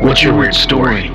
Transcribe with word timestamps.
what's 0.00 0.22
your 0.22 0.36
weird 0.36 0.54
story? 0.54 1.10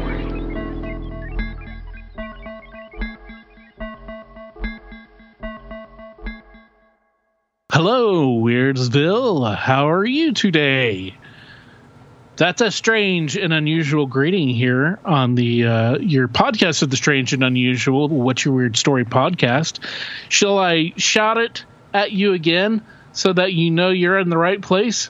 Hello, 7.72 8.40
Weirdsville. 8.42 9.56
How 9.56 9.90
are 9.90 10.06
you 10.06 10.34
today? 10.34 11.16
That's 12.36 12.62
a 12.62 12.72
strange 12.72 13.38
and 13.38 13.54
unusual 13.54 14.08
greeting 14.08 14.50
here 14.50 15.00
on 15.06 15.36
the 15.36 15.66
uh, 15.66 15.98
your 16.00 16.28
podcast 16.28 16.82
of 16.82 16.90
the 16.90 16.98
strange 16.98 17.34
and 17.34 17.44
unusual. 17.44 18.10
What's 18.10 18.44
your 18.46 18.54
weird 18.56 18.78
story 18.78 19.06
podcast? 19.06 19.80
Shall 20.28 20.58
I 20.58 20.94
shout 20.98 21.38
it 21.38 21.66
at 21.94 22.12
you 22.12 22.34
again 22.34 22.84
so 23.14 23.32
that 23.34 23.54
you 23.54 23.72
know 23.72 23.90
you're 23.90 24.18
in 24.20 24.30
the 24.30 24.38
right 24.38 24.62
place? 24.62 25.10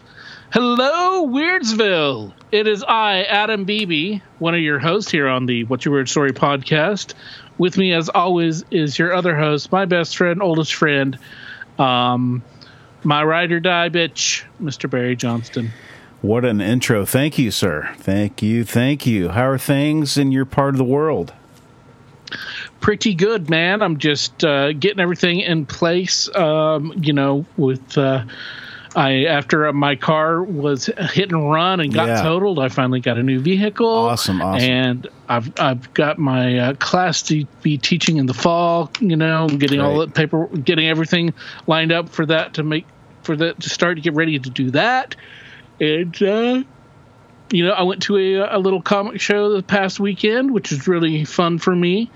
Hello, 0.52 1.26
Weirdsville. 1.30 2.34
It 2.52 2.68
is 2.68 2.84
I, 2.84 3.24
Adam 3.24 3.64
Beebe, 3.64 4.20
one 4.40 4.54
of 4.54 4.60
your 4.60 4.80
hosts 4.80 5.10
here 5.10 5.30
on 5.30 5.46
the 5.46 5.64
What's 5.64 5.86
Your 5.86 5.94
Weird 5.94 6.10
Story 6.10 6.34
podcast. 6.34 7.14
With 7.58 7.78
me, 7.78 7.94
as 7.94 8.10
always, 8.10 8.66
is 8.70 9.00
your 9.00 9.14
other 9.14 9.34
host, 9.34 9.72
my 9.72 9.86
best 9.86 10.18
friend, 10.18 10.42
oldest 10.44 10.74
friend, 10.74 11.18
um, 11.80 12.44
my 13.02 13.24
ride 13.24 13.54
or 13.54 13.62
die 13.62 13.88
bitch, 13.88 14.44
Mr. 14.62 14.90
Barry 14.90 15.16
Johnston. 15.16 15.72
What 16.22 16.44
an 16.44 16.60
intro. 16.60 17.06
Thank 17.06 17.38
you, 17.38 17.50
sir. 17.50 17.90
Thank 18.00 18.42
you. 18.42 18.66
Thank 18.66 19.08
you. 19.08 19.30
How 19.30 19.48
are 19.48 19.58
things 19.58 20.18
in 20.18 20.34
your 20.34 20.44
part 20.44 20.74
of 20.74 20.80
the 20.80 20.84
world? 20.84 21.32
Pretty 22.82 23.14
good, 23.14 23.50
man. 23.50 23.82
I'm 23.82 24.00
just 24.00 24.44
uh, 24.44 24.74
getting 24.74 25.00
everything 25.00 25.40
in 25.40 25.66
place. 25.66 26.28
Um, 26.36 26.92
you 26.98 27.14
know, 27.14 27.46
with 27.56 27.98
uh, 27.98 28.26
I 28.96 29.26
after 29.26 29.72
my 29.72 29.96
car 29.96 30.44
was 30.44 30.88
hit 31.14 31.32
and 31.32 31.52
run 31.52 31.80
and 31.80 31.94
got 31.94 32.08
Yeah. 32.08 32.22
totaled, 32.22 32.60
I 32.60 32.70
finally 32.70 33.00
got 33.00 33.18
a 33.18 33.24
new 33.24 33.40
vehicle. 33.40 33.88
Awesome, 33.88 34.42
awesome. 34.42 34.70
And 34.70 35.08
I've 35.30 35.52
I've 35.60 35.94
got 35.94 36.18
my 36.18 36.60
uh, 36.60 36.74
class 36.74 37.22
to 37.24 37.46
be 37.62 37.78
teaching 37.78 38.18
in 38.18 38.26
the 38.26 38.34
fall. 38.34 38.92
You 39.00 39.16
know, 39.16 39.48
getting 39.48 39.80
all 39.80 40.00
the 40.00 40.08
paper, 40.08 40.48
getting 40.48 40.88
everything 40.88 41.34
lined 41.68 41.92
up 41.92 42.10
for 42.10 42.26
that 42.26 42.56
to 42.56 42.64
make 42.64 42.86
for 43.24 43.36
that 43.36 43.62
to 43.62 43.70
start 43.70 43.98
to 43.98 44.02
get 44.02 44.14
ready 44.14 44.38
to 44.38 44.50
do 44.50 44.72
that. 44.72 45.16
And 45.80 46.22
uh, 46.22 46.64
you 47.52 47.66
know, 47.66 47.72
I 47.72 47.84
went 47.84 48.04
to 48.04 48.18
a, 48.18 48.58
a 48.58 48.60
little 48.60 48.82
comic 48.82 49.22
show 49.22 49.54
the 49.54 49.64
past 49.64 50.00
weekend, 50.00 50.52
which 50.52 50.72
was 50.72 50.88
really 50.88 51.26
fun 51.26 51.60
for 51.60 51.76
me. 51.76 52.10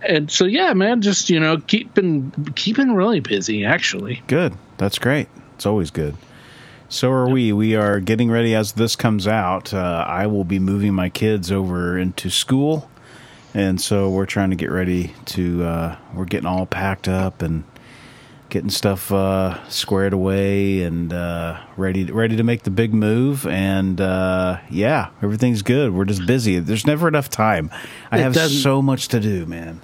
And 0.00 0.30
so, 0.30 0.44
yeah, 0.44 0.74
man, 0.74 1.02
just 1.02 1.28
you 1.28 1.40
know, 1.40 1.58
keeping 1.58 2.30
keeping 2.54 2.94
really 2.94 3.20
busy. 3.20 3.64
Actually, 3.64 4.22
Good. 4.26 4.54
That's 4.76 4.98
great. 4.98 5.28
It's 5.58 5.66
always 5.66 5.90
good. 5.90 6.14
So 6.88 7.10
are 7.10 7.28
we. 7.28 7.52
We 7.52 7.74
are 7.74 7.98
getting 7.98 8.30
ready 8.30 8.54
as 8.54 8.74
this 8.74 8.94
comes 8.94 9.26
out. 9.26 9.74
Uh, 9.74 10.04
I 10.06 10.28
will 10.28 10.44
be 10.44 10.60
moving 10.60 10.94
my 10.94 11.08
kids 11.08 11.50
over 11.50 11.98
into 11.98 12.30
school. 12.30 12.88
And 13.54 13.80
so 13.80 14.08
we're 14.08 14.24
trying 14.24 14.50
to 14.50 14.56
get 14.56 14.70
ready 14.70 15.14
to, 15.26 15.64
uh, 15.64 15.96
we're 16.14 16.26
getting 16.26 16.46
all 16.46 16.64
packed 16.64 17.08
up 17.08 17.42
and 17.42 17.64
getting 18.50 18.70
stuff 18.70 19.10
uh, 19.10 19.68
squared 19.68 20.12
away 20.12 20.82
and 20.82 21.12
uh, 21.12 21.60
ready 21.76 22.04
ready 22.04 22.36
to 22.36 22.44
make 22.44 22.62
the 22.62 22.70
big 22.70 22.94
move. 22.94 23.48
And 23.48 24.00
uh, 24.00 24.60
yeah, 24.70 25.10
everything's 25.22 25.62
good. 25.62 25.92
We're 25.92 26.04
just 26.04 26.24
busy. 26.24 26.60
There's 26.60 26.86
never 26.86 27.08
enough 27.08 27.28
time. 27.28 27.68
I 28.12 28.20
It 28.20 28.22
have 28.22 28.36
so 28.36 28.80
much 28.80 29.08
to 29.08 29.18
do, 29.18 29.44
man. 29.44 29.80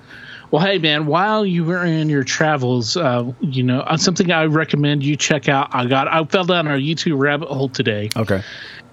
Well, 0.50 0.65
hey, 0.65 0.78
man, 0.78 1.06
while 1.06 1.44
you 1.44 1.65
were 1.65 1.84
in 1.84 2.09
your 2.09 2.25
travels, 2.25 2.97
uh, 2.97 3.32
you 3.41 3.62
know, 3.62 3.81
uh, 3.81 3.97
something 3.97 4.31
I 4.31 4.44
recommend 4.44 5.03
you 5.05 5.16
check 5.16 5.49
out. 5.49 5.75
I 5.75 5.87
got 5.87 6.09
I 6.09 6.25
fell 6.25 6.44
down 6.44 6.69
our 6.69 6.77
YouTube 6.78 7.19
rabbit 7.19 7.49
hole 7.49 7.69
today. 7.69 8.10
Okay. 8.16 8.43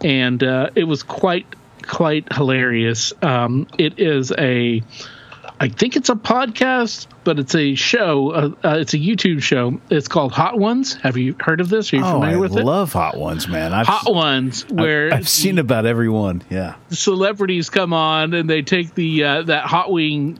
and 0.03 0.41
uh, 0.43 0.69
it 0.75 0.85
was 0.85 1.03
quite 1.03 1.45
quite 1.83 2.31
hilarious. 2.33 3.11
Um, 3.23 3.67
it 3.77 3.99
is 3.99 4.31
a, 4.37 4.81
I 5.59 5.67
think 5.67 5.95
it's 5.95 6.09
a 6.09 6.15
podcast, 6.15 7.07
but 7.23 7.39
it's 7.39 7.55
a 7.55 7.73
show. 7.75 8.29
Uh, 8.31 8.49
uh, 8.63 8.77
it's 8.79 8.93
a 8.93 8.97
YouTube 8.99 9.41
show. 9.41 9.79
It's 9.89 10.07
called 10.07 10.31
Hot 10.31 10.57
Ones. 10.59 10.93
Have 11.01 11.17
you 11.17 11.35
heard 11.39 11.59
of 11.59 11.69
this? 11.69 11.91
Are 11.91 11.97
you 11.97 12.03
Oh, 12.05 12.13
familiar 12.13 12.37
I 12.37 12.39
with 12.39 12.55
it? 12.57 12.63
love 12.63 12.93
Hot 12.93 13.17
Ones, 13.17 13.47
man. 13.47 13.73
I've, 13.73 13.87
Hot 13.87 14.13
Ones, 14.13 14.63
where 14.69 15.11
I've 15.13 15.27
seen 15.29 15.57
about 15.59 15.85
every 15.87 16.09
one. 16.09 16.43
Yeah. 16.51 16.75
celebrities 16.91 17.69
come 17.71 17.93
on 17.93 18.33
and 18.35 18.49
they 18.49 18.61
take 18.61 18.93
the 18.95 19.23
uh, 19.23 19.41
that 19.43 19.65
hot 19.65 19.91
wing. 19.91 20.39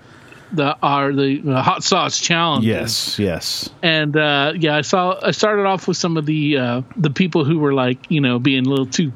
The 0.54 0.78
are 0.84 1.14
the 1.14 1.42
uh, 1.48 1.62
hot 1.62 1.84
sauce 1.84 2.20
challenge. 2.20 2.66
Yes. 2.66 3.18
Yes. 3.18 3.70
and 3.82 4.16
uh, 4.18 4.54
yeah, 4.58 4.76
I 4.78 4.82
saw. 4.82 5.18
I 5.24 5.32
started 5.32 5.66
off 5.66 5.88
with 5.88 5.98
some 5.98 6.18
of 6.18 6.26
the 6.26 6.58
uh, 6.58 6.82
the 6.98 7.10
people 7.10 7.46
who 7.46 7.60
were 7.60 7.74
like, 7.74 8.10
you 8.12 8.20
know, 8.22 8.38
being 8.40 8.66
a 8.66 8.70
little 8.70 8.86
too 8.86 9.14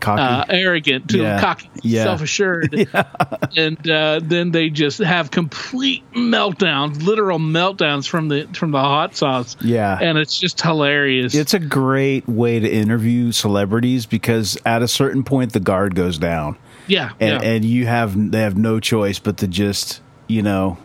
Cocky. 0.00 0.20
uh, 0.22 0.44
arrogant, 0.50 1.08
too 1.10 1.18
Yeah. 1.22 1.40
cocky, 1.40 1.68
Yeah. 1.82 2.04
self-assured, 2.04 2.88
and 3.56 3.90
uh, 3.90 4.20
then 4.22 4.52
they 4.52 4.70
just 4.70 4.98
have 4.98 5.30
complete 5.32 6.04
meltdowns, 6.12 7.02
literal 7.02 7.38
meltdowns 7.38 8.06
from 8.08 8.28
the 8.28 8.46
from 8.52 8.70
the 8.70 8.78
hot 8.80 9.16
sauce. 9.16 9.56
Yeah. 9.60 9.98
and 10.00 10.16
it's 10.18 10.38
just 10.38 10.60
hilarious. 10.60 11.34
it's 11.34 11.54
a 11.54 11.58
great 11.58 12.28
way 12.28 12.60
to 12.60 12.70
interview 12.70 13.32
celebrities 13.32 14.06
because 14.06 14.56
at 14.64 14.82
a 14.82 14.88
certain 14.88 15.24
point 15.24 15.52
the 15.54 15.60
guard 15.60 15.94
goes 15.96 16.18
down, 16.18 16.56
yeah, 16.86 17.10
and 17.18 17.42
yeah. 17.42 17.48
and 17.50 17.64
you 17.64 17.86
have 17.86 18.30
they 18.30 18.40
have 18.42 18.56
no 18.56 18.78
choice 18.78 19.18
but 19.18 19.38
to 19.38 19.48
just 19.48 20.02
you 20.28 20.42
know 20.42 20.78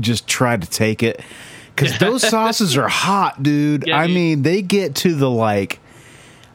just 0.00 0.26
try 0.26 0.56
to 0.56 0.66
take 0.68 1.02
it 1.02 1.20
because 1.74 1.98
those 2.00 2.26
sauces 2.26 2.76
are 2.76 2.88
hot, 2.88 3.42
dude. 3.42 3.84
Yeah, 3.86 3.98
I 4.00 4.06
dude. 4.06 4.14
mean, 4.16 4.42
they 4.42 4.62
get 4.62 4.94
to 4.96 5.14
the 5.14 5.30
like. 5.30 5.78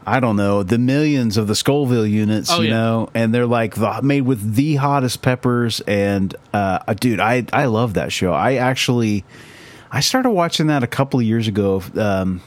I 0.04 0.20
don't 0.20 0.36
know 0.36 0.64
the 0.64 0.80
millions 0.80 1.38
of 1.38 1.46
the 1.48 1.54
Scoville 1.54 2.08
units, 2.08 2.50
Oh, 2.52 2.62
you 2.62 2.70
yeah. 2.70 2.74
know, 2.74 3.10
and 3.14 3.32
they're 3.32 3.46
like 3.46 3.76
the, 3.76 4.02
made 4.02 4.22
with 4.22 4.56
the 4.56 4.76
hottest 4.78 5.22
peppers. 5.22 5.80
And 5.82 6.36
uh, 6.54 6.80
dude, 6.96 7.20
I 7.20 7.46
I 7.54 7.66
love 7.66 7.94
that 7.94 8.12
show. 8.12 8.34
I 8.34 8.56
actually 8.56 9.24
I 9.92 10.00
started 10.00 10.32
watching 10.32 10.68
that 10.68 10.82
a 10.84 10.88
couple 10.88 11.20
of 11.20 11.26
years 11.28 11.48
ago, 11.48 11.84
um, 11.96 12.42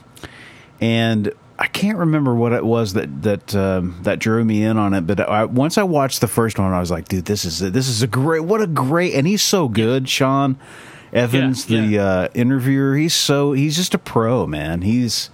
and 0.81 1.32
I 1.64 1.69
can't 1.69 1.97
remember 1.97 2.34
what 2.34 2.52
it 2.52 2.62
was 2.62 2.92
that 2.92 3.22
that 3.22 3.56
um, 3.56 3.98
that 4.02 4.19
drew 4.19 4.44
me 4.44 4.62
in 4.64 4.76
on 4.76 4.92
it. 4.92 5.06
But 5.06 5.20
I, 5.20 5.47
once 5.47 5.78
I 5.78 5.82
watched 5.82 6.20
the 6.20 6.28
first 6.28 6.58
one, 6.58 6.70
I 6.70 6.78
was 6.78 6.91
like, 6.91 7.08
dude, 7.08 7.25
this 7.25 7.47
is 7.47 7.58
this 7.60 7.88
is 7.88 8.02
a 8.02 8.06
great, 8.06 8.41
what 8.41 8.60
a 8.60 8.66
great, 8.66 9.14
and 9.14 9.26
he's 9.26 9.41
so 9.42 9.69
good, 9.69 10.06
Sean 10.06 10.58
Evans, 11.10 11.70
Yeah, 11.70 11.80
the 11.80 11.86
yeah. 11.86 12.02
Uh, 12.04 12.28
interviewer. 12.34 12.97
He's 12.97 13.14
so 13.14 13.52
he's 13.54 13.76
just 13.76 13.94
a 13.94 13.98
pro, 13.98 14.47
man. 14.47 14.82
He's 14.82 15.30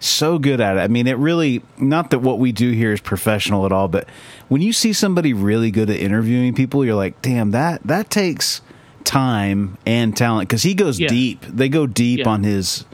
so 0.00 0.38
good 0.38 0.62
at 0.62 0.78
it. 0.78 0.80
I 0.80 0.88
mean, 0.88 1.06
it 1.06 1.18
really 1.18 1.62
not 1.76 2.08
that 2.08 2.20
what 2.20 2.38
we 2.38 2.52
do 2.52 2.70
here 2.70 2.94
is 2.94 3.00
professional 3.02 3.66
at 3.66 3.72
all, 3.72 3.88
but 3.88 4.08
when 4.48 4.62
you 4.62 4.72
see 4.72 4.94
somebody 4.94 5.34
really 5.34 5.70
good 5.70 5.90
at 5.90 5.96
interviewing 6.00 6.54
people, 6.54 6.86
you're 6.86 6.94
like, 6.94 7.20
damn, 7.20 7.50
that 7.50 7.82
that 7.84 8.08
takes 8.08 8.62
time 9.04 9.76
and 9.84 10.16
talent 10.16 10.48
because 10.48 10.62
he 10.62 10.72
goes 10.72 10.98
Yeah. 10.98 11.08
deep. 11.08 11.42
They 11.42 11.68
go 11.68 11.86
deep 11.86 12.26
on 12.26 12.44
his 12.44 12.86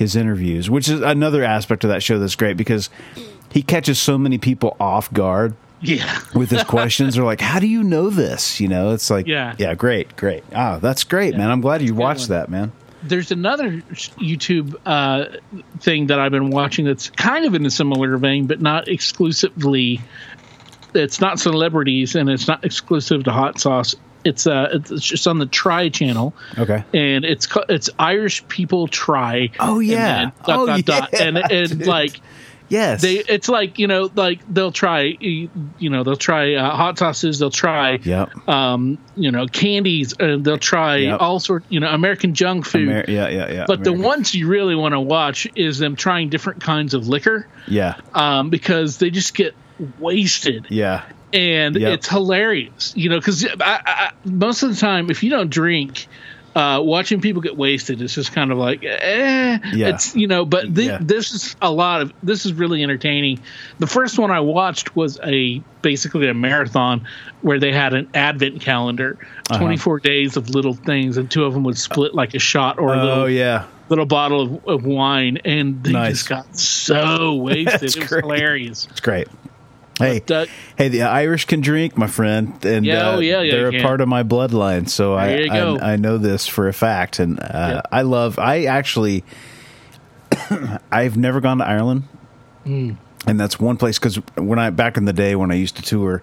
his 0.00 0.16
interviews, 0.16 0.70
which 0.70 0.88
is 0.88 1.02
another 1.02 1.44
aspect 1.44 1.84
of 1.84 1.90
that 1.90 2.02
show 2.02 2.18
that's 2.18 2.34
great 2.34 2.56
because 2.56 2.88
he 3.52 3.62
catches 3.62 3.98
so 4.00 4.16
many 4.16 4.38
people 4.38 4.74
off 4.80 5.12
guard 5.12 5.54
yeah, 5.82 6.20
with 6.34 6.50
his 6.50 6.64
questions. 6.64 7.14
They're 7.14 7.24
like, 7.24 7.42
"How 7.42 7.60
do 7.60 7.66
you 7.66 7.82
know 7.82 8.08
this?" 8.08 8.60
You 8.60 8.68
know, 8.68 8.92
it's 8.92 9.10
like, 9.10 9.26
Yeah. 9.26 9.54
yeah, 9.58 9.74
great, 9.74 10.16
great. 10.16 10.42
Ah, 10.54 10.78
that's 10.78 11.04
great, 11.04 11.36
man. 11.36 11.50
I'm 11.50 11.60
glad 11.60 11.82
you 11.82 11.94
watched 11.94 12.30
one. 12.30 12.38
that, 12.38 12.48
man. 12.48 12.72
there's 13.02 13.30
another 13.30 13.72
YouTube 14.18 14.74
uh, 14.86 15.36
thing 15.80 16.06
that 16.06 16.18
I've 16.18 16.32
been 16.32 16.48
watching 16.50 16.86
that's 16.86 17.10
kind 17.10 17.44
of 17.44 17.54
in 17.54 17.64
a 17.66 17.70
similar 17.70 18.16
vein, 18.16 18.46
but 18.46 18.60
not 18.62 18.88
exclusively. 18.88 20.00
It's 20.94 21.20
not 21.20 21.38
celebrities 21.38 22.14
and 22.16 22.28
it's 22.30 22.48
not 22.48 22.64
exclusive 22.64 23.24
to 23.24 23.32
hot 23.32 23.60
sauce. 23.60 23.94
It's 24.24 24.46
uh, 24.46 24.68
it's 24.72 25.04
just 25.04 25.26
on 25.26 25.38
the 25.38 25.46
Try 25.46 25.88
channel. 25.88 26.34
Okay. 26.58 26.84
and 26.92 27.24
it's 27.24 27.48
it's 27.68 27.88
Irish 27.98 28.46
people 28.48 28.86
try. 28.88 29.50
Oh, 29.58 29.78
yeah. 29.80 30.30
dot, 30.46 30.58
Oh, 30.58 30.66
dot, 30.66 30.84
dot. 30.84 31.08
yeah, 31.12 31.22
and 31.22 31.38
and 31.38 31.68
dude. 31.78 31.86
like 31.86 32.20
Yes. 32.68 33.02
they, 33.02 33.14
it's 33.16 33.48
like 33.48 33.80
you 33.80 33.88
know, 33.88 34.10
like 34.14 34.38
they'll 34.48 34.70
try, 34.70 35.00
you 35.18 35.48
know, 35.80 36.04
they'll 36.04 36.14
try 36.14 36.54
uh, 36.54 36.70
hot 36.76 36.98
sauces, 36.98 37.40
they'll 37.40 37.50
try, 37.50 37.98
Yep. 38.00 38.48
um, 38.48 38.96
you 39.16 39.32
know, 39.32 39.46
candies, 39.48 40.14
and 40.20 40.44
they'll 40.44 40.56
try 40.56 40.96
Yep. 40.98 41.20
all 41.20 41.40
sort, 41.40 41.64
you 41.68 41.80
know, 41.80 41.88
American 41.88 42.32
junk 42.32 42.64
food. 42.66 42.88
Amer- 42.88 43.04
yeah, 43.08 43.26
yeah, 43.28 43.50
yeah. 43.50 43.64
but 43.66 43.82
the 43.82 43.92
ones 43.92 44.36
you 44.36 44.46
really 44.46 44.76
want 44.76 44.92
to 44.92 45.00
watch 45.00 45.48
is 45.56 45.78
them 45.80 45.96
trying 45.96 46.28
different 46.28 46.60
kinds 46.62 46.94
of 46.94 47.08
liquor, 47.08 47.48
Yeah. 47.66 47.96
um, 48.14 48.50
because 48.50 48.98
they 48.98 49.10
just 49.10 49.34
get 49.34 49.54
wasted 49.98 50.66
Yeah. 50.68 51.02
And 51.32 51.76
Yep. 51.76 51.92
it's 51.94 52.08
hilarious. 52.08 52.92
You 52.96 53.08
know, 53.10 53.18
because 53.18 53.44
I, 53.44 53.52
I, 53.60 54.10
most 54.24 54.62
of 54.62 54.70
the 54.70 54.76
time, 54.76 55.10
if 55.10 55.22
you 55.22 55.30
don't 55.30 55.50
drink. 55.50 56.06
Uh, 56.52 56.80
watching 56.82 57.20
people 57.20 57.40
get 57.40 57.56
wasted 57.56 58.02
is 58.02 58.12
just 58.12 58.32
kind 58.32 58.50
of 58.50 58.58
like, 58.58 58.82
eh, 58.82 59.58
Yeah. 59.72 59.86
it's 59.90 60.16
you 60.16 60.26
know. 60.26 60.44
But 60.44 60.74
thi- 60.74 60.86
Yeah. 60.86 60.98
this 61.00 61.30
is 61.30 61.54
a 61.62 61.70
lot 61.70 62.00
of 62.02 62.12
this 62.24 62.44
is 62.44 62.52
really 62.52 62.82
entertaining. 62.82 63.38
The 63.78 63.86
first 63.86 64.18
one 64.18 64.32
I 64.32 64.40
watched 64.40 64.96
was 64.96 65.16
a 65.22 65.62
basically 65.80 66.26
a 66.28 66.34
marathon 66.34 67.06
where 67.42 67.60
they 67.60 67.70
had 67.70 67.94
an 67.94 68.08
advent 68.14 68.60
calendar, 68.62 69.16
Uh-huh. 69.48 69.60
24 69.60 70.00
days 70.00 70.36
of 70.36 70.50
little 70.50 70.74
things, 70.74 71.18
and 71.18 71.30
two 71.30 71.44
of 71.44 71.54
them 71.54 71.62
would 71.62 71.78
split 71.78 72.16
like 72.16 72.34
a 72.34 72.40
shot 72.40 72.80
or 72.80 72.94
a 72.94 72.98
Oh 73.00 73.04
little 73.04 73.30
yeah. 73.30 73.66
little 73.88 74.04
bottle 74.06 74.42
of, 74.42 74.64
of 74.66 74.84
wine, 74.84 75.38
and 75.44 75.84
they 75.84 75.92
Nice. 75.92 76.14
just 76.26 76.28
got 76.28 76.58
so 76.58 77.34
wasted. 77.36 77.94
It 77.94 77.96
was 78.00 78.08
great. 78.08 78.24
hilarious. 78.24 78.88
It's 78.90 78.98
great. 79.00 79.28
Hey, 80.00 80.20
But, 80.26 80.48
uh, 80.48 80.50
hey, 80.76 80.88
the 80.88 81.02
Irish 81.02 81.44
can 81.44 81.60
drink, 81.60 81.96
my 81.96 82.06
friend, 82.08 82.52
and 82.64 82.84
Yeah, 82.84 83.10
uh, 83.10 83.16
oh, 83.16 83.18
yeah, 83.20 83.40
yeah, 83.42 83.52
they're 83.52 83.68
a 83.78 83.82
part 83.82 84.00
of 84.00 84.08
my 84.08 84.22
bloodline. 84.22 84.88
So 84.88 85.14
I, 85.14 85.26
There 85.28 85.40
you 85.42 85.50
go. 85.50 85.78
I 85.80 85.92
I 85.92 85.96
know 85.96 86.18
this 86.18 86.46
for 86.46 86.68
a 86.68 86.72
fact, 86.72 87.18
and 87.18 87.38
uh. 87.40 87.82
I 87.92 88.02
love. 88.02 88.38
I 88.38 88.64
actually, 88.64 89.24
I've 90.92 91.16
never 91.16 91.40
gone 91.40 91.58
to 91.58 91.66
Ireland, 91.66 92.04
Hmm. 92.64 92.92
and 93.26 93.38
that's 93.40 93.58
one 93.58 93.76
place 93.76 93.98
because 93.98 94.16
when 94.36 94.58
I 94.58 94.70
back 94.70 94.96
in 94.96 95.04
the 95.04 95.12
day 95.12 95.34
when 95.36 95.50
I 95.50 95.54
used 95.54 95.76
to 95.76 95.82
tour, 95.82 96.22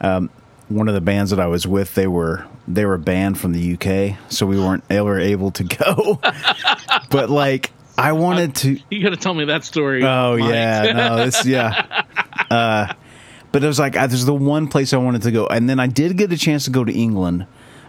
um, 0.00 0.30
one 0.68 0.88
of 0.88 0.94
the 0.94 1.00
bands 1.00 1.30
that 1.30 1.40
I 1.40 1.46
was 1.46 1.66
with, 1.66 1.94
they 1.94 2.06
were 2.06 2.44
they 2.66 2.84
were 2.84 2.98
banned 2.98 3.38
from 3.38 3.52
the 3.52 3.74
UK, 3.74 4.18
so 4.30 4.46
we 4.46 4.58
weren't 4.58 4.84
ever 4.90 5.18
able 5.18 5.50
to 5.52 5.64
go. 5.64 6.20
but 7.10 7.30
like, 7.30 7.70
I 7.96 8.12
wanted 8.12 8.54
to. 8.56 8.78
you 8.90 9.02
got 9.02 9.10
to 9.10 9.16
tell 9.16 9.34
me 9.34 9.46
that 9.46 9.64
story. 9.64 10.02
Oh 10.04 10.36
Mike. 10.38 10.50
yeah, 10.50 10.92
no, 10.94 11.16
this 11.24 11.44
yeah. 11.46 12.04
Uh, 12.50 12.90
but 13.52 13.62
it 13.62 13.66
was 13.66 13.78
like 13.78 13.96
uh, 13.96 14.06
this 14.06 14.20
is 14.20 14.26
the 14.26 14.34
one 14.34 14.68
place 14.68 14.92
I 14.92 14.98
wanted 14.98 15.22
to 15.22 15.30
go, 15.30 15.46
and 15.46 15.68
then 15.68 15.80
I 15.80 15.86
did 15.86 16.16
get 16.16 16.32
a 16.32 16.36
chance 16.36 16.64
to 16.64 16.70
go 16.70 16.84
to 16.84 16.92
England, 16.92 17.46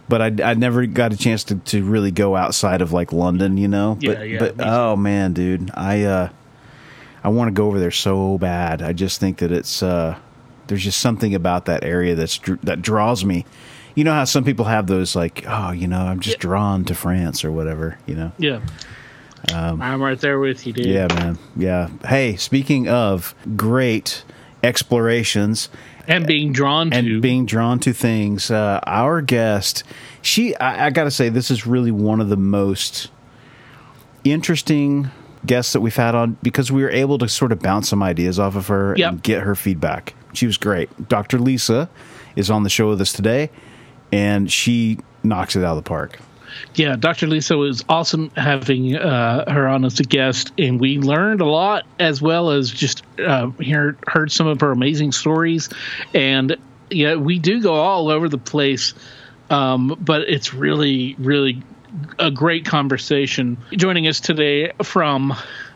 but 0.07 0.21
I, 0.21 0.51
I 0.51 0.53
never 0.53 0.85
got 0.85 1.13
a 1.13 1.17
chance 1.17 1.43
to, 1.45 1.55
to 1.55 1.83
really 1.83 2.11
go 2.11 2.35
outside 2.35 2.81
of 2.81 2.91
like 2.91 3.13
London, 3.13 3.57
you 3.57 3.67
know. 3.67 3.97
Yeah, 3.99 4.13
but, 4.13 4.29
yeah, 4.29 4.39
But 4.39 4.55
oh 4.59 4.95
man, 4.95 5.33
dude, 5.33 5.71
I 5.73 6.03
uh, 6.03 6.29
I 7.23 7.29
want 7.29 7.49
to 7.49 7.53
go 7.53 7.67
over 7.67 7.79
there 7.79 7.91
so 7.91 8.37
bad. 8.37 8.81
I 8.81 8.93
just 8.93 9.19
think 9.19 9.39
that 9.39 9.51
it's 9.51 9.83
uh, 9.83 10.17
there's 10.67 10.83
just 10.83 10.99
something 10.99 11.35
about 11.35 11.65
that 11.65 11.83
area 11.83 12.15
that's 12.15 12.39
that 12.63 12.81
draws 12.81 13.25
me. 13.25 13.45
You 13.95 14.03
know 14.03 14.13
how 14.13 14.23
some 14.23 14.43
people 14.45 14.65
have 14.65 14.87
those 14.87 15.15
like, 15.15 15.43
oh, 15.47 15.71
you 15.71 15.87
know, 15.87 15.99
I'm 15.99 16.19
just 16.21 16.39
drawn 16.39 16.85
to 16.85 16.95
France 16.95 17.43
or 17.43 17.51
whatever, 17.51 17.97
you 18.05 18.15
know. 18.15 18.31
Yeah. 18.37 18.61
I'm 19.81 20.01
right 20.01 20.19
there 20.19 20.39
with 20.39 20.65
you, 20.67 20.73
dude. 20.73 20.85
Um, 20.85 20.91
Yeah, 20.91 21.07
man. 21.07 21.37
Yeah. 21.55 21.89
Hey, 22.05 22.35
speaking 22.35 22.87
of 22.87 23.33
great 23.55 24.23
explorations 24.63 25.69
And 26.07 26.25
being 26.27 26.51
drawn 26.53 26.91
to. 26.91 26.97
and 26.97 27.21
being 27.21 27.45
drawn 27.45 27.79
to 27.79 27.93
things, 27.93 28.49
uh, 28.51 28.79
our 28.85 29.21
guest, 29.21 29.83
she, 30.21 30.55
I, 30.57 30.87
I 30.87 30.89
got 30.89 31.05
to 31.05 31.11
say, 31.11 31.29
this 31.29 31.49
is 31.51 31.65
really 31.67 31.91
one 31.91 32.19
of 32.21 32.29
the 32.29 32.37
most 32.37 33.09
interesting 34.23 35.09
guests 35.45 35.73
that 35.73 35.81
we've 35.81 35.95
had 35.95 36.15
on 36.15 36.37
because 36.43 36.71
we 36.71 36.83
were 36.83 36.89
able 36.89 37.17
to 37.17 37.29
sort 37.29 37.51
of 37.51 37.59
bounce 37.59 37.89
some 37.89 38.03
ideas 38.03 38.39
off 38.39 38.55
of 38.55 38.67
her 38.67 38.93
Yep. 38.97 39.09
and 39.11 39.23
get 39.23 39.43
her 39.43 39.55
feedback. 39.55 40.13
She 40.33 40.45
was 40.45 40.57
great. 40.57 41.07
Dr. 41.07 41.39
Lisa 41.39 41.89
is 42.35 42.51
on 42.51 42.63
the 42.63 42.69
show 42.69 42.89
with 42.89 43.01
us 43.01 43.13
today, 43.13 43.49
and 44.11 44.51
she 44.51 44.99
knocks 45.23 45.55
it 45.55 45.63
out 45.63 45.77
of 45.77 45.83
the 45.83 45.87
park. 45.87 46.19
Yeah, 46.75 46.95
Dr. 46.95 47.27
Lisa 47.27 47.57
was 47.57 47.83
awesome 47.89 48.29
having 48.31 48.95
uh, 48.95 49.51
her 49.51 49.67
on 49.67 49.85
as 49.85 49.99
a 49.99 50.03
guest, 50.03 50.51
and 50.57 50.79
we 50.79 50.97
learned 50.97 51.41
a 51.41 51.45
lot 51.45 51.85
as 51.99 52.21
well 52.21 52.51
as 52.51 52.69
just 52.69 53.03
uh, 53.19 53.49
hear, 53.51 53.97
heard 54.07 54.31
some 54.31 54.47
of 54.47 54.61
her 54.61 54.71
amazing 54.71 55.11
stories. 55.11 55.69
And 56.13 56.55
yeah, 56.89 57.15
we 57.15 57.39
do 57.39 57.61
go 57.61 57.73
all 57.75 58.09
over 58.09 58.29
the 58.29 58.37
place, 58.37 58.93
um, 59.49 59.97
but 59.99 60.21
it's 60.21 60.53
really, 60.53 61.15
really 61.17 61.63
a 62.17 62.31
great 62.31 62.65
conversation. 62.65 63.57
Joining 63.71 64.07
us 64.07 64.19
today 64.19 64.73
from 64.83 65.35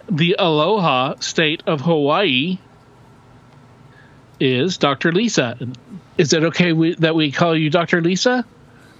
the 0.09 0.35
Aloha 0.37 1.15
state 1.19 1.63
of 1.65 1.81
Hawaii 1.81 2.59
is 4.39 4.77
Dr. 4.77 5.11
Lisa. 5.11 5.57
Is 6.17 6.33
it 6.33 6.43
okay 6.43 6.73
we, 6.73 6.95
that 6.95 7.15
we 7.15 7.31
call 7.31 7.55
you 7.57 7.69
Dr. 7.69 8.01
Lisa? 8.01 8.45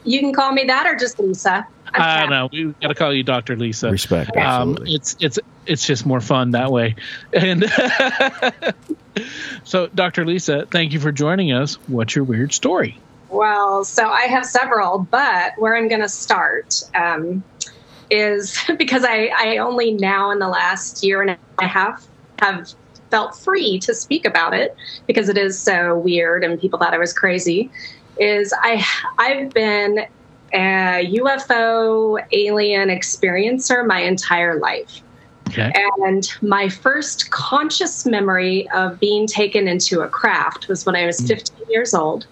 You 0.03 0.19
can 0.19 0.33
call 0.33 0.51
me 0.51 0.65
that 0.65 0.85
or 0.85 0.95
just 0.95 1.19
Lisa. 1.19 1.65
I'm 1.93 2.01
I 2.01 2.21
Kat. 2.21 2.29
know 2.29 2.49
we 2.51 2.65
got 2.81 2.87
to 2.89 2.95
call 2.95 3.13
you 3.13 3.23
Dr. 3.23 3.55
Lisa. 3.55 3.89
Respect. 3.89 4.35
Um, 4.35 4.71
Absolutely. 4.71 4.95
it's 4.95 5.15
it's 5.19 5.39
it's 5.65 5.85
just 5.85 6.05
more 6.05 6.21
fun 6.21 6.51
that 6.51 6.71
way. 6.71 6.95
And 7.33 7.65
so, 9.63 9.87
Dr. 9.87 10.25
Lisa, 10.25 10.65
thank 10.69 10.93
you 10.93 10.99
for 10.99 11.11
joining 11.11 11.51
us. 11.51 11.75
What's 11.87 12.15
your 12.15 12.25
weird 12.25 12.53
story? 12.53 12.99
Well, 13.29 13.83
so 13.83 14.07
I 14.09 14.23
have 14.23 14.45
several, 14.45 14.99
but 15.09 15.53
where 15.57 15.75
I'm 15.75 15.87
going 15.87 16.01
to 16.01 16.09
start 16.09 16.83
um, 16.93 17.43
is 18.09 18.57
because 18.77 19.03
I, 19.03 19.31
I 19.35 19.57
only 19.57 19.93
now 19.93 20.31
in 20.31 20.39
the 20.39 20.47
last 20.47 21.03
year 21.03 21.21
and 21.21 21.37
a 21.59 21.67
half 21.67 22.07
have 22.39 22.73
felt 23.09 23.35
free 23.35 23.79
to 23.79 23.93
speak 23.93 24.25
about 24.25 24.53
it 24.53 24.75
because 25.07 25.29
it 25.29 25.37
is 25.37 25.59
so 25.59 25.97
weird 25.97 26.43
and 26.43 26.59
people 26.59 26.79
thought 26.79 26.93
I 26.93 26.97
was 26.97 27.13
crazy. 27.13 27.71
Is 28.19 28.53
I 28.61 28.85
I've 29.17 29.51
been 29.53 30.05
a 30.53 31.11
UFO 31.15 32.23
alien 32.31 32.89
experiencer 32.89 33.85
my 33.85 34.01
entire 34.01 34.59
life. 34.59 35.01
Okay. 35.49 35.71
And 36.03 36.27
my 36.41 36.69
first 36.69 37.31
conscious 37.31 38.05
memory 38.05 38.69
of 38.69 38.99
being 38.99 39.27
taken 39.27 39.67
into 39.67 40.01
a 40.01 40.07
craft 40.07 40.67
was 40.67 40.85
when 40.85 40.95
I 40.95 41.05
was 41.05 41.19
15 41.19 41.57
years 41.69 41.93
old. 41.93 42.25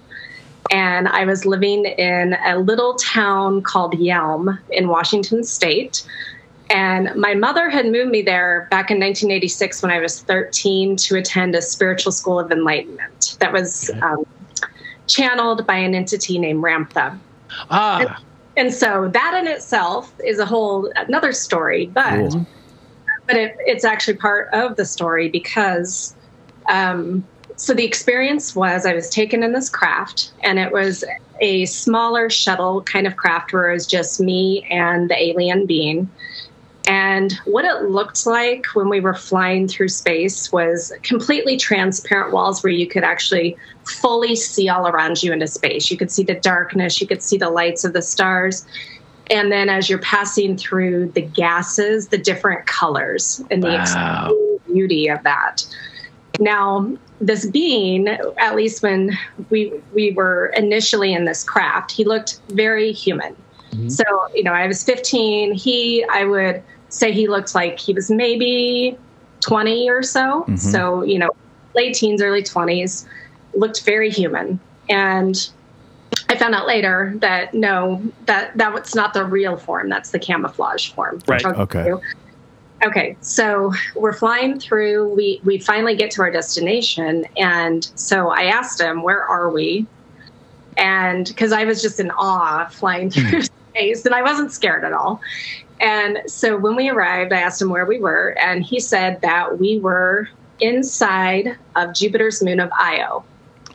And 0.71 1.07
I 1.07 1.25
was 1.25 1.45
living 1.45 1.85
in 1.85 2.35
a 2.45 2.57
little 2.59 2.95
town 2.95 3.61
called 3.61 3.93
Yelm 3.93 4.57
in 4.69 4.87
Washington 4.87 5.43
State. 5.43 6.03
And 6.69 7.13
my 7.15 7.33
mother 7.33 7.69
had 7.69 7.91
moved 7.91 8.11
me 8.11 8.21
there 8.21 8.67
back 8.71 8.89
in 8.89 8.97
1986 8.97 9.81
when 9.81 9.91
I 9.91 9.99
was 9.99 10.21
13 10.21 10.95
to 10.95 11.17
attend 11.17 11.53
a 11.53 11.61
spiritual 11.61 12.13
school 12.13 12.39
of 12.39 12.51
enlightenment 12.51 13.35
that 13.39 13.51
was 13.51 13.89
Okay. 13.89 13.99
um, 13.99 14.25
channeled 15.07 15.65
by 15.67 15.75
an 15.75 15.95
entity 15.95 16.39
named 16.39 16.63
Ramtha. 16.63 17.17
Ah, 17.69 18.21
And 18.57 18.73
so 18.73 19.09
that 19.13 19.37
in 19.39 19.47
itself 19.47 20.13
is 20.25 20.39
a 20.39 20.45
whole 20.45 20.91
another 20.95 21.31
story, 21.33 21.87
but 21.87 22.29
Cool. 22.29 22.45
but 23.27 23.35
it, 23.35 23.55
it's 23.59 23.85
actually 23.85 24.17
part 24.17 24.49
of 24.53 24.75
the 24.75 24.85
story 24.85 25.29
because 25.29 26.15
um, 26.69 27.25
so 27.55 27.73
the 27.73 27.85
experience 27.85 28.55
was 28.55 28.85
I 28.85 28.93
was 28.93 29.09
taken 29.09 29.43
in 29.43 29.53
this 29.53 29.69
craft 29.69 30.31
and 30.43 30.59
it 30.59 30.71
was 30.71 31.03
a 31.41 31.65
smaller 31.65 32.29
shuttle 32.29 32.81
kind 32.83 33.07
of 33.07 33.17
craft 33.17 33.53
where 33.53 33.69
it 33.69 33.73
was 33.73 33.87
just 33.87 34.19
me 34.19 34.65
and 34.69 35.09
the 35.09 35.21
alien 35.21 35.65
being. 35.65 36.09
And 36.85 37.33
what 37.45 37.63
it 37.63 37.89
looked 37.89 38.25
like 38.25 38.65
when 38.73 38.89
we 38.89 38.99
were 38.99 39.13
flying 39.13 39.67
through 39.67 39.89
space 39.89 40.51
was 40.51 40.91
completely 41.03 41.55
transparent 41.57 42.33
walls 42.33 42.63
where 42.63 42.73
you 42.73 42.87
could 42.87 43.03
actually 43.03 43.55
fully 43.85 44.35
see 44.35 44.67
all 44.67 44.87
around 44.87 45.21
you 45.21 45.31
into 45.31 45.47
space. 45.47 45.91
You 45.91 45.97
could 45.97 46.11
see 46.11 46.23
the 46.23 46.35
darkness, 46.35 46.99
you 46.99 47.07
could 47.07 47.21
see 47.21 47.37
the 47.37 47.49
lights 47.49 47.83
of 47.83 47.93
the 47.93 48.01
stars. 48.01 48.65
And 49.29 49.51
then 49.51 49.69
as 49.69 49.89
you're 49.89 49.99
passing 49.99 50.57
through 50.57 51.11
the 51.11 51.21
gases, 51.21 52.09
the 52.09 52.17
different 52.17 52.65
colors 52.65 53.41
and 53.49 53.63
the 53.63 53.69
Wow. 53.69 53.75
extreme 53.75 54.73
beauty 54.73 55.07
of 55.07 55.23
that. 55.23 55.65
Now, 56.39 56.91
this 57.19 57.45
being, 57.45 58.07
at 58.07 58.55
least 58.55 58.81
when 58.81 59.17
we 59.49 59.71
we 59.93 60.11
were 60.11 60.47
initially 60.57 61.13
in 61.13 61.25
this 61.25 61.43
craft, 61.43 61.91
he 61.91 62.03
looked 62.03 62.39
very 62.49 62.91
human. 62.91 63.35
Mhm. 63.71 63.91
So, 63.91 64.03
you 64.33 64.43
know, 64.43 64.53
I 64.53 64.67
was 64.67 64.83
15. 64.83 65.53
He, 65.53 66.05
I 66.11 66.25
would 66.25 66.61
say 66.89 67.11
he 67.11 67.27
looked 67.27 67.55
like 67.55 67.79
he 67.79 67.93
was 67.93 68.09
maybe 68.09 68.97
20 69.41 69.89
or 69.89 70.03
so. 70.03 70.45
Mhm. 70.47 70.59
So, 70.59 71.03
you 71.03 71.19
know, 71.19 71.29
late 71.73 71.95
teens, 71.95 72.21
early 72.21 72.43
20s, 72.43 73.05
looked 73.55 73.83
very 73.83 74.09
human. 74.09 74.59
And 74.89 75.49
I 76.29 76.37
found 76.37 76.55
out 76.55 76.67
later 76.67 77.13
that 77.17 77.53
no, 77.53 78.01
that 78.25 78.57
that 78.57 78.73
was 78.73 78.95
not 78.95 79.13
the 79.13 79.25
real 79.25 79.57
form. 79.57 79.89
That's 79.89 80.11
the 80.11 80.19
camouflage 80.19 80.91
form. 80.91 81.21
Right. 81.27 81.45
Okay. 81.45 81.93
Okay. 82.83 83.17
So 83.21 83.73
we're 83.95 84.13
flying 84.13 84.59
through. 84.59 85.13
We 85.13 85.41
we 85.43 85.59
finally 85.59 85.95
get 85.95 86.11
to 86.11 86.21
our 86.21 86.31
destination, 86.31 87.25
and 87.37 87.89
so 87.95 88.29
I 88.29 88.43
asked 88.43 88.81
him, 88.81 89.03
"Where 89.03 89.23
are 89.23 89.49
we?" 89.49 89.85
And 90.77 91.27
because 91.27 91.51
I 91.51 91.65
was 91.65 91.81
just 91.81 91.99
in 91.99 92.11
awe 92.11 92.67
flying 92.69 93.09
through 93.09 93.41
space, 93.71 94.05
and 94.05 94.13
I 94.13 94.21
wasn't 94.21 94.51
scared 94.51 94.83
at 94.83 94.93
all. 94.93 95.21
And 95.79 96.19
so 96.27 96.57
when 96.57 96.75
we 96.75 96.89
arrived, 96.89 97.33
I 97.33 97.41
asked 97.41 97.61
him 97.61 97.69
where 97.69 97.85
we 97.85 97.99
were, 97.99 98.37
and 98.39 98.63
he 98.63 98.79
said 98.79 99.21
that 99.21 99.59
we 99.59 99.79
were 99.79 100.29
inside 100.59 101.57
of 101.75 101.93
Jupiter's 101.93 102.43
moon 102.43 102.59
of 102.59 102.69
Io. 102.79 103.23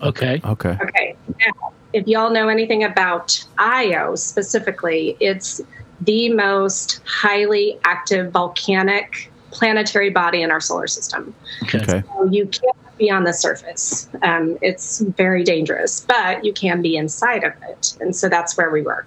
okay. 0.02 0.40
Okay. 0.44 0.78
Okay. 0.80 1.16
Now, 1.28 1.72
if 1.92 2.06
y'all 2.06 2.30
know 2.30 2.48
anything 2.48 2.84
about 2.84 3.44
Io 3.58 4.14
specifically, 4.14 5.16
it's 5.18 5.60
the 6.02 6.28
most 6.32 7.00
highly 7.06 7.78
active 7.84 8.30
volcanic 8.30 9.30
planetary 9.50 10.10
body 10.10 10.42
in 10.42 10.50
our 10.50 10.60
solar 10.60 10.86
system. 10.86 11.34
Okay. 11.64 11.78
Okay. 11.78 12.02
So 12.06 12.24
you 12.24 12.46
can't 12.46 12.76
be 12.98 13.10
on 13.10 13.24
the 13.24 13.32
surface. 13.32 14.08
Um, 14.22 14.58
it's 14.62 15.00
very 15.00 15.42
dangerous, 15.42 16.00
but 16.00 16.44
you 16.44 16.52
can 16.52 16.82
be 16.82 16.96
inside 16.96 17.44
of 17.44 17.52
it. 17.68 17.96
And 18.00 18.14
so 18.14 18.28
that's 18.28 18.56
where 18.56 18.70
we 18.70 18.82
were. 18.82 19.06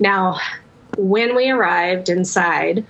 Now, 0.00 0.38
when 0.96 1.34
we 1.34 1.50
arrived 1.50 2.08
inside, 2.08 2.84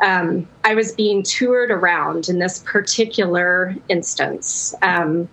um, 0.00 0.48
I 0.64 0.74
was 0.74 0.92
being 0.92 1.22
toured 1.22 1.70
around 1.70 2.28
in 2.28 2.38
this 2.38 2.60
particular 2.60 3.74
instance. 3.88 4.74
Um, 4.82 5.28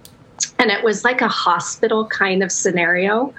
and 0.60 0.72
it 0.72 0.84
was 0.84 1.04
like 1.04 1.22
a 1.22 1.28
hospital 1.28 2.06
kind 2.06 2.44
of 2.44 2.52
scenario 2.52 3.34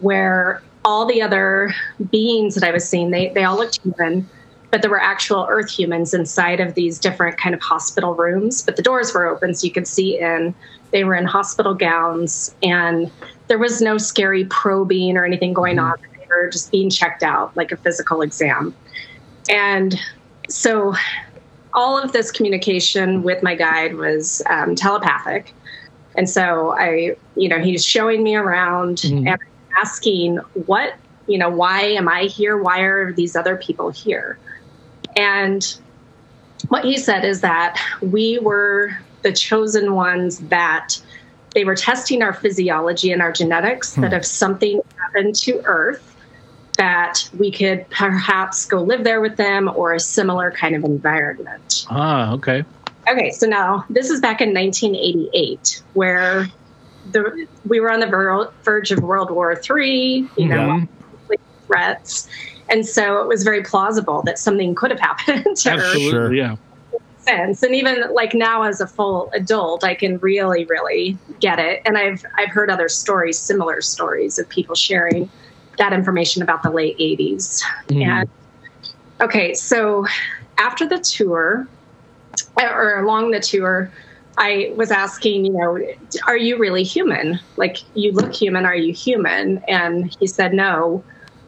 where 0.00 0.62
all 0.84 1.06
the 1.06 1.22
other 1.22 1.72
beings 2.10 2.54
that 2.56 2.64
I 2.64 2.72
was 2.72 2.88
seeing, 2.88 3.10
they, 3.10 3.28
they 3.28 3.44
all 3.44 3.56
looked 3.56 3.80
human, 3.82 4.28
but 4.70 4.82
there 4.82 4.90
were 4.90 5.00
actual 5.00 5.46
earth 5.48 5.70
humans 5.70 6.12
inside 6.12 6.58
of 6.58 6.74
these 6.74 6.98
different 6.98 7.38
kind 7.38 7.54
of 7.54 7.60
hospital 7.60 8.14
rooms. 8.14 8.62
But 8.62 8.76
the 8.76 8.82
doors 8.82 9.14
were 9.14 9.26
open 9.26 9.54
so 9.54 9.66
you 9.66 9.72
could 9.72 9.86
see 9.86 10.18
in. 10.18 10.54
They 10.90 11.04
were 11.04 11.14
in 11.14 11.24
hospital 11.24 11.74
gowns, 11.74 12.54
and 12.62 13.10
there 13.48 13.58
was 13.58 13.80
no 13.80 13.98
scary 13.98 14.44
probing 14.46 15.16
or 15.16 15.24
anything 15.24 15.52
going 15.52 15.78
on. 15.78 15.96
Just 16.50 16.70
being 16.70 16.90
checked 16.90 17.22
out 17.22 17.56
like 17.56 17.72
a 17.72 17.76
physical 17.76 18.22
exam. 18.22 18.74
And 19.48 19.98
so 20.48 20.94
all 21.74 21.98
of 21.98 22.12
this 22.12 22.30
communication 22.30 23.22
with 23.22 23.42
my 23.42 23.54
guide 23.54 23.94
was 23.94 24.42
um, 24.48 24.74
telepathic. 24.74 25.52
And 26.16 26.28
so 26.28 26.74
I, 26.78 27.16
you 27.36 27.48
know, 27.48 27.58
he's 27.58 27.84
showing 27.84 28.22
me 28.22 28.34
around 28.34 28.98
Mhm. 28.98 29.28
and 29.30 29.38
asking 29.80 30.36
what, 30.66 30.94
you 31.26 31.38
know, 31.38 31.48
why 31.48 31.82
am 31.82 32.08
I 32.08 32.24
here? 32.24 32.58
Why 32.58 32.80
are 32.80 33.12
these 33.12 33.34
other 33.34 33.56
people 33.56 33.90
here? 33.90 34.38
And 35.16 35.64
what 36.68 36.84
he 36.84 36.98
said 36.98 37.24
is 37.24 37.40
that 37.40 37.80
we 38.02 38.38
were 38.38 38.92
the 39.22 39.32
chosen 39.32 39.94
ones 39.94 40.38
that 40.48 41.00
they 41.54 41.64
were 41.64 41.74
testing 41.76 42.22
our 42.22 42.32
physiology 42.32 43.12
and 43.12 43.22
our 43.22 43.32
genetics, 43.32 43.92
that 43.94 44.12
if 44.12 44.24
something 44.24 44.80
happened 44.96 45.34
to 45.36 45.62
Earth, 45.64 46.11
that 46.82 47.30
we 47.38 47.48
could 47.52 47.88
perhaps 47.90 48.66
go 48.66 48.82
live 48.82 49.04
there 49.04 49.20
with 49.20 49.36
them 49.36 49.70
or 49.76 49.92
a 49.92 50.00
similar 50.00 50.50
kind 50.50 50.74
of 50.74 50.82
environment. 50.82 51.86
Ah, 51.88 52.32
okay. 52.32 52.64
Okay, 53.08 53.30
so 53.30 53.46
now 53.46 53.84
this 53.88 54.10
is 54.10 54.20
back 54.20 54.40
in 54.40 54.52
1988, 54.52 55.80
where 55.92 56.48
the 57.12 57.46
we 57.68 57.78
were 57.78 57.88
on 57.90 58.00
the 58.00 58.08
ver- 58.08 58.50
verge 58.64 58.90
of 58.90 58.98
World 59.00 59.30
War 59.30 59.52
III, 59.52 60.28
you 60.36 60.48
know, 60.48 60.56
Mhm. 60.56 60.88
threats, 61.68 62.28
and 62.68 62.84
so 62.84 63.20
it 63.22 63.28
was 63.28 63.44
very 63.44 63.62
plausible 63.62 64.22
that 64.24 64.40
something 64.40 64.74
could 64.74 64.90
have 64.90 65.00
happened 65.10 65.56
to 65.58 65.70
Earth 65.74 65.80
Absolutely, 65.84 66.10
Sure. 66.10 66.34
yeah. 66.34 66.56
sense. 67.18 67.62
And 67.62 67.76
even 67.76 68.12
like 68.12 68.34
now 68.34 68.62
as 68.64 68.80
a 68.80 68.88
full 68.88 69.30
adult, 69.34 69.84
I 69.84 69.94
can 69.94 70.18
really, 70.18 70.64
really 70.64 71.16
get 71.38 71.60
it. 71.60 71.80
And 71.86 71.96
I've 71.96 72.24
I've 72.36 72.50
heard 72.50 72.70
other 72.72 72.88
stories, 72.88 73.38
similar 73.38 73.80
stories 73.82 74.36
of 74.40 74.48
people 74.48 74.74
sharing 74.74 75.30
that 75.78 75.92
information 75.92 76.42
about 76.42 76.62
the 76.62 76.70
late 76.70 76.96
80s. 76.98 77.62
Mhm. 77.88 78.06
And 78.06 78.28
okay, 79.20 79.54
so 79.54 80.06
after 80.58 80.86
the 80.86 80.98
tour, 80.98 81.66
or 82.56 82.98
along 82.98 83.30
the 83.32 83.40
tour, 83.40 83.90
I 84.38 84.72
was 84.76 84.90
asking, 84.90 85.44
you 85.44 85.52
know, 85.52 85.78
are 86.26 86.36
you 86.36 86.56
really 86.58 86.82
human? 86.82 87.38
Like, 87.56 87.78
you 87.94 88.12
look 88.12 88.34
human. 88.34 88.64
Are 88.64 88.74
you 88.74 88.92
human? 88.92 89.58
And 89.68 90.14
he 90.18 90.26
said, 90.26 90.54
no, 90.54 91.04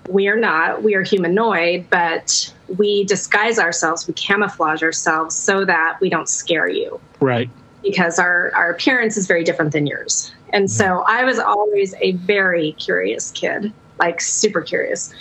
we 0.08 0.28
are 0.28 0.36
not. 0.36 0.82
We 0.82 0.94
are 0.94 1.02
humanoid, 1.02 1.86
but 1.88 2.52
we 2.76 3.04
disguise 3.04 3.58
ourselves, 3.58 4.06
we 4.06 4.12
camouflage 4.14 4.82
ourselves 4.82 5.34
so 5.34 5.64
that 5.64 5.96
we 6.00 6.10
don't 6.10 6.28
scare 6.28 6.68
you 6.68 7.00
Right. 7.20 7.48
because 7.82 8.18
our, 8.18 8.50
our 8.54 8.70
appearance 8.70 9.16
is 9.16 9.26
very 9.26 9.44
different 9.44 9.72
than 9.72 9.86
yours. 9.86 10.32
And 10.52 10.70
so 10.70 11.04
I 11.06 11.24
was 11.24 11.38
always 11.38 11.94
a 12.00 12.12
very 12.12 12.72
curious 12.72 13.30
kid, 13.30 13.72
like 13.98 14.20
super 14.20 14.60
curious 14.60 15.12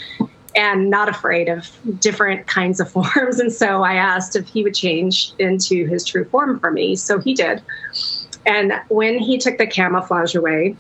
and 0.56 0.90
not 0.90 1.10
afraid 1.10 1.50
of 1.50 1.70
different 2.00 2.46
kinds 2.48 2.80
of 2.80 2.92
forms. 3.14 3.40
And 3.40 3.52
so 3.52 3.84
I 3.84 3.96
asked 3.96 4.36
if 4.36 4.48
he 4.48 4.64
would 4.64 4.76
change 4.76 5.34
into 5.40 5.86
his 5.88 6.06
true 6.06 6.26
form 6.26 6.60
for 6.60 6.72
me. 6.72 6.96
So 6.96 7.20
he 7.20 7.34
did. 7.34 7.62
And 8.46 8.74
when 8.90 9.18
he 9.20 9.38
took 9.38 9.58
the 9.58 9.66
camouflage 9.68 10.36
away, 10.36 10.76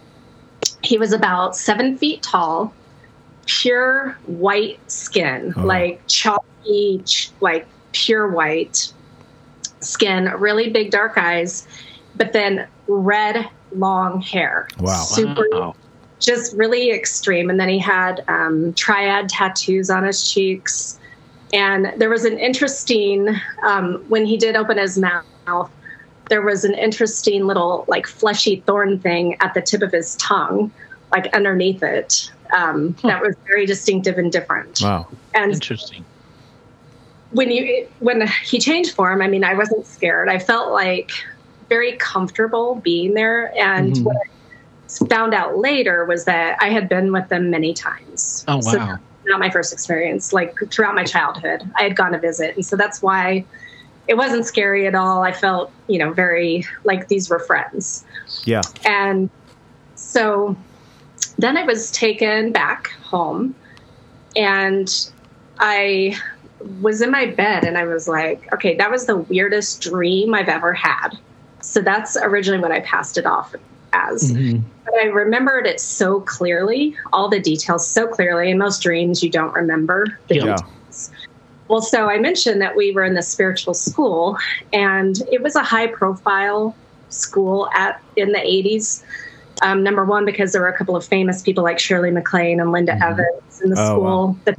he 0.83 0.97
was 0.97 1.13
about 1.13 1.55
seven 1.55 1.97
feet 1.97 2.21
tall, 2.21 2.73
pure 3.45 4.17
white 4.25 4.79
skin, 4.91 5.53
Oh. 5.57 5.61
like 5.61 6.01
chalky, 6.07 7.01
ch- 7.05 7.31
like 7.39 7.65
pure 7.93 8.27
white 8.29 8.91
skin, 9.79 10.25
really 10.37 10.69
big 10.69 10.91
dark 10.91 11.17
eyes, 11.17 11.67
but 12.15 12.33
then 12.33 12.67
red 12.87 13.47
long 13.75 14.21
hair. 14.21 14.67
Wow. 14.79 15.03
Super 15.03 15.45
Wow. 15.51 15.75
Just 16.23 16.55
really 16.57 16.91
extreme. 16.91 17.49
And 17.49 17.59
then 17.59 17.69
he 17.69 17.79
had 17.79 18.23
um, 18.27 18.73
triad 18.75 19.29
tattoos 19.29 19.89
on 19.89 20.03
his 20.05 20.29
cheeks. 20.31 20.97
And 21.51 21.93
there 21.97 22.09
was 22.09 22.25
an 22.25 22.39
interesting, 22.39 23.27
um, 23.65 24.03
when 24.07 24.25
he 24.25 24.37
did 24.37 24.55
open 24.55 24.77
his 24.77 24.97
mouth, 24.97 25.69
there 26.29 26.41
was 26.41 26.63
an 26.63 26.73
interesting 26.73 27.45
little, 27.45 27.85
like, 27.87 28.07
fleshy 28.07 28.63
thorn 28.65 28.99
thing 28.99 29.35
at 29.41 29.53
the 29.53 29.61
tip 29.61 29.81
of 29.81 29.91
his 29.91 30.15
tongue, 30.15 30.71
like 31.11 31.27
underneath 31.35 31.83
it. 31.83 32.31
Um, 32.55 32.95
That 33.03 33.21
was 33.21 33.35
very 33.45 33.65
distinctive 33.65 34.17
and 34.17 34.31
different. 34.31 34.79
Wow. 34.81 35.07
And 35.33 35.53
Interesting. 35.53 36.05
when 37.31 37.51
you 37.51 37.87
when 37.99 38.27
he 38.45 38.59
changed 38.59 38.93
form, 38.95 39.21
I 39.21 39.27
mean, 39.27 39.43
I 39.43 39.53
wasn't 39.53 39.85
scared. 39.85 40.29
I 40.29 40.39
felt 40.39 40.71
like 40.71 41.11
very 41.67 41.97
comfortable 41.97 42.75
being 42.75 43.15
there. 43.15 43.51
And 43.59 43.93
Mhm. 43.93 44.03
what 44.03 44.15
I 44.15 44.32
found 45.09 45.33
out 45.33 45.57
later 45.57 46.05
was 46.05 46.25
that 46.25 46.57
I 46.61 46.69
had 46.69 46.89
been 46.89 47.11
with 47.11 47.29
them 47.29 47.49
many 47.49 47.73
times. 47.73 48.43
Oh, 48.47 48.61
So 48.61 48.77
wow. 48.77 48.99
not 49.25 49.39
my 49.39 49.49
first 49.49 49.73
experience. 49.73 50.33
Like 50.33 50.57
throughout 50.71 50.95
my 50.95 51.03
childhood, 51.03 51.69
I 51.77 51.83
had 51.83 51.95
gone 51.95 52.11
to 52.11 52.19
visit, 52.19 52.55
and 52.55 52.65
so 52.65 52.75
that's 52.75 53.01
why 53.01 53.45
it 54.07 54.15
wasn't 54.15 54.45
scary 54.45 54.85
at 54.87 54.95
all. 54.95 55.23
I 55.23 55.31
felt, 55.31 55.71
you 55.87 55.97
know, 55.97 56.11
very 56.11 56.65
like 56.83 57.07
these 57.07 57.29
were 57.29 57.39
friends. 57.39 58.05
Yeah. 58.45 58.61
And 58.85 59.29
so 59.95 60.57
then 61.37 61.57
I 61.57 61.63
was 61.63 61.91
taken 61.91 62.51
back 62.51 62.91
home 63.01 63.55
and 64.35 65.09
I 65.59 66.17
was 66.81 67.01
in 67.01 67.11
my 67.11 67.27
bed 67.27 67.63
and 67.63 67.77
I 67.77 67.85
was 67.85 68.07
like, 68.07 68.51
okay, 68.53 68.75
that 68.75 68.91
was 68.91 69.05
the 69.05 69.17
weirdest 69.17 69.81
dream 69.81 70.33
I've 70.33 70.49
ever 70.49 70.73
had. 70.73 71.09
So 71.61 71.81
that's 71.81 72.17
originally 72.17 72.61
when 72.61 72.71
I 72.71 72.81
passed 72.81 73.17
it 73.17 73.25
off 73.25 73.55
as. 73.93 74.31
Mhm. 74.31 74.61
But 74.85 74.95
I 74.95 75.05
remembered 75.05 75.65
it 75.65 75.79
so 75.79 76.19
clearly, 76.21 76.95
all 77.13 77.29
the 77.29 77.39
details 77.39 77.87
so 77.87 78.07
clearly. 78.07 78.49
In 78.51 78.57
most 78.57 78.81
dreams, 78.81 79.23
you 79.23 79.29
don't 79.29 79.53
remember 79.53 80.05
the 80.27 80.35
Yeah. 80.35 80.41
details. 80.57 81.11
Well, 81.69 81.81
so 81.81 82.09
I 82.09 82.19
mentioned 82.19 82.61
that 82.61 82.75
we 82.75 82.91
were 82.91 83.03
in 83.03 83.13
the 83.13 83.21
spiritual 83.21 83.73
school, 83.73 84.37
and 84.73 85.17
it 85.31 85.41
was 85.41 85.55
a 85.55 85.63
high 85.63 85.87
profile 85.87 86.75
school 87.09 87.69
at 87.73 87.99
in 88.15 88.31
the 88.33 88.39
80s. 88.41 89.03
Um, 89.61 89.81
number 89.83 90.03
one, 90.03 90.25
because 90.25 90.51
there 90.51 90.61
were 90.61 90.67
a 90.67 90.77
couple 90.77 90.95
of 90.95 91.05
famous 91.05 91.41
people 91.41 91.63
like 91.63 91.79
Shirley 91.79 92.11
MacLaine 92.11 92.59
and 92.59 92.71
Linda 92.71 92.93
Mhm. 92.93 93.01
Evans 93.11 93.61
in 93.63 93.69
the 93.69 93.79
Oh, 93.79 93.85
school. 93.85 94.03
wow. 94.03 94.35
But 94.45 94.57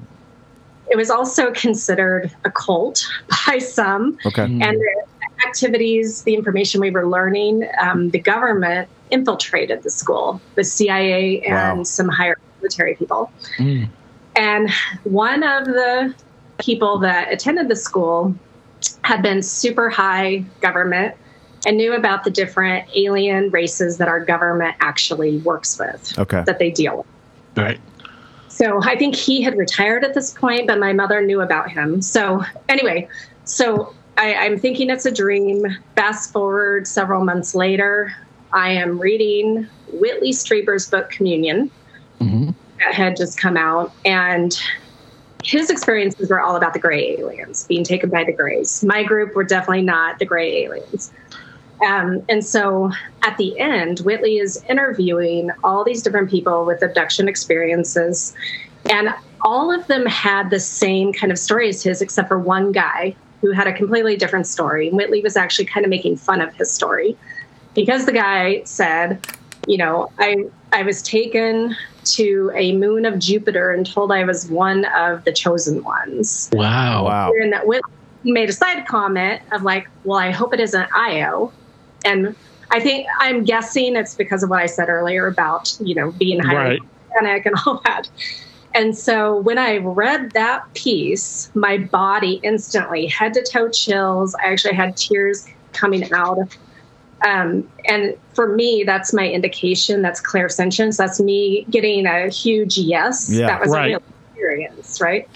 it 0.90 0.96
was 0.96 1.10
also 1.10 1.50
considered 1.52 2.30
a 2.44 2.50
cult 2.50 3.04
by 3.46 3.58
some 3.58 4.16
Okay. 4.24 4.42
And 4.44 4.60
the 4.60 5.04
activities, 5.46 6.22
the 6.22 6.34
information 6.34 6.80
we 6.80 6.90
were 6.90 7.06
learning, 7.06 7.68
um, 7.80 8.10
the 8.10 8.18
government 8.20 8.88
infiltrated 9.14 9.82
the 9.84 9.90
school, 9.90 10.40
the 10.56 10.64
CIA 10.64 11.40
and 11.42 11.78
Wow. 11.78 11.84
some 11.84 12.08
higher 12.08 12.36
military 12.60 12.96
people. 12.96 13.30
Mm. 13.58 13.88
And 14.36 14.68
one 15.04 15.42
of 15.44 15.66
the 15.66 16.12
people 16.58 16.98
that 16.98 17.32
attended 17.32 17.68
the 17.68 17.76
school 17.76 18.34
had 19.02 19.22
been 19.22 19.40
super 19.42 19.88
high 19.88 20.44
government 20.60 21.14
and 21.66 21.76
knew 21.76 21.94
about 21.94 22.24
the 22.24 22.30
different 22.30 22.86
alien 22.94 23.48
races 23.50 23.96
that 23.98 24.08
our 24.08 24.22
government 24.22 24.74
actually 24.80 25.38
works 25.38 25.78
with, 25.78 26.12
Okay. 26.18 26.42
that 26.44 26.58
they 26.58 26.70
deal 26.70 26.98
with. 26.98 27.06
Right. 27.64 27.80
So 28.48 28.80
I 28.82 28.96
think 28.96 29.14
he 29.14 29.40
had 29.42 29.56
retired 29.56 30.04
at 30.04 30.14
this 30.14 30.32
point, 30.32 30.66
but 30.66 30.78
my 30.78 30.92
mother 30.92 31.22
knew 31.22 31.40
about 31.40 31.70
him. 31.70 32.02
So 32.02 32.42
anyway, 32.68 33.08
so 33.44 33.94
I, 34.18 34.34
I'm 34.34 34.58
thinking 34.58 34.90
it's 34.90 35.06
a 35.06 35.10
dream. 35.10 35.64
Fast 35.96 36.32
forward 36.32 36.86
several 36.86 37.24
months 37.24 37.54
later, 37.54 38.12
I 38.54 38.70
am 38.70 38.98
reading 38.98 39.68
Whitley 39.92 40.32
Strieber's 40.32 40.88
book 40.88 41.10
Communion 41.10 41.70
hmm 42.18 42.50
that 42.80 42.92
had 42.92 43.16
just 43.16 43.38
come 43.38 43.56
out, 43.56 43.92
and 44.04 44.58
his 45.44 45.70
experiences 45.70 46.28
were 46.28 46.40
all 46.40 46.56
about 46.56 46.72
the 46.72 46.80
gray 46.80 47.16
aliens 47.18 47.66
being 47.66 47.84
taken 47.84 48.10
by 48.10 48.24
the 48.24 48.32
grays. 48.32 48.82
My 48.82 49.04
group 49.04 49.36
were 49.36 49.44
definitely 49.44 49.82
not 49.82 50.18
the 50.18 50.24
gray 50.24 50.64
aliens. 50.64 51.12
Um, 51.86 52.22
and 52.28 52.44
so 52.44 52.90
at 53.22 53.36
the 53.36 53.58
end, 53.60 54.00
Whitley 54.00 54.38
is 54.38 54.64
interviewing 54.68 55.50
all 55.62 55.84
these 55.84 56.02
different 56.02 56.30
people 56.30 56.64
with 56.64 56.82
abduction 56.82 57.28
experiences, 57.28 58.34
and 58.90 59.10
all 59.42 59.72
of 59.72 59.86
them 59.86 60.06
had 60.06 60.50
the 60.50 60.60
same 60.60 61.12
kind 61.12 61.30
of 61.30 61.38
story 61.38 61.68
as 61.68 61.82
his, 61.82 62.02
except 62.02 62.28
for 62.28 62.38
one 62.38 62.72
guy 62.72 63.14
who 63.40 63.52
had 63.52 63.66
a 63.66 63.72
completely 63.72 64.16
different 64.16 64.46
story. 64.46 64.90
Whitley 64.90 65.20
was 65.20 65.36
actually 65.36 65.66
kind 65.66 65.84
of 65.84 65.90
making 65.90 66.16
fun 66.16 66.40
of 66.40 66.54
his 66.54 66.72
story. 66.72 67.16
Because 67.74 68.06
the 68.06 68.12
guy 68.12 68.62
said, 68.64 69.26
you 69.66 69.76
know, 69.76 70.10
I 70.18 70.46
I 70.72 70.82
was 70.82 71.02
taken 71.02 71.76
to 72.04 72.52
a 72.54 72.72
moon 72.76 73.06
of 73.06 73.18
Jupiter 73.18 73.72
and 73.72 73.90
told 73.90 74.12
I 74.12 74.24
was 74.24 74.50
one 74.50 74.84
of 74.86 75.24
the 75.24 75.32
chosen 75.32 75.82
ones. 75.82 76.50
Wow. 76.52 77.06
Wow. 77.06 77.32
And 77.40 77.52
that 77.52 77.66
with, 77.66 77.82
he 78.22 78.32
made 78.32 78.48
a 78.48 78.52
side 78.52 78.86
comment 78.86 79.40
of 79.52 79.62
like, 79.62 79.88
well, 80.04 80.18
I 80.18 80.30
hope 80.30 80.52
it 80.52 80.60
isn't 80.60 80.88
Io. 80.94 81.52
And 82.04 82.36
I 82.70 82.80
think 82.80 83.06
I'm 83.18 83.44
guessing 83.44 83.96
it's 83.96 84.14
because 84.14 84.42
of 84.42 84.50
what 84.50 84.60
I 84.60 84.66
said 84.66 84.88
earlier 84.88 85.26
about, 85.26 85.74
you 85.80 85.94
know, 85.94 86.10
being 86.12 86.40
highly 86.40 86.80
Right. 86.80 86.80
panic 87.14 87.46
and 87.46 87.54
all 87.64 87.80
that. 87.84 88.08
And 88.74 88.96
so 88.96 89.38
when 89.40 89.56
I 89.56 89.76
read 89.76 90.32
that 90.32 90.72
piece, 90.74 91.50
my 91.54 91.78
body 91.78 92.40
instantly 92.42 93.06
head 93.06 93.32
to 93.34 93.42
toe 93.42 93.68
chills. 93.68 94.34
I 94.34 94.48
actually 94.48 94.74
had 94.74 94.96
tears 94.96 95.46
coming 95.72 96.12
out. 96.12 96.56
Um, 97.22 97.68
and 97.86 98.16
for 98.34 98.54
me, 98.54 98.84
that's 98.84 99.12
my 99.12 99.28
indication. 99.28 100.02
That's 100.02 100.20
clairsentience. 100.20 100.96
That's 100.96 101.20
me 101.20 101.64
getting 101.70 102.06
a 102.06 102.28
huge 102.28 102.76
yes. 102.76 103.30
Yeah, 103.30 103.46
that 103.46 103.60
was 103.60 103.70
right. 103.70 103.86
a 103.86 103.88
real 103.88 104.02
experience, 104.32 105.00
right? 105.00 105.28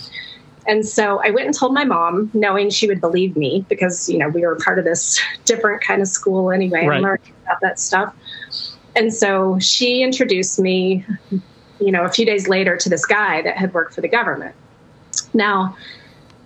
And 0.66 0.87
so 0.87 1.20
I 1.25 1.30
went 1.30 1.47
and 1.47 1.54
told 1.54 1.73
my 1.73 1.85
mom, 1.85 2.30
knowing 2.35 2.68
she 2.68 2.87
would 2.87 3.00
believe 3.00 3.37
me 3.37 3.64
because, 3.70 4.06
you 4.08 4.18
know, 4.18 4.28
we 4.28 4.42
were 4.42 4.56
part 4.56 4.78
of 4.78 4.85
this 4.85 5.18
different 5.47 5.82
kind 5.82 6.02
of 6.02 6.08
school 6.08 6.50
anyway, 6.50 6.87
Right. 6.87 6.97
and 6.97 7.02
learning 7.04 7.32
about 7.47 7.61
that 7.62 7.78
stuff. 7.78 8.14
And 8.94 9.14
so 9.14 9.58
she 9.61 10.02
introduced 10.02 10.58
me, 10.58 11.06
you 11.80 11.92
know, 11.92 12.04
a 12.04 12.11
few 12.11 12.26
days 12.26 12.49
later 12.49 12.76
to 12.76 12.88
this 12.88 13.06
guy 13.06 13.40
that 13.42 13.56
had 13.56 13.73
worked 13.73 13.94
for 13.94 14.02
the 14.02 14.08
government. 14.08 14.54
Now, 15.32 15.76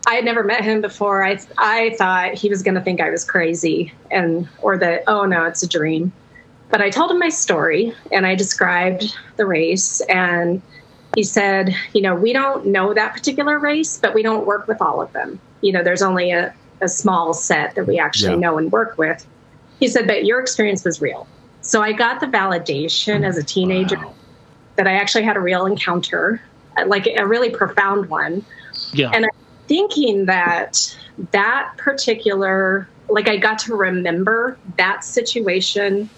I 0.06 0.14
had 0.14 0.24
never 0.24 0.42
met 0.42 0.64
him 0.64 0.80
before. 0.80 1.24
I 1.24 1.38
I 1.58 1.94
thought 1.98 2.34
he 2.34 2.48
was 2.48 2.62
going 2.62 2.74
to 2.74 2.80
think 2.80 3.00
I 3.00 3.10
was 3.10 3.24
crazy 3.24 3.92
and 4.10 4.48
or 4.60 4.76
that 4.78 5.04
oh 5.06 5.24
no, 5.24 5.44
it's 5.44 5.62
a 5.62 5.68
dream. 5.68 6.12
But 6.70 6.80
I 6.80 6.90
told 6.90 7.10
him 7.10 7.18
my 7.18 7.28
story 7.28 7.94
and 8.10 8.26
I 8.26 8.34
described 8.34 9.14
the 9.36 9.46
race 9.46 10.00
and 10.08 10.62
he 11.14 11.22
said, 11.22 11.74
you 11.92 12.00
know, 12.00 12.14
we 12.14 12.32
don't 12.32 12.66
know 12.66 12.94
that 12.94 13.12
particular 13.12 13.58
race, 13.58 13.98
but 13.98 14.14
we 14.14 14.22
don't 14.22 14.46
work 14.46 14.66
with 14.66 14.80
all 14.80 15.02
of 15.02 15.12
them. 15.12 15.38
You 15.60 15.72
know, 15.72 15.82
there's 15.82 16.00
only 16.02 16.30
a, 16.30 16.54
a 16.80 16.88
small 16.88 17.34
set 17.34 17.74
that 17.74 17.86
we 17.86 17.98
actually 17.98 18.32
Yeah. 18.32 18.38
know 18.40 18.58
and 18.58 18.72
work 18.72 18.96
with. 18.96 19.26
He 19.80 19.88
said, 19.88 20.06
but 20.06 20.24
your 20.24 20.40
experience 20.40 20.82
was 20.84 21.02
real. 21.02 21.26
So 21.60 21.82
I 21.82 21.92
got 21.92 22.20
the 22.20 22.26
validation 22.26 23.24
as 23.26 23.36
a 23.36 23.44
teenager 23.44 24.00
that 24.76 24.86
I 24.86 24.94
actually 24.94 25.24
had 25.24 25.36
a 25.36 25.40
real 25.40 25.66
encounter, 25.66 26.40
like 26.86 27.06
a 27.18 27.26
really 27.26 27.50
profound 27.50 28.08
one 28.08 28.44
Yeah. 28.92 29.10
And 29.12 29.26
thinking 29.72 30.26
that 30.26 30.94
that 31.30 31.72
particular 31.78 32.86
like 33.08 33.26
i 33.26 33.38
got 33.38 33.58
to 33.58 33.74
remember 33.74 34.58
that 34.76 35.02
situation 35.02 36.10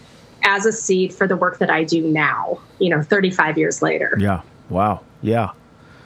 as 0.42 0.66
a 0.66 0.73
seed 0.73 1.14
for 1.14 1.28
the 1.28 1.37
work 1.37 1.58
that 1.58 1.70
i 1.70 1.84
do 1.84 2.02
now 2.02 2.58
you 2.80 2.90
know 2.90 3.00
35 3.00 3.56
years 3.56 3.80
later 3.80 4.16
Yeah. 4.18 4.42
Wow. 4.68 5.02
Yeah. 5.23 5.52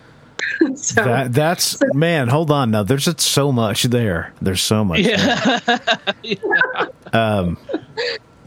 so 0.74 1.04
That 1.04 1.32
that's 1.32 1.78
man. 1.94 2.28
Hold 2.28 2.50
on. 2.50 2.70
Now 2.70 2.82
there's 2.82 3.08
so 3.22 3.52
much 3.52 3.84
there. 3.84 4.32
There's 4.42 4.62
so 4.62 4.84
much. 4.84 5.00
yeah. 5.00 5.78
Um. 7.12 7.56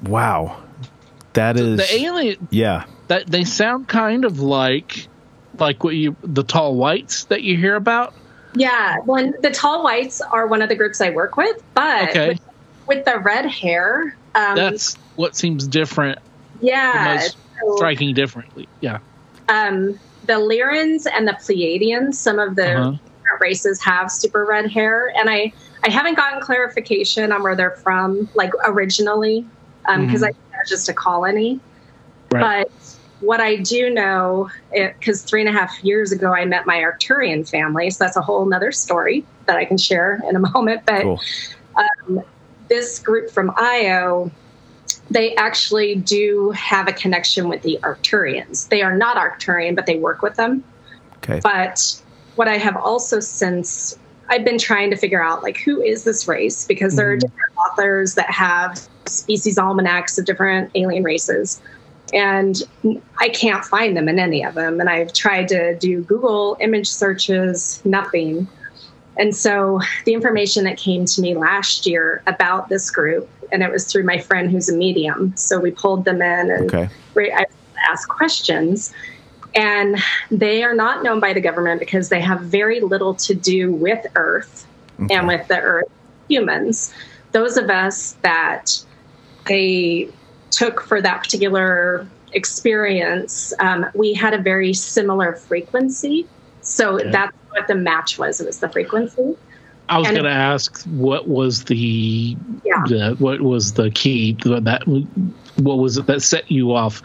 Wow. 0.04 0.62
That 1.34 1.58
is. 1.58 1.78
the 1.78 1.96
alien 1.96 2.48
yeah. 2.52 2.86
that 3.08 3.26
they 3.26 3.44
sound 3.44 3.88
kind 3.88 4.26
of 4.26 4.40
like 4.40 5.08
like 5.58 5.84
what 5.84 5.96
you 5.96 6.16
the 6.22 6.44
tall 6.44 6.76
whites 6.76 7.26
that 7.26 7.42
you 7.42 7.58
hear 7.58 7.76
about. 7.76 8.14
Yeah 8.56 8.98
when 9.06 9.34
the 9.42 9.50
tall 9.50 9.84
whites 9.84 10.22
are 10.32 10.48
one 10.48 10.62
of 10.62 10.70
the 10.70 10.76
groups 10.76 11.00
i 11.02 11.10
work 11.10 11.38
with 11.38 11.56
but 11.74 12.10
Okay. 12.10 12.28
with, 12.30 12.40
with 12.88 13.06
the 13.06 13.20
red 13.20 13.46
hair 13.46 14.16
um, 14.36 14.56
That's 14.56 14.96
what 15.16 15.36
seems 15.36 15.68
different, 15.68 16.18
yeah 16.62 17.20
so, 17.20 17.76
striking 17.76 18.14
differently. 18.14 18.68
Yeah. 18.80 19.00
um, 19.50 20.00
the 20.26 20.34
Lyrans 20.34 21.06
and 21.14 21.28
the 21.28 21.34
Pleiadians, 21.34 22.14
some 22.14 22.40
of 22.40 22.56
the 22.56 22.78
Uh-huh. 22.78 22.98
races 23.42 23.82
have 23.82 24.10
super 24.12 24.46
red 24.46 24.72
hair, 24.72 25.12
and 25.18 25.30
I 25.30 25.52
I 25.84 25.90
haven't 25.90 26.16
gotten 26.16 26.40
clarification 26.42 27.32
on 27.34 27.44
where 27.44 27.56
they're 27.56 27.76
from, 27.84 28.30
like 28.36 28.52
originally, 28.66 29.46
because 29.86 30.24
I 30.24 30.28
think 30.28 30.38
they're 30.52 30.64
just 30.70 30.88
a 30.88 30.94
colony. 30.94 31.60
Right. 32.32 32.68
But 32.70 32.72
what 33.22 33.40
I 33.40 33.58
do 33.58 33.90
know, 33.90 34.50
because 34.72 35.24
three 35.24 35.42
and 35.42 35.50
a 35.50 35.52
half 35.52 35.84
years 35.84 36.12
ago 36.12 36.34
I 36.34 36.46
met 36.46 36.66
my 36.66 36.78
Arcturian 36.78 37.48
family, 37.48 37.90
so 37.90 38.04
that's 38.04 38.18
a 38.18 38.22
whole 38.22 38.46
nother 38.46 38.72
story 38.72 39.26
that 39.46 39.58
I 39.58 39.66
can 39.66 39.78
share 39.78 40.22
in 40.28 40.36
a 40.36 40.40
moment. 40.54 40.82
But 40.86 41.04
Cool. 41.04 41.22
Um, 41.76 42.24
this 42.68 43.00
group 43.00 43.30
from 43.30 43.54
Io, 43.58 44.32
they 45.10 45.36
actually 45.36 45.96
do 45.96 46.52
have 46.52 46.88
a 46.88 46.94
connection 46.94 47.48
with 47.48 47.62
the 47.62 47.80
Arcturians. 47.84 48.70
They 48.70 48.82
are 48.82 48.96
not 48.96 49.18
Arcturian, 49.18 49.76
but 49.76 49.86
they 49.86 49.98
work 49.98 50.22
with 50.22 50.36
them. 50.36 50.64
Okay. 51.18 51.40
But 51.44 52.02
what 52.36 52.48
I 52.48 52.58
have 52.58 52.76
also 52.76 53.20
since 53.20 53.98
I've 54.30 54.46
been 54.46 54.58
trying 54.58 54.90
to 54.92 54.96
figure 54.96 55.22
out 55.22 55.44
like 55.44 55.58
who 55.58 55.82
is 55.82 56.06
this 56.06 56.28
race 56.28 56.66
because 56.66 56.96
there 56.96 57.12
are 57.12 57.18
mm-hmm. 57.18 57.28
different 57.28 57.58
authors 57.58 58.16
that 58.16 58.32
have 58.32 58.88
species 59.06 59.58
almanacs 59.58 60.18
of 60.18 60.26
different 60.26 60.72
alien 60.74 61.04
races. 61.04 61.62
And 62.14 62.62
I 63.20 63.30
can't 63.30 63.64
find 63.64 63.96
them 63.96 64.10
in 64.10 64.20
any 64.20 64.44
of 64.44 64.54
them. 64.54 64.80
And 64.80 64.90
I've 64.90 65.14
tried 65.14 65.48
to 65.50 65.76
do 65.78 66.02
Google 66.02 66.58
image 66.60 66.88
searches, 66.88 67.82
nothing. 67.86 68.48
And 69.18 69.36
so 69.36 69.80
the 70.06 70.14
information 70.14 70.64
that 70.66 70.78
came 70.78 71.06
to 71.06 71.22
me 71.22 71.36
last 71.36 71.86
year 71.86 72.22
about 72.28 72.70
this 72.70 72.90
group, 72.90 73.30
and 73.52 73.64
it 73.64 73.72
was 73.72 73.86
through 73.92 74.04
my 74.04 74.18
friend 74.18 74.50
who's 74.50 74.70
a 74.70 74.76
medium. 74.76 75.34
So 75.36 75.60
we 75.60 75.72
pulled 75.72 76.06
them 76.06 76.22
in 76.22 76.52
and 76.52 76.74
Okay. 76.74 76.90
re- 77.14 77.32
I 77.34 77.46
asked 77.90 78.08
questions. 78.10 78.94
And 79.54 79.98
they 80.30 80.64
are 80.64 80.74
not 80.74 81.04
known 81.04 81.20
by 81.20 81.34
the 81.34 81.42
government 81.42 81.80
because 81.82 82.08
they 82.10 82.22
have 82.22 82.42
very 82.42 82.80
little 82.80 83.14
to 83.16 83.34
do 83.36 83.72
with 83.74 84.06
Earth 84.16 84.66
and 85.10 85.28
with 85.28 85.46
the 85.48 85.60
Earth 85.60 85.90
humans. 86.30 86.94
Those 87.34 87.58
of 87.58 87.70
us 87.70 88.16
that 88.22 88.82
they 89.48 90.10
took 90.52 90.82
for 90.82 91.02
that 91.02 91.24
particular 91.24 92.08
experience, 92.34 93.54
um, 93.60 93.86
we 93.94 94.14
had 94.14 94.34
a 94.34 94.38
very 94.38 94.74
similar 94.74 95.34
frequency. 95.34 96.28
So 96.62 96.96
Okay. 97.00 97.12
that's 97.12 97.36
what 97.50 97.68
the 97.68 97.76
match 97.76 98.18
was. 98.20 98.40
It 98.40 98.46
was 98.48 98.60
the 98.60 98.70
frequency. 98.70 99.36
I 99.90 99.98
was 99.98 100.08
going 100.08 100.24
to 100.24 100.30
ask 100.30 100.84
what 100.86 101.28
was 101.28 101.66
the, 101.66 102.38
Yeah. 102.64 102.84
the 102.88 103.16
what 103.20 103.42
was 103.42 103.74
the 103.74 103.90
key 103.92 104.38
that 104.44 104.84
what 105.58 105.78
was 105.78 105.98
it 105.98 106.06
that 106.06 106.22
set 106.22 106.50
you 106.50 106.74
off 106.74 107.02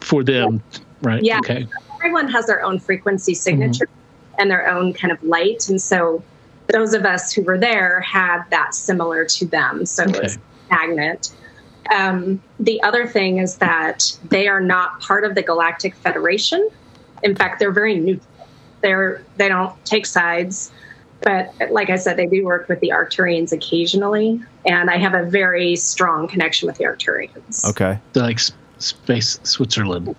for 0.00 0.24
them, 0.24 0.60
right? 1.02 1.22
Yeah. 1.22 1.38
Okay. 1.38 1.66
everyone 1.96 2.28
has 2.28 2.46
their 2.46 2.64
own 2.64 2.80
frequency 2.80 3.32
signature 3.34 3.88
and 4.36 4.50
their 4.50 4.68
own 4.68 4.92
kind 4.92 5.12
of 5.12 5.22
light. 5.22 5.68
And 5.68 5.80
so 5.80 6.20
those 6.66 6.94
of 6.94 7.04
us 7.04 7.32
who 7.32 7.42
were 7.42 7.58
there 7.58 8.00
had 8.00 8.42
that 8.50 8.74
similar 8.74 9.24
to 9.26 9.46
them. 9.46 9.86
So 9.86 10.02
it 10.04 10.20
was 10.20 10.38
magnet. 10.70 11.30
Um, 11.90 12.42
the 12.60 12.82
other 12.82 13.06
thing 13.06 13.38
is 13.38 13.56
that 13.56 14.16
they 14.28 14.48
are 14.48 14.60
not 14.60 15.00
part 15.00 15.24
of 15.24 15.34
the 15.34 15.42
Galactic 15.42 15.94
Federation. 15.96 16.68
In 17.22 17.34
fact, 17.34 17.58
they're 17.58 17.72
very 17.72 17.98
neutral. 17.98 18.26
They're 18.80 19.22
they 19.36 19.48
don't 19.48 19.72
take 19.84 20.06
sides. 20.06 20.72
But 21.20 21.54
like 21.70 21.88
I 21.88 21.96
said, 21.96 22.16
they 22.16 22.26
do 22.26 22.44
work 22.44 22.68
with 22.68 22.80
the 22.80 22.88
Arcturians 22.88 23.52
occasionally, 23.52 24.40
and 24.66 24.90
I 24.90 24.96
have 24.96 25.14
a 25.14 25.24
very 25.24 25.76
strong 25.76 26.26
connection 26.26 26.66
with 26.66 26.78
the 26.78 26.84
Arcturians. 26.84 27.64
Okay. 27.70 27.98
They're 28.12 28.24
like 28.24 28.38
s- 28.38 28.50
space 28.78 29.38
Switzerland. 29.44 30.16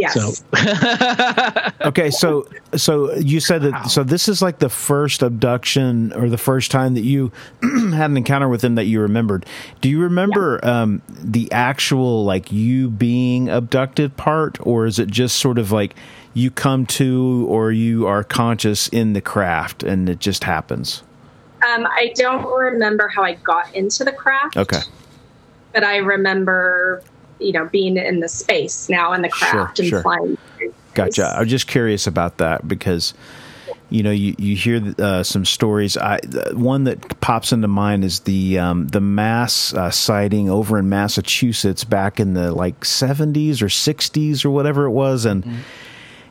Yes. 0.00 0.14
So 0.14 1.82
Okay. 1.88 2.10
So 2.10 2.46
so 2.74 3.14
you 3.14 3.40
said 3.40 3.62
that. 3.62 3.90
So 3.90 4.02
this 4.02 4.28
is 4.28 4.42
like 4.42 4.58
the 4.58 4.68
first 4.68 5.22
abduction 5.22 6.12
or 6.12 6.28
the 6.28 6.38
first 6.38 6.70
time 6.70 6.94
that 6.94 7.04
you 7.04 7.32
had 7.62 8.10
an 8.10 8.16
encounter 8.16 8.48
with 8.48 8.60
them 8.60 8.74
that 8.76 8.84
you 8.84 9.00
remembered. 9.00 9.46
Do 9.80 9.88
you 9.88 10.00
remember 10.00 10.64
um, 10.64 11.02
the 11.08 11.50
actual 11.52 12.24
like 12.24 12.50
you 12.50 12.88
being 12.88 13.48
abducted 13.48 14.16
part, 14.16 14.58
or 14.66 14.86
is 14.86 14.98
it 14.98 15.08
just 15.08 15.36
sort 15.36 15.58
of 15.58 15.72
like 15.72 15.94
you 16.34 16.50
come 16.50 16.86
to 16.86 17.46
or 17.48 17.72
you 17.72 18.06
are 18.06 18.22
conscious 18.22 18.88
in 18.88 19.12
the 19.12 19.20
craft 19.20 19.82
and 19.82 20.08
it 20.08 20.20
just 20.20 20.44
happens? 20.44 21.02
Um, 21.66 21.86
I 21.86 22.12
don't 22.14 22.46
remember 22.46 23.08
how 23.08 23.22
I 23.22 23.34
got 23.34 23.74
into 23.74 24.04
the 24.04 24.12
craft. 24.12 24.56
Okay. 24.56 24.80
But 25.72 25.84
I 25.84 25.98
remember, 25.98 27.02
you 27.40 27.52
know, 27.52 27.66
being 27.66 27.96
in 27.96 28.20
the 28.20 28.28
space 28.28 28.88
now 28.88 29.12
in 29.12 29.22
the 29.22 29.30
Sure, 29.30 29.50
craft 29.50 29.78
and 29.80 29.88
sure. 29.88 30.02
flying. 30.02 30.38
Gotcha. 30.94 31.34
I'm 31.38 31.46
just 31.46 31.66
curious 31.66 32.06
about 32.06 32.38
that 32.38 32.66
because, 32.66 33.14
you 33.90 34.02
know, 34.02 34.10
you, 34.10 34.34
you 34.38 34.56
hear 34.56 34.94
uh, 34.98 35.22
some 35.22 35.44
stories. 35.44 35.96
I 35.96 36.20
the 36.22 36.52
one 36.54 36.84
that 36.84 37.20
pops 37.20 37.52
into 37.52 37.68
mind 37.68 38.04
is 38.04 38.20
the 38.20 38.58
um, 38.58 38.88
the 38.88 39.00
mass 39.00 39.72
uh, 39.72 39.90
sighting 39.90 40.50
over 40.50 40.78
in 40.78 40.88
Massachusetts 40.88 41.84
back 41.84 42.18
in 42.20 42.34
the 42.34 42.52
like 42.52 42.80
70s 42.80 43.62
or 43.62 43.66
60s 43.66 44.44
or 44.44 44.50
whatever 44.50 44.84
it 44.84 44.90
was, 44.90 45.24
and 45.24 45.44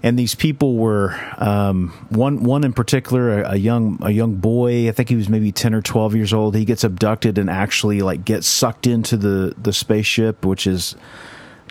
and 0.01 0.17
these 0.17 0.33
people 0.35 0.75
were 0.77 1.13
um, 1.37 1.89
one 2.09 2.43
one 2.43 2.63
in 2.63 2.73
particular, 2.73 3.41
a, 3.41 3.51
a, 3.51 3.55
young 3.55 3.99
a 4.01 4.11
young 4.11 4.35
boy. 4.35 4.87
I 4.87 4.91
think 4.91 5.09
he 5.09 5.15
was 5.15 5.27
maybe 5.29 5.51
ten 5.51 5.73
or 5.73 5.81
twelve 5.81 6.15
years 6.15 6.33
old. 6.33 6.55
He 6.55 6.65
gets 6.65 6.83
abducted 6.83 7.37
and 7.37 7.49
actually 7.49 8.01
like 8.01 8.23
gets 8.25 8.47
sucked 8.47 8.87
into 8.87 9.17
the 9.17 9.53
the 9.61 9.73
spaceship, 9.73 10.45
which 10.45 10.65
is 10.67 10.95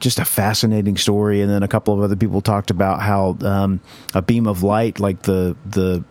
just 0.00 0.18
a 0.18 0.24
fascinating 0.24 0.96
story. 0.96 1.40
And 1.40 1.50
then 1.50 1.62
a 1.62 1.68
couple 1.68 1.94
of 1.94 2.00
other 2.00 2.16
people 2.16 2.40
talked 2.40 2.70
about 2.70 3.00
how 3.00 3.36
um, 3.40 3.80
a 4.14 4.22
beam 4.22 4.46
of 4.46 4.62
light, 4.62 5.00
like 5.00 5.22
the 5.22 5.56
the 5.64 6.04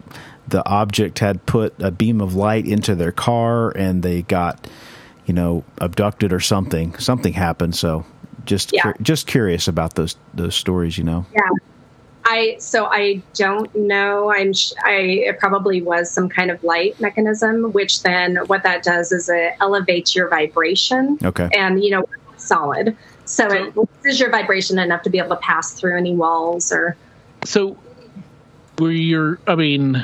the 0.47 0.65
object 0.67 1.19
had 1.19 1.45
put 1.45 1.73
a 1.82 1.91
beam 1.91 2.21
of 2.21 2.34
light 2.34 2.65
into 2.65 2.95
their 2.95 3.12
car, 3.12 3.69
and 3.71 4.01
they 4.01 4.23
got 4.23 4.67
you 5.27 5.34
know 5.34 5.63
abducted 5.80 6.34
or 6.34 6.39
something. 6.39 6.97
Something 6.97 7.34
happened. 7.34 7.75
So 7.75 8.06
just 8.45 8.71
Yeah. 8.73 8.82
cur- 8.84 8.95
just 9.01 9.27
curious 9.27 9.67
about 9.67 9.93
those 9.95 10.15
those 10.34 10.56
stories. 10.56 10.97
You 10.97 11.03
know. 11.03 11.25
Yeah. 11.34 11.41
I 12.30 12.58
so 12.60 12.86
I 12.86 13.22
don't 13.36 13.74
know. 13.74 14.32
I'm 14.32 14.52
sh- 14.54 14.74
I 14.84 14.96
it 15.30 15.40
probably 15.40 15.82
was 15.82 16.12
some 16.12 16.28
kind 16.28 16.52
of 16.52 16.62
light 16.63 17.00
mechanism, 17.00 17.72
which 17.72 18.04
then 18.04 18.36
what 18.48 18.63
that 18.63 18.84
does 18.84 19.12
is 19.13 19.30
it 19.30 19.54
elevates 19.62 20.13
your 20.16 20.28
vibration 20.28 21.18
Okay. 21.24 21.50
and 21.54 21.82
you 21.84 21.92
know 21.92 22.06
solid. 22.36 22.96
So 23.26 23.48
it 23.52 23.74
raises 24.04 24.20
your 24.20 24.30
vibration 24.30 24.78
enough 24.78 25.04
to 25.04 25.10
be 25.10 25.18
able 25.20 25.30
to 25.30 25.36
pass 25.38 25.74
through 25.74 25.98
any 25.98 26.16
walls 26.16 26.72
or 26.72 26.96
So, 27.46 27.78
were 28.78 28.92
your? 28.92 29.40
I 29.48 29.56
mean, 29.56 30.04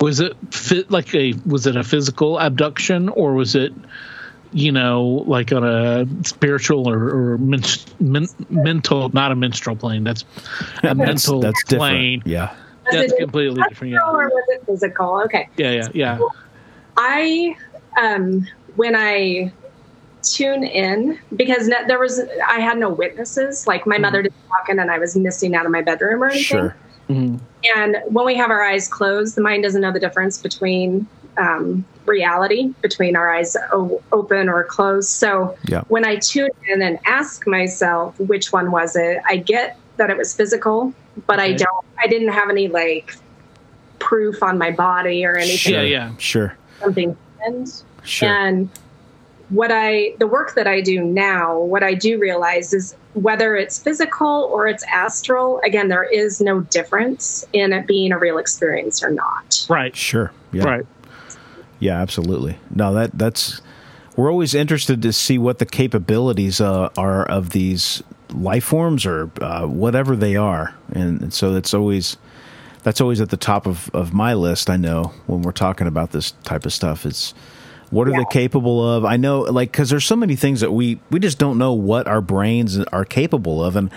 was 0.00 0.20
it 0.20 0.36
fit 0.52 0.90
like 0.90 1.14
a? 1.14 1.34
Was 1.46 1.66
it 1.66 1.76
a 1.76 1.82
physical 1.84 2.38
abduction, 2.38 3.08
or 3.08 3.34
was 3.34 3.54
it, 3.56 3.72
you 4.52 4.72
know, 4.72 5.24
like 5.26 5.52
on 5.52 5.64
a 5.64 6.06
spiritual 6.24 6.88
or, 6.88 7.34
or 7.34 7.38
men, 7.38 7.62
men, 8.00 8.26
mental? 8.50 9.08
Not 9.10 9.32
a 9.32 9.34
menstrual 9.34 9.76
plane. 9.76 10.04
That's 10.04 10.24
a 10.78 10.94
that's, 10.94 10.98
mental 10.98 11.40
that's 11.40 11.64
plane. 11.64 12.20
different. 12.20 12.26
Yeah. 12.26 12.54
was 12.84 12.94
That's 12.94 13.12
it 13.12 13.18
completely 13.18 13.62
different. 13.68 13.92
Yeah, 13.94 14.00
or 14.08 14.28
was 14.28 14.44
it 14.48 14.66
physical? 14.66 15.22
Okay. 15.24 15.48
yeah, 15.56 15.70
yeah. 15.70 15.88
yeah. 15.94 16.18
I 16.96 17.56
um 18.00 18.46
when 18.76 18.94
I 18.96 19.52
tune 20.22 20.62
in 20.64 21.18
because 21.34 21.68
ne- 21.68 21.84
there 21.86 21.98
was 21.98 22.20
I 22.46 22.60
had 22.60 22.78
no 22.78 22.88
witnesses 22.88 23.66
like 23.66 23.86
my 23.86 23.98
mother 23.98 24.22
didn't 24.22 24.36
walk 24.50 24.68
in 24.68 24.78
and 24.78 24.90
I 24.90 24.98
was 24.98 25.16
missing 25.16 25.54
out 25.54 25.66
of 25.66 25.72
my 25.72 25.82
bedroom 25.82 26.22
or 26.22 26.26
anything. 26.26 26.44
Sure. 26.44 26.76
Mhm. 27.08 27.40
And 27.76 27.96
when 28.06 28.24
we 28.24 28.34
have 28.36 28.50
our 28.50 28.62
eyes 28.62 28.88
closed, 28.88 29.34
the 29.34 29.42
mind 29.42 29.62
doesn't 29.62 29.80
know 29.80 29.92
the 29.92 30.00
difference 30.00 30.40
between 30.40 31.06
um, 31.36 31.84
reality, 32.06 32.72
between 32.82 33.16
our 33.16 33.32
eyes 33.32 33.56
o- 33.72 34.02
open 34.12 34.48
or 34.48 34.64
closed. 34.64 35.10
So 35.10 35.56
Yeah. 35.68 35.82
when 35.88 36.04
I 36.04 36.16
tune 36.16 36.50
in 36.68 36.82
and 36.82 36.98
ask 37.06 37.46
myself 37.46 38.18
which 38.18 38.52
one 38.52 38.70
was 38.70 38.96
it, 38.96 39.18
I 39.28 39.36
get 39.36 39.76
that 39.96 40.10
it 40.10 40.16
was 40.16 40.34
physical, 40.34 40.92
but 41.26 41.38
I 41.38 41.52
don't. 41.52 41.84
I 42.02 42.06
didn't 42.08 42.30
have 42.32 42.50
any 42.50 42.68
like 42.68 43.14
proof 43.98 44.42
on 44.42 44.58
my 44.58 44.70
body 44.70 45.24
or 45.24 45.36
anything. 45.36 45.74
Yeah, 45.74 45.82
yeah. 45.82 46.10
Sure. 46.18 46.56
Something 46.80 47.16
happened. 47.38 47.82
Sure. 48.04 48.28
And 48.28 48.68
what 49.50 49.70
I, 49.70 50.14
the 50.18 50.26
work 50.26 50.54
that 50.54 50.66
I 50.66 50.80
do 50.80 51.02
now, 51.04 51.58
what 51.60 51.82
I 51.82 51.94
do 51.94 52.18
realize 52.18 52.72
is 52.72 52.96
whether 53.14 53.54
it's 53.54 53.78
physical 53.78 54.48
or 54.52 54.66
it's 54.66 54.82
astral, 54.92 55.60
again, 55.64 55.88
there 55.88 56.02
is 56.04 56.40
no 56.40 56.60
difference 56.60 57.44
in 57.52 57.72
it 57.72 57.86
being 57.86 58.10
a 58.12 58.18
real 58.18 58.38
experience 58.38 59.02
or 59.02 59.10
not. 59.10 59.64
Right. 59.68 59.94
Sure. 59.94 60.32
Yeah. 60.52 60.64
Right. 60.64 60.86
Yeah, 61.82 62.00
absolutely. 62.00 62.58
No, 62.72 62.94
that 62.94 63.18
that's 63.18 63.60
we're 64.14 64.30
always 64.30 64.54
interested 64.54 65.02
to 65.02 65.12
see 65.12 65.36
what 65.36 65.58
the 65.58 65.66
capabilities 65.66 66.60
uh, 66.60 66.90
are 66.96 67.24
of 67.24 67.50
these 67.50 68.04
life 68.32 68.62
forms 68.62 69.04
or 69.04 69.32
uh, 69.40 69.66
whatever 69.66 70.14
they 70.14 70.36
are, 70.36 70.76
and, 70.92 71.20
and 71.20 71.34
so 71.34 71.56
it's 71.56 71.74
always 71.74 72.18
that's 72.84 73.00
always 73.00 73.20
at 73.20 73.30
the 73.30 73.36
top 73.36 73.66
of, 73.66 73.90
of 73.92 74.14
my 74.14 74.32
list. 74.32 74.70
I 74.70 74.76
know 74.76 75.12
when 75.26 75.42
we're 75.42 75.50
talking 75.50 75.88
about 75.88 76.12
this 76.12 76.30
type 76.44 76.66
of 76.66 76.72
stuff, 76.72 77.04
it's 77.04 77.34
what 77.90 78.06
are 78.06 78.12
they 78.12 78.26
capable 78.30 78.88
of? 78.88 79.04
I 79.04 79.16
know, 79.16 79.40
like, 79.40 79.72
because 79.72 79.90
there's 79.90 80.04
so 80.04 80.14
many 80.14 80.36
things 80.36 80.60
that 80.60 80.70
we 80.70 81.00
we 81.10 81.18
just 81.18 81.40
don't 81.40 81.58
know 81.58 81.72
what 81.72 82.06
our 82.06 82.20
brains 82.20 82.78
are 82.78 83.04
capable 83.04 83.62
of, 83.62 83.74
and 83.74 83.90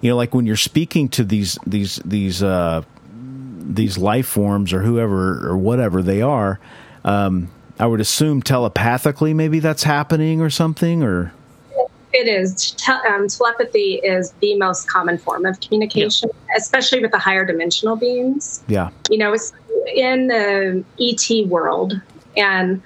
you 0.00 0.08
know, 0.08 0.16
like 0.16 0.34
when 0.34 0.46
you're 0.46 0.56
speaking 0.56 1.10
to 1.10 1.22
these 1.22 1.58
these 1.66 2.00
these 2.02 2.42
uh, 2.42 2.82
these 3.12 3.98
life 3.98 4.26
forms 4.26 4.72
or 4.72 4.80
whoever 4.80 5.46
or 5.46 5.58
whatever 5.58 6.02
they 6.02 6.22
are, 6.22 6.58
um, 7.06 7.48
I 7.78 7.86
would 7.86 8.00
assume 8.00 8.42
telepathically 8.42 9.32
maybe 9.32 9.60
that's 9.60 9.84
happening 9.84 10.42
or 10.42 10.50
something 10.50 11.02
or 11.02 11.32
It 12.12 12.28
is. 12.28 12.72
Te- 12.72 12.92
um, 12.92 13.28
telepathy 13.28 13.94
is 14.02 14.32
the 14.40 14.56
most 14.58 14.88
common 14.90 15.16
form 15.16 15.46
of 15.46 15.60
communication, 15.60 16.28
especially 16.56 17.00
with 17.00 17.12
the 17.12 17.18
higher 17.18 17.46
dimensional 17.46 17.96
beings. 17.96 18.62
yeah 18.66 18.90
you 19.08 19.16
know, 19.16 19.32
it's 19.32 19.52
in 19.94 20.26
the 20.26 20.84
ET 21.00 21.46
world, 21.48 22.00
and 22.36 22.82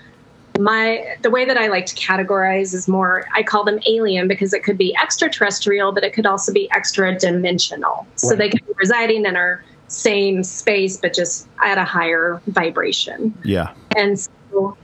my 0.58 1.16
the 1.22 1.30
way 1.30 1.46
that 1.46 1.56
I 1.56 1.68
like 1.68 1.86
to 1.86 1.94
categorize 1.94 2.74
is 2.74 2.86
more 2.86 3.24
I 3.34 3.42
call 3.42 3.64
them 3.64 3.80
alien 3.86 4.28
because 4.28 4.52
it 4.52 4.62
could 4.62 4.76
be 4.76 4.94
extraterrestrial, 5.02 5.92
but 5.92 6.04
it 6.04 6.12
could 6.12 6.26
also 6.26 6.52
be 6.52 6.70
extra 6.72 7.16
dimensional. 7.18 8.06
So 8.16 8.36
they 8.36 8.50
could 8.50 8.66
be 8.66 8.72
residing 8.76 9.24
in 9.24 9.36
our 9.36 9.64
same 9.90 10.42
space, 10.44 10.96
but 10.96 11.12
just 11.12 11.48
at 11.62 11.76
a 11.78 11.84
higher 11.84 12.40
vibration. 12.46 13.36
yeah 13.44 13.72
And 13.96 14.18
so 14.18 14.76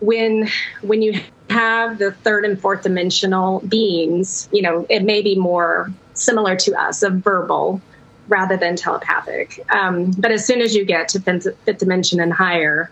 when 0.00 0.48
when 0.80 1.02
you 1.02 1.20
have 1.50 1.98
the 1.98 2.12
third 2.12 2.44
and 2.44 2.58
fourth 2.60 2.82
dimensional 2.82 3.60
beings, 3.68 4.48
you 4.52 4.62
know, 4.62 4.86
it 4.88 5.04
may 5.04 5.20
be 5.22 5.36
more 5.36 5.92
similar 6.14 6.56
to 6.56 6.74
us 6.80 7.02
of 7.02 7.14
verbal 7.14 7.80
rather 8.28 8.56
than 8.56 8.74
telepathic. 8.74 9.62
Um, 9.70 10.12
but 10.12 10.32
as 10.32 10.46
soon 10.46 10.60
as 10.62 10.74
you 10.74 10.84
get 10.84 11.08
to 11.10 11.20
fifth, 11.20 11.46
fifth 11.64 11.78
dimension 11.78 12.20
and 12.20 12.32
higher, 12.32 12.90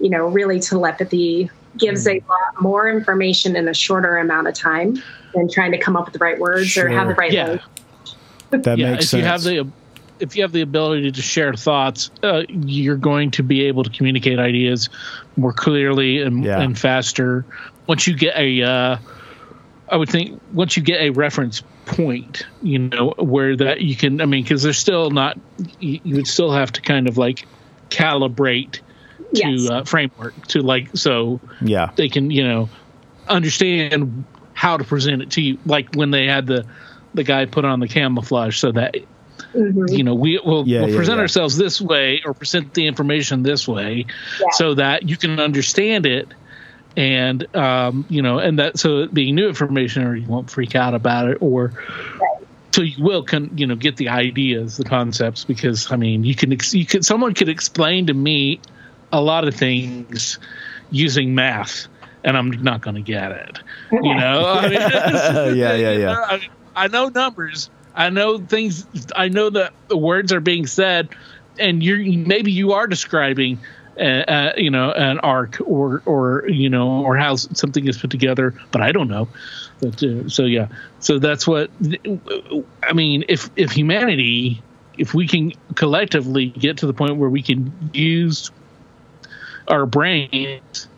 you 0.00 0.10
know, 0.10 0.26
really 0.26 0.58
telepathy 0.58 1.50
gives 1.76 2.06
a 2.06 2.14
lot 2.14 2.60
more 2.60 2.88
information 2.88 3.56
in 3.56 3.68
a 3.68 3.74
shorter 3.74 4.16
amount 4.18 4.48
of 4.48 4.54
time 4.54 5.00
than 5.34 5.48
trying 5.48 5.72
to 5.72 5.78
come 5.78 5.96
up 5.96 6.04
with 6.06 6.12
the 6.14 6.18
right 6.18 6.38
words 6.38 6.76
or 6.76 6.88
have 6.88 7.08
the 7.08 7.14
right 7.14 7.32
Yeah. 7.32 7.44
language. 7.44 7.62
that 8.50 8.78
yeah. 8.78 8.90
makes 8.92 9.04
if 9.04 9.10
sense 9.10 9.20
you 9.22 9.26
have 9.28 9.42
the 9.42 9.70
if 10.20 10.36
you 10.36 10.42
have 10.42 10.52
the 10.52 10.60
ability 10.62 11.12
to 11.12 11.22
share 11.22 11.52
thoughts, 11.54 12.10
uh, 12.22 12.42
you're 12.48 12.96
going 12.96 13.30
to 13.32 13.42
be 13.42 13.62
able 13.64 13.84
to 13.84 13.90
communicate 13.90 14.38
ideas 14.38 14.88
more 15.36 15.52
clearly 15.52 16.22
and, 16.22 16.44
Yeah. 16.44 16.60
and 16.60 16.78
faster. 16.78 17.44
Once 17.86 18.06
you 18.06 18.14
get 18.16 18.36
a, 18.36 18.62
uh, 18.62 18.96
I 19.90 19.96
would 19.96 20.08
think 20.08 20.40
once 20.52 20.76
you 20.76 20.82
get 20.82 21.00
a 21.02 21.10
reference 21.10 21.62
point, 21.86 22.46
you 22.62 22.78
know, 22.78 23.14
where 23.18 23.56
that 23.56 23.80
you 23.82 23.94
can, 23.96 24.20
I 24.20 24.26
mean, 24.26 24.42
because 24.42 24.62
there's 24.62 24.78
still 24.78 25.10
not, 25.10 25.38
you, 25.78 26.00
you 26.04 26.16
would 26.16 26.26
still 26.26 26.52
have 26.52 26.72
to 26.72 26.80
kind 26.80 27.08
of 27.08 27.18
like 27.18 27.46
calibrate 27.90 28.80
to 29.34 29.48
Yes. 29.50 29.68
uh, 29.70 29.84
framework 29.84 30.46
to 30.48 30.60
like 30.60 30.90
so 30.94 31.40
yeah 31.60 31.90
they 31.96 32.08
can 32.08 32.30
you 32.30 32.44
know 32.44 32.68
understand 33.28 34.24
how 34.52 34.76
to 34.76 34.84
present 34.84 35.22
it 35.22 35.30
to 35.32 35.40
you 35.40 35.58
like 35.66 35.94
when 35.94 36.10
they 36.10 36.26
had 36.26 36.46
the 36.46 36.64
the 37.14 37.24
guy 37.24 37.44
put 37.46 37.64
on 37.64 37.80
the 37.80 37.88
camouflage 37.88 38.56
so 38.58 38.70
that 38.72 38.94
Mhm. 39.54 39.96
you 39.96 40.02
know 40.04 40.14
we 40.14 40.38
will 40.44 40.66
Yeah, 40.66 40.80
we'll 40.80 40.90
yeah, 40.90 40.96
present 40.96 41.16
yeah. 41.16 41.22
ourselves 41.22 41.56
this 41.56 41.80
way 41.80 42.22
or 42.24 42.34
present 42.34 42.74
the 42.74 42.86
information 42.86 43.42
this 43.42 43.66
way 43.68 44.06
Yeah. 44.40 44.46
so 44.52 44.74
that 44.74 45.08
you 45.08 45.16
can 45.16 45.38
understand 45.40 46.06
it 46.06 46.28
and 46.96 47.54
um, 47.56 48.04
you 48.08 48.22
know 48.22 48.38
and 48.38 48.58
that 48.58 48.78
so 48.78 48.98
it 49.02 49.14
being 49.14 49.34
new 49.34 49.48
information 49.48 50.04
or 50.04 50.14
you 50.14 50.26
won't 50.28 50.50
freak 50.50 50.74
out 50.74 50.94
about 50.94 51.28
it 51.28 51.38
or 51.40 51.72
so 52.72 52.82
you 52.82 53.02
will 53.02 53.22
can 53.22 53.50
you 53.56 53.66
know 53.66 53.76
get 53.76 53.96
the 53.96 54.08
ideas 54.08 54.76
the 54.76 54.84
concepts 54.84 55.44
because 55.44 55.90
i 55.92 55.96
mean 55.96 56.24
you 56.24 56.34
can 56.34 56.52
ex- 56.52 56.74
you 56.74 56.84
could 56.86 57.04
someone 57.04 57.32
could 57.34 57.48
explain 57.48 58.06
to 58.06 58.14
me 58.14 58.60
a 59.12 59.20
lot 59.20 59.46
of 59.46 59.54
things 59.54 60.38
using 60.90 61.34
math 61.34 61.86
and 62.24 62.36
i'm 62.36 62.50
not 62.50 62.80
going 62.80 62.96
to 62.96 63.02
get 63.02 63.30
it 63.32 63.58
you 63.92 64.14
know 64.14 64.44
I 64.46 64.68
mean, 64.68 64.80
Yeah, 65.56 65.74
yeah, 65.74 65.92
yeah. 65.92 66.14
I, 66.18 66.40
I 66.76 66.88
know 66.88 67.08
numbers 67.08 67.70
i 67.94 68.10
know 68.10 68.38
things 68.38 68.86
i 69.16 69.28
know 69.28 69.50
that 69.50 69.72
the 69.88 69.96
words 69.96 70.32
are 70.32 70.40
being 70.40 70.66
said 70.66 71.08
and 71.58 71.82
you're 71.82 71.98
maybe 71.98 72.50
you 72.50 72.72
are 72.72 72.86
describing 72.86 73.58
uh, 73.98 74.02
uh, 74.02 74.52
you 74.56 74.70
know 74.70 74.90
an 74.90 75.20
arc 75.20 75.60
or 75.60 76.02
or 76.04 76.48
you 76.48 76.68
know 76.68 77.04
or 77.04 77.16
how 77.16 77.36
something 77.36 77.86
is 77.86 77.98
put 77.98 78.10
together 78.10 78.54
but 78.72 78.80
i 78.80 78.92
don't 78.92 79.08
know. 79.08 79.28
But 79.80 80.02
uh, 80.02 80.28
so 80.28 80.44
yeah. 80.44 80.68
So 81.00 81.18
that's 81.18 81.46
what 81.46 81.70
i 82.82 82.92
mean 82.92 83.24
if 83.28 83.50
if 83.56 83.72
humanity 83.72 84.62
if 84.96 85.12
we 85.12 85.26
can 85.26 85.52
collectively 85.74 86.46
get 86.46 86.78
to 86.78 86.86
the 86.86 86.94
point 86.94 87.16
where 87.16 87.28
we 87.28 87.42
can 87.42 87.72
use 87.92 88.50
our 89.68 89.84
brains 89.86 90.88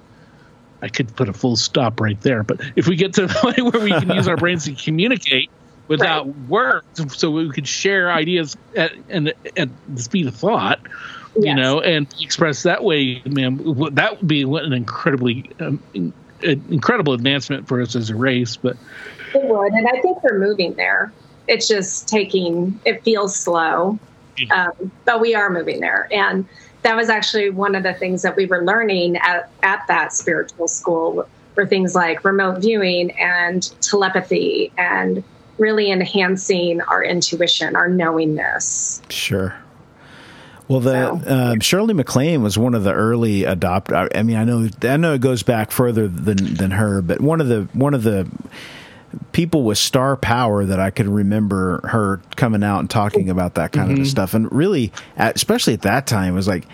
i 0.83 0.89
could 0.89 1.15
put 1.17 1.29
a 1.29 1.33
full 1.33 1.57
stop 1.57 2.01
right 2.01 2.21
there 2.21 2.43
but 2.43 2.61
if 2.77 2.87
we 2.87 2.97
get 2.97 3.15
to 3.15 3.27
the 3.27 3.35
point 3.43 3.59
where 3.59 3.83
we 3.83 3.91
can 3.91 4.11
use 4.11 4.29
our 4.29 4.37
brains 4.37 4.67
to 4.67 4.75
communicate 4.75 5.51
without 5.89 6.27
words 6.49 6.85
so 7.17 7.31
we 7.31 7.51
could 7.51 7.69
share 7.69 8.11
ideas 8.11 8.57
at, 8.77 8.93
and 9.09 9.33
at 9.57 9.69
the 9.95 10.03
speed 10.03 10.27
of 10.27 10.35
thought 10.35 10.81
you 11.37 11.43
Yes. 11.45 11.57
know 11.57 11.81
and 11.81 12.07
express 12.21 12.63
that 12.63 12.83
way 12.83 13.23
man 13.27 13.57
that 13.93 14.17
would 14.19 14.29
be 14.29 14.43
an 14.43 14.73
incredibly 14.73 15.51
um, 15.61 15.83
in- 15.95 16.13
an 16.43 16.65
incredible 16.71 17.13
advancement 17.13 17.67
for 17.69 17.81
us 17.81 17.95
as 17.97 18.11
a 18.11 18.15
race 18.17 18.57
but 18.57 18.77
It 19.35 19.43
would, 19.45 19.73
and 19.73 19.87
I 19.89 20.01
think 20.01 20.23
we're 20.23 20.39
moving 20.39 20.75
there. 20.75 21.13
it's 21.49 21.69
just 21.69 22.09
taking. 22.09 22.79
It 22.85 23.03
feels 23.05 23.37
slow, 23.37 23.99
um, 24.51 24.73
but 25.05 25.21
we 25.21 25.35
are 25.35 25.49
moving 25.51 25.81
there, 25.81 26.09
and 26.11 26.47
that 26.83 26.97
was 26.97 27.09
actually 27.09 27.51
one 27.51 27.75
of 27.75 27.83
the 27.83 27.95
things 27.95 28.23
that 28.23 28.35
we 28.37 28.47
were 28.47 28.65
learning 28.65 29.17
at 29.17 29.51
at 29.63 29.83
that 29.89 30.13
spiritual 30.13 30.69
school 30.69 31.29
were 31.55 31.67
things 31.67 31.95
like 31.95 32.25
remote 32.25 32.61
viewing 32.61 33.11
and 33.13 33.71
telepathy 33.81 34.73
and 34.77 35.23
really 35.59 35.91
enhancing 35.91 36.81
our 36.83 37.03
intuition, 37.03 37.77
our 37.77 37.89
knowingness. 37.89 39.03
Sure. 39.09 39.55
Well, 40.69 40.81
the 40.81 41.13
um, 41.53 41.61
Shirley 41.61 41.95
MacLaine 41.95 42.43
was 42.43 42.59
one 42.59 42.75
of 42.75 42.83
the 42.83 42.93
early 42.93 43.43
adopters. 43.43 44.11
I 44.15 44.23
mean, 44.25 44.37
I 44.37 44.43
know 44.45 44.69
I 44.83 44.97
know 44.97 45.15
it 45.15 45.21
goes 45.21 45.45
back 45.45 45.71
further 45.71 46.09
than 46.09 46.55
than 46.55 46.73
her, 46.73 47.01
but 47.03 47.21
one 47.21 47.41
of 47.41 47.47
the 47.47 47.69
one 47.73 47.95
of 47.95 48.03
the 48.03 48.29
people 49.31 49.63
with 49.63 49.79
star 49.79 50.17
power 50.17 50.65
that 50.65 50.81
I 50.81 50.91
could 50.91 51.07
remember 51.07 51.81
her 51.87 52.21
coming 52.35 52.65
out 52.65 52.81
and 52.81 52.91
talking 52.91 53.31
about 53.31 53.55
that 53.55 53.71
kind 53.73 53.93
Mm-hmm. 53.93 54.03
of 54.03 54.09
stuff, 54.09 54.35
and 54.35 54.51
really, 54.53 54.93
at, 55.17 55.37
especially 55.37 55.75
at 55.75 55.83
that 55.83 56.07
time, 56.09 56.35
was 56.35 56.49
like 56.49 56.65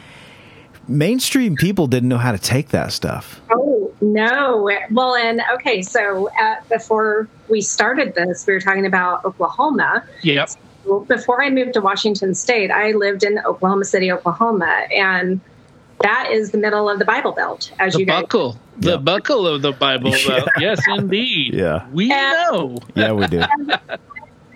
mainstream 0.89 1.55
people 1.55 1.87
didn't 1.87 2.09
know 2.09 2.19
how 2.19 2.33
to 2.33 2.39
take 2.39 2.71
that 2.71 2.93
stuff. 2.93 3.41
Oh 3.51 3.72
no! 4.03 4.69
Well, 4.91 5.15
and 5.15 5.41
okay, 5.55 5.81
so 5.83 6.29
uh, 6.39 6.57
before 6.69 7.29
we 7.49 7.61
started 7.63 8.15
this, 8.15 8.47
we 8.47 8.53
were 8.53 8.61
talking 8.61 8.85
about 8.87 9.25
Oklahoma. 9.25 10.05
Yep. 10.23 10.51
Well, 10.85 11.01
before 11.01 11.43
I 11.43 11.49
moved 11.51 11.75
to 11.75 11.81
Washington 11.81 12.35
State, 12.35 12.71
I 12.71 12.91
lived 12.93 13.23
in 13.23 13.39
Oklahoma 13.47 13.85
City, 13.85 14.11
Oklahoma, 14.11 14.87
and 14.95 15.41
that 16.03 16.29
is 16.33 16.51
the 16.51 16.59
middle 16.59 16.91
of 16.91 16.99
the 16.99 17.05
Bible 17.05 17.31
Belt, 17.33 17.71
as 17.79 17.93
The 17.95 18.01
you 18.01 18.07
guys. 18.07 18.23
buckle. 18.23 18.59
The 18.79 18.91
Yeah. 18.93 18.97
buckle 18.97 19.47
of 19.47 19.63
the 19.63 19.71
Bible. 19.73 20.11
Yeah. 20.17 20.27
Belt. 20.39 20.49
Yes, 20.59 20.81
indeed. 20.89 21.55
Yeah. 21.63 21.87
We 21.93 22.13
And- 22.13 22.33
know. 22.53 22.77
Yeah, 22.97 23.13
we 23.13 23.27
do. 23.29 23.43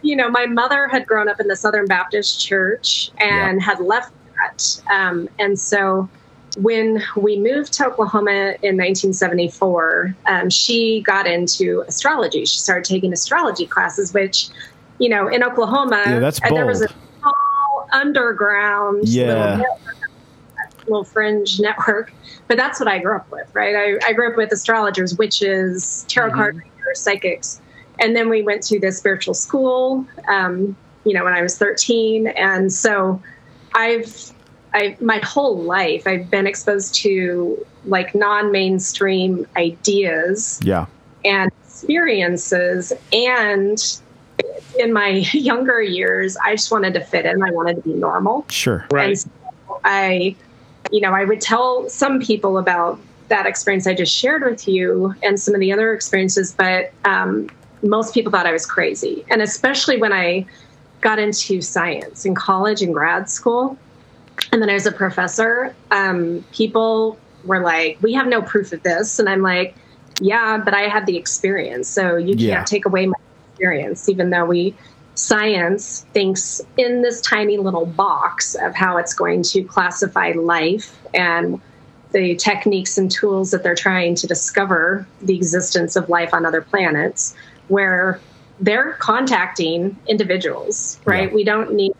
You 0.03 0.15
know, 0.15 0.29
my 0.31 0.47
mother 0.47 0.87
had 0.87 1.05
grown 1.07 1.29
up 1.29 1.41
in 1.41 1.49
the 1.49 1.57
Southern 1.57 1.87
Baptist 1.87 2.39
Church 2.47 3.11
and 3.19 3.61
had 3.61 3.81
left 3.81 4.13
that, 4.37 4.81
um, 4.93 5.29
and 5.41 5.59
so 5.59 6.09
when 6.57 7.03
we 7.17 7.39
moved 7.39 7.73
to 7.75 7.87
Oklahoma 7.87 8.57
in 8.63 8.77
1974, 8.77 10.17
um, 10.27 10.51
she 10.51 11.03
got 11.03 11.27
into 11.27 11.85
astrology. 11.87 12.45
She 12.47 12.59
started 12.59 12.85
taking 12.85 13.13
astrology 13.13 13.67
classes, 13.67 14.15
which, 14.15 14.49
you 14.99 15.09
know, 15.09 15.29
in 15.29 15.43
Oklahoma, 15.45 16.03
Yeah, 16.07 16.19
that's 16.19 16.41
and 16.41 16.57
there 16.57 16.67
was 16.67 16.83
a 16.83 16.89
bold. 16.89 16.99
small 17.21 17.89
underground 17.93 19.07
Yeah. 19.09 19.27
little, 19.27 19.45
network, 19.49 20.11
little 20.87 21.05
fringe 21.05 21.61
network. 21.61 22.13
But 22.49 22.57
that's 22.57 22.81
what 22.81 22.89
I 22.89 22.99
grew 22.99 23.17
up 23.17 23.31
with, 23.31 23.49
right? 23.55 23.75
I, 23.77 24.09
I 24.09 24.13
grew 24.13 24.31
up 24.31 24.37
with 24.37 24.51
astrologers, 24.53 25.17
witches, 25.19 26.07
tarot 26.09 26.33
card 26.33 26.55
readers, 26.55 27.01
psychics. 27.01 27.61
And 27.99 28.15
then 28.15 28.29
we 28.29 28.43
went 28.43 28.63
to 28.65 28.79
the 28.79 28.93
spiritual 28.93 29.35
school, 29.35 30.07
um, 30.29 30.77
you 31.05 31.13
know, 31.13 31.25
when 31.25 31.35
I 31.35 31.43
was 31.43 31.59
13. 31.59 32.29
And 32.29 32.73
so 32.73 33.21
I've 33.75 34.33
I, 34.77 34.97
my 35.01 35.19
whole 35.19 35.57
life, 35.63 36.07
I've 36.07 36.31
been 36.31 36.47
exposed 36.47 36.95
to 36.97 37.65
like 37.87 38.15
non-mainstream 38.15 39.47
ideas 39.57 40.61
Yeah. 40.63 40.87
and 41.25 41.51
experiences. 41.65 42.93
And 43.13 43.79
in 44.79 44.93
my 44.93 45.09
younger 45.33 45.81
years, 45.81 46.37
I 46.37 46.55
just 46.55 46.71
wanted 46.71 46.93
to 46.95 47.01
fit 47.01 47.25
in. 47.25 47.43
I 47.43 47.51
wanted 47.53 47.77
to 47.77 47.83
be 47.83 47.95
normal. 47.95 48.45
Sure. 48.51 48.87
Right. 48.91 49.09
And 49.09 49.19
so 49.19 49.81
I, 49.85 50.37
you 50.91 51.01
know, 51.01 51.13
I 51.13 51.25
would 51.25 51.41
tell 51.41 51.89
some 51.89 52.21
people 52.21 52.59
about 52.59 53.01
that 53.29 53.47
experience 53.47 53.87
I 53.87 53.95
just 53.95 54.15
shared 54.15 54.45
with 54.45 54.69
you 54.69 55.15
and 55.23 55.41
some 55.41 55.55
of 55.55 55.61
the 55.61 55.73
other 55.73 55.93
experiences, 55.95 56.55
but 56.57 56.93
um, 57.07 57.49
most 57.83 58.13
people 58.15 58.31
thought 58.31 58.47
I 58.47 58.53
was 58.53 58.67
crazy. 58.67 59.25
And 59.31 59.41
especially 59.43 59.97
when 59.97 60.13
I 60.13 60.45
got 61.01 61.19
into 61.19 61.61
science 61.63 62.25
in 62.27 62.35
college 62.35 62.83
and 62.83 62.93
grad 62.95 63.29
school, 63.31 63.79
and 64.53 64.63
then 64.63 64.71
as 64.71 64.87
a 64.87 64.93
professor, 64.93 65.75
um, 65.91 66.45
people 66.53 67.19
were 67.45 67.61
like, 67.61 67.99
we 68.01 68.13
have 68.15 68.27
no 68.27 68.43
proof 68.43 68.73
of 68.73 68.83
this. 68.83 69.19
And 69.19 69.29
I'm 69.29 69.43
like, 69.43 69.77
yeah, 70.21 70.59
but 70.59 70.75
I 70.75 70.83
had 70.83 71.07
the 71.07 71.17
experience. 71.17 71.89
So 71.89 72.17
you 72.17 72.35
can't 72.37 72.41
Yeah. 72.41 72.65
take 72.65 72.87
away 72.87 73.07
my 73.07 73.15
experience, 73.53 74.09
even 74.09 74.31
though 74.31 74.45
we 74.47 74.75
science 75.15 76.05
thinks 76.13 76.61
in 76.77 77.03
this 77.03 77.21
tiny 77.23 77.57
little 77.57 77.87
box 77.87 78.55
of 78.57 78.75
how 78.75 78.99
it's 78.99 79.15
going 79.15 79.43
to 79.43 79.63
classify 79.65 80.33
life 80.33 80.95
and 81.15 81.61
the 82.13 82.37
techniques 82.37 82.99
and 82.99 83.11
tools 83.11 83.51
that 83.51 83.63
they're 83.63 83.75
trying 83.75 84.15
to 84.15 84.27
discover 84.27 85.07
the 85.23 85.35
existence 85.35 85.97
of 85.97 86.09
life 86.09 86.33
on 86.35 86.45
other 86.45 86.61
planets 86.61 87.35
where 87.69 88.21
they're 88.61 88.93
contacting 88.95 89.97
individuals 90.07 90.99
right 91.05 91.31
Yeah. 91.31 91.35
we 91.35 91.45
don't 91.45 91.73
need 91.73 91.93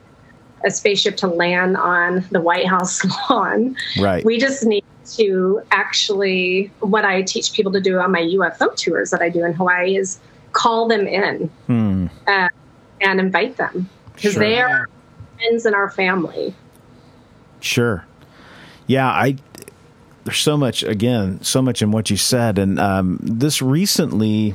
a 0.65 0.71
spaceship 0.71 1.17
to 1.19 1.27
land 1.29 1.77
on 1.77 2.25
the 2.31 2.41
white 2.41 2.67
house 2.67 3.05
lawn 3.31 3.77
Right. 4.01 4.25
we 4.25 4.39
just 4.39 4.65
need 4.65 4.85
to 5.17 5.61
actually 5.71 6.71
what 6.81 7.05
i 7.05 7.23
teach 7.23 7.53
people 7.53 7.71
to 7.73 7.81
do 7.81 7.99
on 8.01 8.11
my 8.11 8.21
ufo 8.23 8.75
tours 8.77 9.11
that 9.11 9.23
i 9.23 9.29
do 9.29 9.45
in 9.45 9.53
hawaii 9.53 9.97
is 9.97 10.19
call 10.53 10.89
them 10.89 11.07
in 11.07 11.49
Hmm. 11.67 12.07
uh, 12.27 12.49
and 13.01 13.21
invite 13.21 13.57
them 13.59 13.89
because 14.15 14.33
Sure. 14.33 14.41
they 14.43 14.59
are 14.61 14.89
friends 15.37 15.67
in 15.67 15.75
our 15.75 15.91
family. 15.91 16.55
Sure. 17.61 18.07
Yeah, 18.87 19.07
I 19.09 19.37
there's 20.25 20.39
so 20.39 20.57
much 20.57 20.83
again, 20.83 21.43
so 21.43 21.61
much 21.61 21.83
in 21.83 21.91
what 21.93 22.09
you 22.09 22.17
said, 22.17 22.59
and 22.59 22.81
um, 22.81 23.19
this 23.23 23.61
recently 23.61 24.55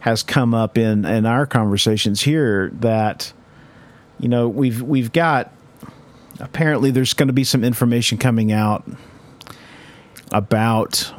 has 0.00 0.22
come 0.22 0.52
up 0.52 0.76
in 0.76 1.06
in 1.06 1.24
our 1.24 1.46
conversations 1.46 2.20
here 2.22 2.70
that 2.74 3.32
you 4.24 4.30
know 4.30 4.48
we've 4.48 4.80
we've 4.80 5.12
got 5.12 5.52
apparently 6.40 6.90
there's 6.90 7.12
going 7.12 7.26
to 7.26 7.34
be 7.34 7.44
some 7.44 7.62
information 7.62 8.16
coming 8.16 8.52
out 8.52 8.82
about 10.32 11.12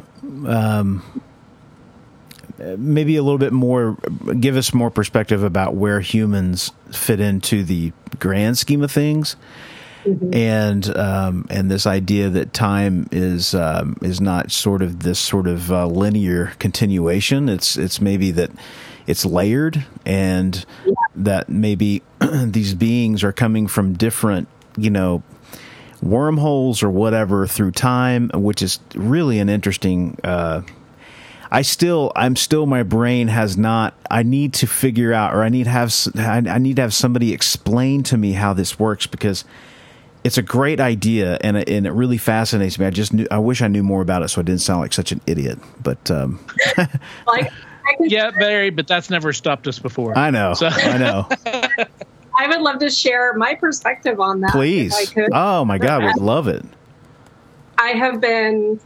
um, 0.47 1.21
maybe 2.57 3.15
a 3.15 3.21
little 3.21 3.37
bit 3.37 3.53
more 3.53 3.95
give 4.39 4.57
us 4.57 4.73
more 4.73 4.89
perspective 4.89 5.43
about 5.43 5.75
where 5.75 5.99
humans 5.99 6.71
fit 6.91 7.19
into 7.19 7.63
the 7.63 7.93
grand 8.17 8.57
scheme 8.57 8.81
of 8.81 8.91
things 8.91 9.35
and 10.33 10.97
um, 10.97 11.45
and 11.51 11.69
this 11.69 11.85
idea 11.85 12.29
that 12.31 12.53
time 12.53 13.07
is 13.11 13.53
um, 13.53 13.97
is 14.01 14.19
not 14.19 14.51
sort 14.51 14.81
of 14.81 15.03
this 15.03 15.19
sort 15.19 15.47
of 15.47 15.71
uh, 15.71 15.87
linear 15.87 16.53
continuation. 16.59 17.49
It's 17.49 17.75
it's 17.75 17.99
maybe 17.99 18.29
that 18.31 18.51
it's 19.07 19.25
layered, 19.25 19.85
and 20.05 20.65
that 21.15 21.49
maybe 21.49 22.01
these 22.43 22.73
beings 22.73 23.23
are 23.23 23.31
coming 23.31 23.67
from 23.67 23.93
different, 23.93 24.47
you 24.77 24.89
know, 24.89 25.23
wormholes 26.01 26.83
or 26.83 26.89
whatever 26.89 27.47
through 27.47 27.71
time, 27.71 28.29
which 28.33 28.61
is 28.61 28.79
really 28.95 29.39
an 29.39 29.49
interesting. 29.49 30.17
Uh, 30.23 30.61
I 31.51 31.61
still, 31.61 32.11
I'm 32.15 32.35
still, 32.35 32.65
my 32.65 32.83
brain 32.83 33.27
has 33.27 33.55
not. 33.55 33.93
I 34.09 34.23
need 34.23 34.53
to 34.55 34.67
figure 34.67 35.13
out, 35.13 35.33
or 35.33 35.43
I 35.43 35.49
need 35.49 35.65
to 35.65 35.69
have, 35.69 35.93
I 36.17 36.57
need 36.57 36.75
to 36.77 36.81
have 36.81 36.93
somebody 36.93 37.33
explain 37.33 38.03
to 38.03 38.17
me 38.17 38.33
how 38.33 38.53
this 38.53 38.79
works 38.79 39.07
because 39.07 39.45
it's 40.23 40.39
a 40.39 40.41
great 40.41 40.79
idea 40.79 41.37
and 41.41 41.55
it, 41.55 41.69
and 41.69 41.85
it 41.85 41.91
really 41.91 42.17
fascinates 42.17 42.79
me. 42.79 42.85
I 42.87 42.89
just 42.89 43.13
knew, 43.13 43.27
I 43.29 43.37
wish 43.37 43.61
I 43.61 43.67
knew 43.67 43.83
more 43.83 44.01
about 44.01 44.23
it 44.23 44.29
so 44.29 44.41
I 44.41 44.43
didn't 44.43 44.61
sound 44.61 44.81
like 44.81 44.91
such 44.91 45.11
an 45.11 45.21
idiot. 45.27 45.59
But 45.81 46.09
um, 46.09 46.43
Like 47.27 47.51
Yeah, 47.99 48.31
Barry, 48.31 48.69
but 48.69 48.87
that's 48.87 49.09
never 49.09 49.33
stopped 49.33 49.67
us 49.67 49.79
before. 49.79 50.17
I 50.17 50.29
know, 50.31 50.53
So- 50.53 50.67
I 50.67 50.97
know. 50.97 51.29
I 52.37 52.47
would 52.47 52.61
love 52.61 52.79
to 52.79 52.89
share 52.89 53.33
my 53.33 53.55
perspective 53.55 54.19
on 54.19 54.41
that. 54.41 54.51
Please, 54.51 54.93
oh 55.31 55.63
my 55.63 55.77
God, 55.77 56.03
we'd 56.03 56.17
love 56.17 56.47
it. 56.47 56.65
I 57.77 57.89
have 57.89 58.19
been 58.19 58.79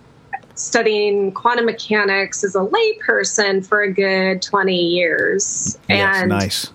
studying 0.55 1.31
quantum 1.31 1.65
mechanics 1.65 2.43
as 2.43 2.55
a 2.55 2.59
layperson 2.59 3.65
for 3.65 3.81
a 3.81 3.91
good 3.91 4.41
20 4.41 4.75
years. 4.75 5.79
Yes, 5.87 6.17
and 6.17 6.29
nice. 6.29 6.71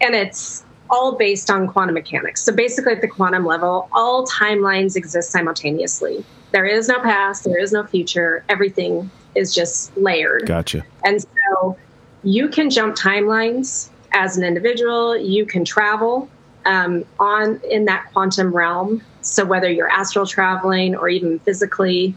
and 0.00 0.14
it's 0.14 0.64
all 0.90 1.16
based 1.16 1.50
on 1.50 1.68
quantum 1.68 1.94
mechanics. 1.94 2.42
So 2.42 2.52
basically, 2.52 2.94
at 2.94 3.00
the 3.00 3.08
quantum 3.08 3.44
level, 3.44 3.88
all 3.92 4.26
timelines 4.26 4.96
exist 4.96 5.30
simultaneously. 5.30 6.24
There 6.50 6.64
is 6.64 6.88
no 6.88 6.98
past, 7.00 7.44
there 7.44 7.58
is 7.58 7.72
no 7.72 7.84
future. 7.84 8.42
Everything 8.48 9.10
is 9.34 9.54
just 9.54 9.96
layered. 9.96 10.46
Gotcha. 10.46 10.84
And 11.04 11.20
so 11.20 11.76
you 12.22 12.48
can 12.48 12.70
jump 12.70 12.96
timelines 12.96 13.88
as 14.12 14.36
an 14.36 14.44
individual. 14.44 15.16
You 15.16 15.46
can 15.46 15.64
travel 15.64 16.28
um, 16.66 17.04
on 17.18 17.60
in 17.70 17.84
that 17.86 18.04
quantum 18.12 18.54
realm. 18.54 19.02
So 19.22 19.44
whether 19.44 19.70
you're 19.70 19.90
astral 19.90 20.26
traveling 20.26 20.94
or 20.94 21.08
even 21.08 21.38
physically 21.40 22.14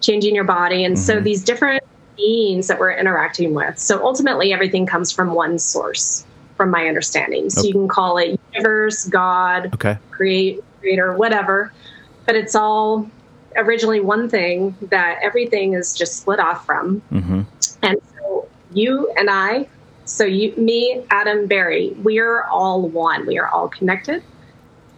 changing 0.00 0.34
your 0.34 0.44
body, 0.44 0.84
and 0.84 0.98
so 0.98 1.20
Mhm. 1.20 1.24
these 1.24 1.42
different 1.42 1.82
beings 2.16 2.66
that 2.68 2.78
we're 2.78 2.92
interacting 2.92 3.54
with. 3.54 3.78
So 3.78 4.04
ultimately, 4.04 4.52
everything 4.52 4.86
comes 4.86 5.10
from 5.10 5.34
one 5.34 5.58
source, 5.58 6.24
from 6.56 6.70
my 6.70 6.86
understanding. 6.86 7.50
So 7.50 7.60
Okay. 7.60 7.68
you 7.68 7.74
can 7.74 7.88
call 7.88 8.18
it 8.18 8.38
universe, 8.54 9.04
God, 9.04 9.70
Okay. 9.74 9.96
create 10.10 10.60
creator 10.80 11.16
whatever 11.16 11.72
but 12.28 12.36
it's 12.36 12.54
all 12.54 13.10
originally 13.58 14.00
one 14.00 14.28
thing 14.30 14.74
that 14.90 15.18
everything 15.22 15.74
is 15.74 15.94
just 15.94 16.16
split 16.16 16.40
off 16.40 16.64
from 16.64 17.00
hmm 17.10 17.42
and 17.82 17.98
so 18.16 18.48
you 18.72 19.12
and 19.16 19.28
i 19.30 19.66
So 20.04 20.24
you, 20.24 20.54
me, 20.56 21.04
Adam, 21.10 21.46
Barry, 21.46 21.90
we 22.02 22.18
are 22.18 22.44
all 22.44 22.88
one. 22.88 23.26
We 23.26 23.38
are 23.38 23.46
all 23.48 23.68
connected, 23.68 24.22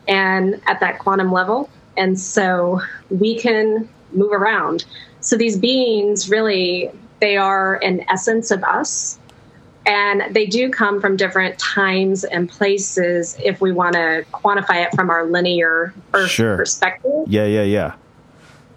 and 0.07 0.61
at 0.69 0.79
that 0.79 1.01
quantum 1.01 1.33
level, 1.33 1.69
and 1.97 2.17
so 2.17 2.81
we 3.11 3.37
can 3.37 3.89
move 4.13 4.31
around. 4.31 4.85
So 5.21 5.37
these 5.37 5.59
beings 5.59 6.31
really, 6.31 6.93
they 7.21 7.37
are 7.37 7.83
an 7.83 8.05
essence 8.09 8.53
of 8.53 8.63
us, 8.63 9.19
and 9.85 10.33
they 10.33 10.47
do 10.47 10.71
come 10.71 11.01
from 11.01 11.17
different 11.17 11.59
times 11.59 12.23
and 12.23 12.49
places. 12.49 13.37
If 13.43 13.61
we 13.61 13.73
want 13.73 13.95
to 13.95 14.25
quantify 14.33 14.85
it 14.87 14.95
from 14.95 15.11
our 15.11 15.27
linear 15.27 15.93
Earth 16.15 16.31
Sure. 16.31 16.57
perspective, 16.57 17.25
Yeah, 17.27 17.47
yeah, 17.47 17.65
yeah. 17.65 17.95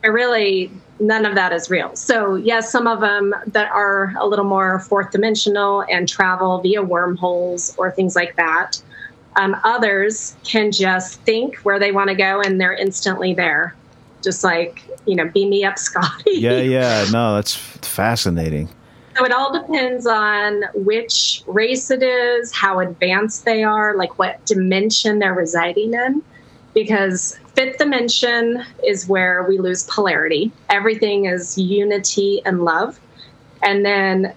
But 0.04 0.12
really 0.12 0.70
none 1.00 1.26
of 1.26 1.34
that 1.36 1.52
is 1.52 1.70
real. 1.70 1.96
So 1.96 2.36
yes, 2.36 2.72
some 2.72 2.86
of 2.86 3.00
them 3.00 3.34
that 3.48 3.72
are 3.72 4.14
a 4.20 4.28
little 4.28 4.46
more 4.46 4.80
fourth 4.82 5.12
dimensional 5.12 5.84
and 5.90 6.08
travel 6.08 6.60
via 6.60 6.84
wormholes 6.84 7.74
or 7.78 7.90
things 7.90 8.16
like 8.16 8.36
that. 8.36 8.82
Um, 9.36 9.56
others 9.64 10.36
can 10.44 10.72
just 10.72 11.20
think 11.22 11.58
where 11.58 11.80
they 11.80 11.92
want 11.92 12.10
to 12.10 12.16
go 12.16 12.42
and 12.42 12.62
they're 12.62 12.76
instantly 12.76 13.34
there, 13.34 13.76
just 14.22 14.44
like 14.44 14.84
you 15.06 15.16
know, 15.16 15.28
beam 15.30 15.50
me 15.50 15.64
up, 15.64 15.80
Scotty. 15.80 16.32
Yeah, 16.32 16.60
yeah. 16.60 17.06
No, 17.12 17.36
that's 17.36 17.56
fascinating. 17.56 18.70
So 19.18 19.26
it 19.26 19.32
all 19.32 19.54
depends 19.54 20.08
on 20.08 20.64
which 20.74 21.44
race 21.46 21.92
it 21.92 22.02
is, 22.02 22.52
how 22.52 22.80
advanced 22.80 23.46
they 23.46 23.64
are, 23.64 23.96
like 23.96 24.18
what 24.18 24.44
dimension 24.46 25.20
they're 25.20 25.36
residing 25.36 25.94
in. 25.94 26.24
Because 26.74 27.40
fifth 27.56 27.78
dimension 27.78 28.64
is 28.86 29.08
where 29.08 29.44
we 29.44 29.58
lose 29.58 29.84
polarity. 29.86 30.52
Everything 30.70 31.26
is 31.26 31.58
unity 31.58 32.42
and 32.46 32.64
love. 32.64 33.00
And 33.62 33.86
then 33.86 34.34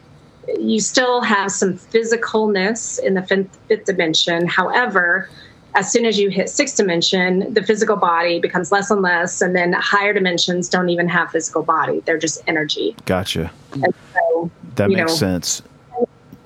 you 0.59 0.81
still 0.81 1.21
have 1.23 1.51
some 1.51 1.75
physicalness 1.75 3.01
in 3.01 3.15
the 3.15 3.23
fifth, 3.23 3.59
fifth 3.69 3.85
dimension. 3.87 4.47
However, 4.47 5.29
as 5.75 5.93
soon 5.93 6.07
as 6.07 6.19
you 6.19 6.31
hit 6.31 6.49
sixth 6.49 6.77
dimension, 6.77 7.53
the 7.53 7.63
physical 7.63 7.97
body 7.97 8.39
becomes 8.41 8.73
less 8.73 8.91
and 8.91 9.03
less. 9.03 9.43
And 9.43 9.55
then 9.55 9.73
higher 9.75 10.13
dimensions 10.13 10.69
don't 10.69 10.89
even 10.89 11.09
have 11.09 11.31
physical 11.31 11.63
body, 11.63 12.01
they're 12.07 12.19
just 12.19 12.43
energy. 12.47 12.97
Gotcha. 13.05 13.51
So 14.15 14.51
That 14.77 14.89
makes 14.89 15.01
know, 15.01 15.17
sense. 15.17 15.63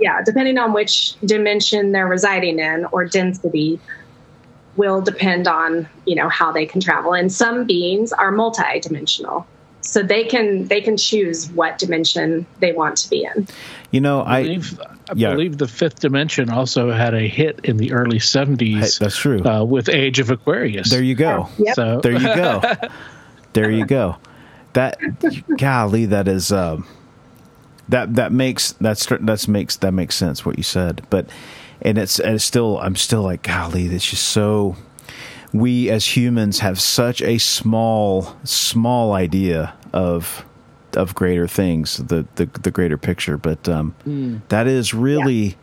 yeah, 0.00 0.22
depending 0.24 0.59
on 0.59 0.72
which 0.72 1.14
dimension 1.20 1.92
they're 1.92 2.09
residing 2.09 2.59
in 2.59 2.87
or 2.87 3.04
density 3.04 3.78
will 4.76 5.00
depend 5.00 5.48
on, 5.48 5.88
you 6.06 6.14
know, 6.14 6.28
how 6.28 6.52
they 6.52 6.66
can 6.66 6.80
travel. 6.80 7.12
And 7.12 7.33
some 7.33 7.66
beings 7.66 8.12
are 8.12 8.30
multi-dimensional. 8.30 9.46
So 9.83 10.02
they 10.02 10.24
can 10.24 10.68
they 10.68 10.80
can 10.83 10.96
choose 10.96 11.50
what 11.52 11.78
dimension 11.78 12.46
they 12.61 12.72
want 12.72 12.98
to 12.98 13.11
be 13.11 13.24
in. 13.24 13.48
You 13.90 14.00
know, 14.00 14.20
I 14.20 14.38
I 14.38 14.42
believe, 14.42 14.80
I 14.80 15.12
yeah. 15.16 15.30
believe 15.33 15.59
the 15.59 15.68
fifth 15.68 16.00
dimension 16.00 16.50
also 16.50 16.90
had 16.90 17.14
a 17.14 17.26
hit 17.26 17.61
in 17.64 17.78
the 17.78 17.92
early 17.92 18.18
hey, 18.18 18.22
70s 18.22 18.98
that's 18.98 19.16
true. 19.16 19.42
uh, 19.44 19.64
with 19.64 19.88
Age 19.88 20.18
of 20.18 20.30
Aquarius. 20.30 20.90
there 20.90 21.02
you 21.02 21.14
go. 21.14 21.48
Yep. 21.59 21.74
So 21.74 22.00
There 22.02 22.12
you 22.12 22.20
go. 22.20 22.62
there 23.54 23.70
you 23.70 23.87
go. 23.87 24.16
That 24.74 24.98
golly, 25.56 26.06
that 26.06 26.28
is 26.28 26.52
um, 26.52 26.87
that 27.88 28.14
that 28.14 28.33
makes 28.33 28.72
that's 28.72 29.06
that's 29.06 29.48
makes 29.48 29.76
that 29.76 29.92
makes 29.92 30.14
sense 30.14 30.44
what 30.44 30.56
you 30.56 30.62
said. 30.62 31.02
But 31.11 31.28
and 31.83 31.99
it's 31.99 32.19
and 32.19 32.35
it's 32.35 32.45
still 32.45 32.79
I'm 32.79 32.97
still 32.97 33.23
like 33.23 33.43
golly, 33.43 33.87
it's 33.87 34.09
just 34.09 34.29
so 34.29 34.77
we 35.53 35.90
as 35.90 36.16
humans 36.16 36.61
have 36.61 36.81
such 36.81 37.23
a 37.23 37.38
small 37.38 38.37
small 38.45 39.12
idea 39.12 39.75
of 39.93 40.45
of 40.95 41.14
greater 41.14 41.47
things, 41.47 41.97
the 41.99 42.27
the, 42.37 42.47
the 42.47 42.71
greater 42.71 42.99
picture. 42.99 43.37
But 43.37 43.69
um, 43.69 43.95
that 44.49 44.66
is 44.66 44.95
really 44.95 45.57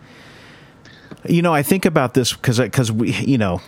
you 1.28 1.42
know, 1.42 1.54
I 1.54 1.64
think 1.64 1.86
about 1.86 2.14
this 2.14 2.34
because 2.34 2.60
because 2.60 2.92
we, 2.92 3.12
you 3.12 3.38
know, 3.38 3.62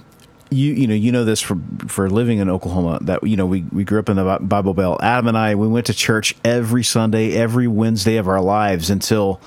you 0.49 0.73
you 0.73 0.87
know 0.87 0.93
you 0.93 1.11
know 1.11 1.25
this 1.25 1.41
for 1.41 1.57
for 1.87 2.09
living 2.09 2.39
in 2.39 2.49
Oklahoma 2.49 2.99
that 3.01 3.23
you 3.23 3.37
know 3.37 3.45
we 3.45 3.63
we 3.71 3.83
grew 3.83 3.99
up 3.99 4.09
in 4.09 4.17
the 4.17 4.37
Bible 4.41 4.73
Belt. 4.73 5.01
Adam 5.01 5.27
and 5.27 5.37
I 5.37 5.55
we 5.55 5.67
went 5.67 5.85
to 5.87 5.93
church 5.93 6.35
every 6.43 6.83
Sunday, 6.83 7.35
every 7.35 7.67
Wednesday 7.67 8.17
of 8.17 8.27
our 8.27 8.41
lives 8.41 8.89
until 8.89 9.39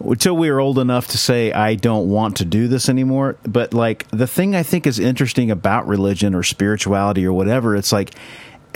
until 0.00 0.36
we 0.36 0.50
were 0.50 0.60
old 0.60 0.78
enough 0.78 1.08
to 1.08 1.18
say 1.18 1.52
I 1.52 1.74
don't 1.74 2.08
want 2.08 2.36
to 2.36 2.44
do 2.44 2.68
this 2.68 2.88
anymore. 2.88 3.36
But 3.44 3.74
like 3.74 4.06
the 4.10 4.26
thing 4.26 4.54
I 4.54 4.62
think 4.62 4.86
is 4.86 4.98
interesting 4.98 5.50
about 5.50 5.86
religion 5.88 6.34
or 6.34 6.42
spirituality 6.42 7.24
or 7.26 7.32
whatever, 7.32 7.74
it's 7.76 7.92
like 7.92 8.14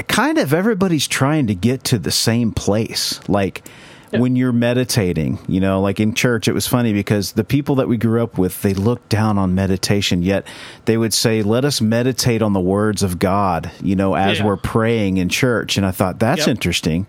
kind 0.09 0.39
of 0.39 0.53
everybody's 0.53 1.07
trying 1.07 1.47
to 1.47 1.55
get 1.55 1.85
to 1.85 1.99
the 1.99 2.11
same 2.11 2.51
place. 2.53 3.21
Like 3.29 3.63
when 4.11 4.37
you're 4.37 4.53
meditating, 4.53 5.39
you 5.49 5.59
know, 5.59 5.81
like 5.81 5.99
in 5.99 6.13
church, 6.13 6.47
it 6.47 6.53
was 6.53 6.67
funny 6.67 6.93
because 6.93 7.33
the 7.33 7.45
people 7.45 7.77
that 7.77 7.89
we 7.89 7.97
grew 7.97 8.23
up 8.23 8.37
with, 8.37 8.61
they 8.61 8.75
looked 8.75 9.09
down 9.09 9.39
on 9.39 9.55
meditation, 9.55 10.21
yet 10.23 10.47
they 10.85 10.99
would 10.99 11.15
say, 11.15 11.43
let 11.43 11.65
us 11.65 11.81
meditate 11.81 12.43
on 12.43 12.53
the 12.53 12.61
words 12.61 13.03
of 13.03 13.19
God, 13.19 13.71
you 13.83 13.97
know, 13.97 14.15
as 14.15 14.39
Yeah. 14.39 14.45
we're 14.45 14.59
praying 14.59 15.17
in 15.17 15.31
church. 15.31 15.79
And 15.79 15.87
I 15.87 15.93
thought 15.93 16.19
that's 16.19 16.41
Yep. 16.41 16.49
interesting 16.49 17.07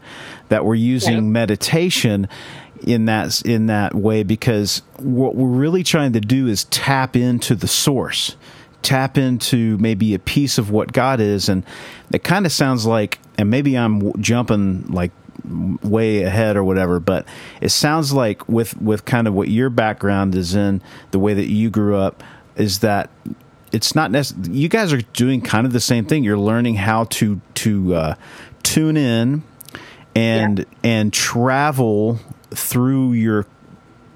that 0.48 0.64
we're 0.64 0.76
using 0.76 1.16
Yeah. 1.16 1.20
meditation 1.22 2.30
in 2.84 3.06
that 3.06 3.42
in 3.44 3.68
that 3.68 3.96
way 3.96 4.24
because 4.24 4.82
what 4.98 5.36
we're 5.36 5.48
really 5.48 5.84
trying 5.84 6.14
to 6.14 6.22
do 6.22 6.48
is 6.48 6.66
tap 6.66 7.16
into 7.16 7.56
the 7.56 7.68
source 7.68 8.36
tap 8.84 9.18
into 9.18 9.78
maybe 9.80 10.14
a 10.14 10.20
piece 10.20 10.58
of 10.58 10.70
what 10.70 10.94
God 10.94 11.20
is. 11.20 11.50
And 11.50 11.64
it 12.12 12.24
kind 12.24 12.46
of 12.46 12.52
sounds 12.52 12.86
like 12.86 13.18
and 13.38 13.50
maybe 13.50 13.76
I'm 13.76 14.14
jumping 14.22 14.86
like 14.90 15.12
way 15.82 16.22
ahead 16.24 16.56
or 16.56 16.64
whatever 16.64 17.02
but 17.02 17.26
it 17.60 17.68
sounds 17.70 18.14
like 18.14 18.48
with 18.48 18.80
with 18.80 19.04
kind 19.04 19.28
of 19.28 19.34
what 19.34 19.50
your 19.50 19.70
background 19.70 20.36
is 20.36 20.56
in 20.56 20.82
the 21.12 21.20
way 21.20 21.34
that 21.34 21.48
you 21.48 21.70
grew 21.70 21.98
up 21.98 22.24
is 22.56 22.80
that 22.80 23.10
it's 23.74 23.94
not 23.94 24.10
necessarily 24.12 24.54
you 24.54 24.70
guys 24.70 24.94
are 24.94 25.02
doing 25.14 25.42
kind 25.42 25.66
of 25.66 25.74
the 25.74 25.80
same 25.80 26.06
thing. 26.06 26.24
You're 26.24 26.38
learning 26.38 26.76
how 26.76 27.06
to 27.06 27.42
to 27.56 27.96
uh, 27.96 28.16
tune 28.62 28.96
in 28.96 29.44
and 30.16 30.66
and 30.84 31.12
travel 31.12 32.20
through 32.56 33.14
your 33.14 33.46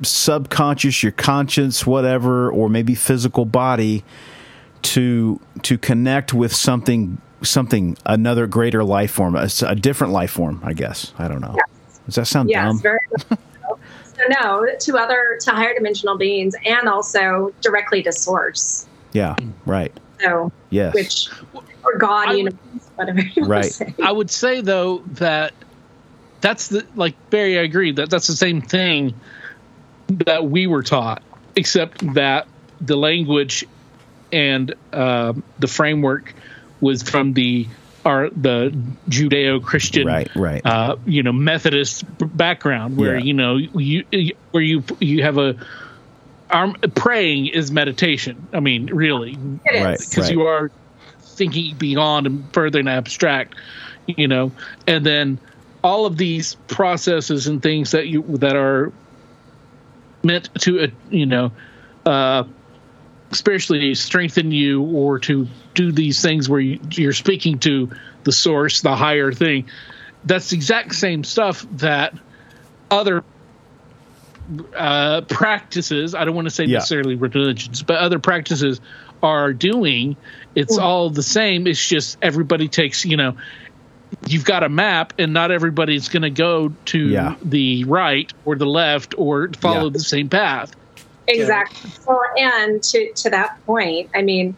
subconscious 0.03 1.01
your 1.01 1.11
conscience 1.11 1.85
whatever 1.85 2.51
or 2.51 2.69
maybe 2.69 2.93
physical 2.93 3.45
body 3.45 4.03
to 4.83 5.39
to 5.63 5.77
connect 5.77 6.33
with 6.33 6.53
something 6.53 7.19
something 7.41 7.97
another 8.05 8.45
greater 8.45 8.83
life 8.83 9.11
form 9.11 9.35
a, 9.35 9.49
a 9.65 9.75
different 9.75 10.13
life 10.13 10.31
form 10.31 10.61
i 10.63 10.71
guess 10.73 11.13
i 11.17 11.27
don't 11.27 11.41
know 11.41 11.55
does 12.05 12.15
that 12.15 12.25
sound 12.27 12.49
Yes, 12.49 12.63
dumb 12.63 12.79
very 12.81 12.99
so. 13.29 13.37
So 14.17 14.23
no, 14.41 14.67
to 14.79 14.97
other 14.97 15.37
to 15.41 15.51
higher 15.51 15.73
dimensional 15.75 16.17
beings 16.17 16.55
and 16.65 16.87
also 16.87 17.53
directly 17.61 18.01
to 18.03 18.11
source. 18.11 18.87
yeah 19.13 19.35
right 19.65 19.91
So 20.21 20.51
yes 20.69 20.93
which 20.93 21.29
or 21.83 21.97
God 21.97 22.27
I 22.27 22.31
would- 22.31 22.37
universe, 22.37 22.89
whatever 22.95 23.19
you 23.21 23.41
want 23.41 23.49
Right. 23.51 23.63
to 23.65 23.69
say. 23.71 23.95
I 24.03 24.11
would 24.11 24.29
say 24.31 24.61
though 24.61 24.99
that 25.13 25.53
that's 26.41 26.67
the 26.67 26.85
like 26.95 27.15
Barry. 27.29 27.57
I 27.59 27.63
agree 27.63 27.91
that 27.93 28.09
that's 28.09 28.27
the 28.27 28.33
same 28.35 28.61
thing 28.61 29.13
that 30.25 30.45
we 30.45 30.67
were 30.67 30.83
taught, 30.83 31.21
except 31.55 32.13
that 32.13 32.47
the 32.79 32.95
language 32.95 33.65
and 34.31 34.73
uh, 34.93 35.33
the 35.59 35.67
framework 35.67 36.33
was 36.79 37.03
from 37.03 37.33
the 37.33 37.67
our 38.05 38.29
the 38.29 38.73
Judeo-Christian 39.09 40.07
right 40.07 40.29
right 40.35 40.65
uh, 40.65 40.95
you 41.05 41.23
know 41.23 41.33
Methodist 41.33 42.05
background 42.19 42.95
where 42.97 43.17
Yeah. 43.17 43.23
you 43.23 43.33
know 43.33 43.57
you 43.57 44.05
where 44.51 44.63
you 44.63 44.83
you 44.99 45.23
have 45.23 45.37
a 45.37 45.55
um, 46.49 46.75
praying 46.95 47.47
is 47.47 47.71
meditation. 47.71 48.47
I 48.53 48.61
mean, 48.61 48.85
really, 48.85 49.37
It 49.65 49.75
is. 49.75 49.83
Right. 49.83 49.99
because 49.99 50.31
you 50.31 50.43
are 50.43 50.71
thinking 51.19 51.75
beyond 51.75 52.25
and 52.25 52.53
further 52.53 52.79
and 52.79 52.87
abstract, 52.87 53.55
you 54.05 54.29
know, 54.29 54.53
and 54.87 55.05
then 55.05 55.39
all 55.83 56.05
of 56.05 56.17
these 56.17 56.55
processes 56.67 57.47
and 57.47 57.61
things 57.61 57.91
that 57.91 58.07
you 58.07 58.23
that 58.37 58.55
are 58.55 58.91
meant 60.23 60.49
to 60.61 60.81
uh, 60.81 60.87
you 61.09 61.25
know 61.25 61.51
uh, 62.05 62.43
spiritually 63.31 63.93
strengthen 63.95 64.51
you 64.51 64.81
or 64.83 65.19
to 65.19 65.47
do 65.73 65.91
these 65.91 66.21
things 66.21 66.49
where 66.49 66.59
you, 66.59 66.79
you're 66.91 67.13
speaking 67.13 67.59
to 67.59 67.91
the 68.23 68.31
source, 68.31 68.81
the 68.81 68.95
higher 68.95 69.31
thing. 69.31 69.65
That's 70.25 70.49
the 70.49 70.55
exact 70.55 70.95
same 70.95 71.23
stuff 71.23 71.65
that 71.73 72.13
other 72.89 73.23
uh, 74.75 75.21
practices. 75.21 76.15
I 76.15 76.25
don't 76.25 76.35
want 76.35 76.45
to 76.47 76.53
say 76.53 76.65
Yeah. 76.65 76.75
necessarily 76.77 77.15
religions, 77.15 77.83
but 77.83 77.97
other 77.97 78.19
practices 78.19 78.81
are 79.21 79.53
doing. 79.53 80.15
It's 80.55 80.77
all 80.77 81.09
the 81.09 81.23
same. 81.23 81.67
It's 81.67 81.85
just 81.85 82.17
everybody 82.21 82.67
takes, 82.67 83.03
you 83.05 83.17
know, 83.17 83.35
you've 84.27 84.45
got 84.45 84.63
a 84.63 84.69
map, 84.69 85.13
and 85.17 85.33
not 85.33 85.51
everybody's 85.51 86.09
going 86.09 86.23
to 86.23 86.29
go 86.29 86.71
to 86.85 86.99
Yeah. 86.99 87.35
the 87.43 87.83
right 87.85 88.31
or 88.45 88.55
the 88.55 88.65
left 88.65 89.15
or 89.17 89.49
follow 89.59 89.85
Yeah. 89.85 89.89
the 89.93 89.99
same 89.99 90.29
path. 90.29 90.75
Exactly. 91.27 91.91
Well, 92.07 92.21
and 92.37 92.81
to 92.83 93.11
to 93.13 93.29
that 93.29 93.57
point, 93.65 94.09
I 94.15 94.21
mean, 94.21 94.55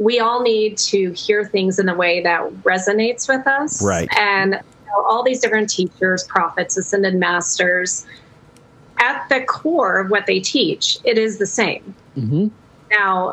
we 0.00 0.18
all 0.18 0.42
need 0.42 0.78
to 0.78 1.12
hear 1.12 1.44
things 1.44 1.78
in 1.78 1.88
a 1.88 1.94
way 1.94 2.22
that 2.22 2.42
resonates 2.62 3.28
with 3.28 3.46
us. 3.46 3.82
Right. 3.82 4.08
And 4.18 4.52
you 4.52 4.86
know, 4.86 5.04
all 5.06 5.22
these 5.22 5.40
different 5.40 5.68
teachers, 5.68 6.24
prophets, 6.24 6.76
ascended 6.76 7.16
masters, 7.16 8.06
at 8.98 9.28
the 9.28 9.42
core 9.42 9.98
of 10.00 10.10
what 10.10 10.26
they 10.26 10.40
teach, 10.40 10.98
it 11.04 11.18
is 11.18 11.36
the 11.38 11.46
same. 11.46 11.94
Mm-hmm. 12.16 12.48
Now, 12.92 13.32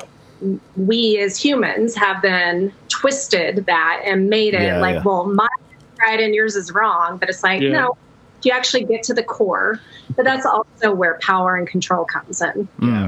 we 0.76 1.18
as 1.20 1.38
humans 1.38 1.96
have 1.96 2.22
then 2.22 2.74
twisted 2.90 3.66
that 3.66 4.02
and 4.06 4.30
made 4.30 4.54
it 4.54 4.64
Yeah, 4.64 4.80
like, 4.80 4.96
yeah. 4.96 5.04
well, 5.04 5.26
my 5.26 5.48
right 6.02 6.20
and 6.20 6.34
yours 6.34 6.56
is 6.56 6.72
wrong. 6.72 7.18
But 7.18 7.30
it's 7.30 7.44
like, 7.44 7.62
Yeah. 7.62 7.72
no, 7.72 7.98
you 8.44 8.52
actually 8.52 8.84
get 8.86 9.04
to 9.04 9.14
the 9.14 9.24
core, 9.24 9.80
but 10.16 10.26
that's 10.26 10.46
also 10.46 10.94
where 10.94 11.18
power 11.22 11.56
and 11.56 11.68
control 11.68 12.06
comes 12.06 12.42
in. 12.42 12.68
Yeah, 12.82 13.08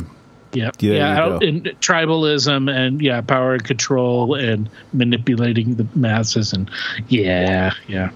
Yeah, 0.53 0.69
yeah, 0.79 0.91
you 1.13 1.21
out 1.21 1.41
go. 1.41 1.45
in 1.45 1.61
tribalism 1.81 2.71
and 2.73 3.01
yeah, 3.01 3.19
power 3.21 3.53
and 3.53 3.63
control 3.63 4.35
and 4.35 4.69
manipulating 4.93 5.75
the 5.75 5.85
masses 5.95 6.53
and 6.53 6.69
yeah, 7.09 7.73
yeah. 7.87 8.11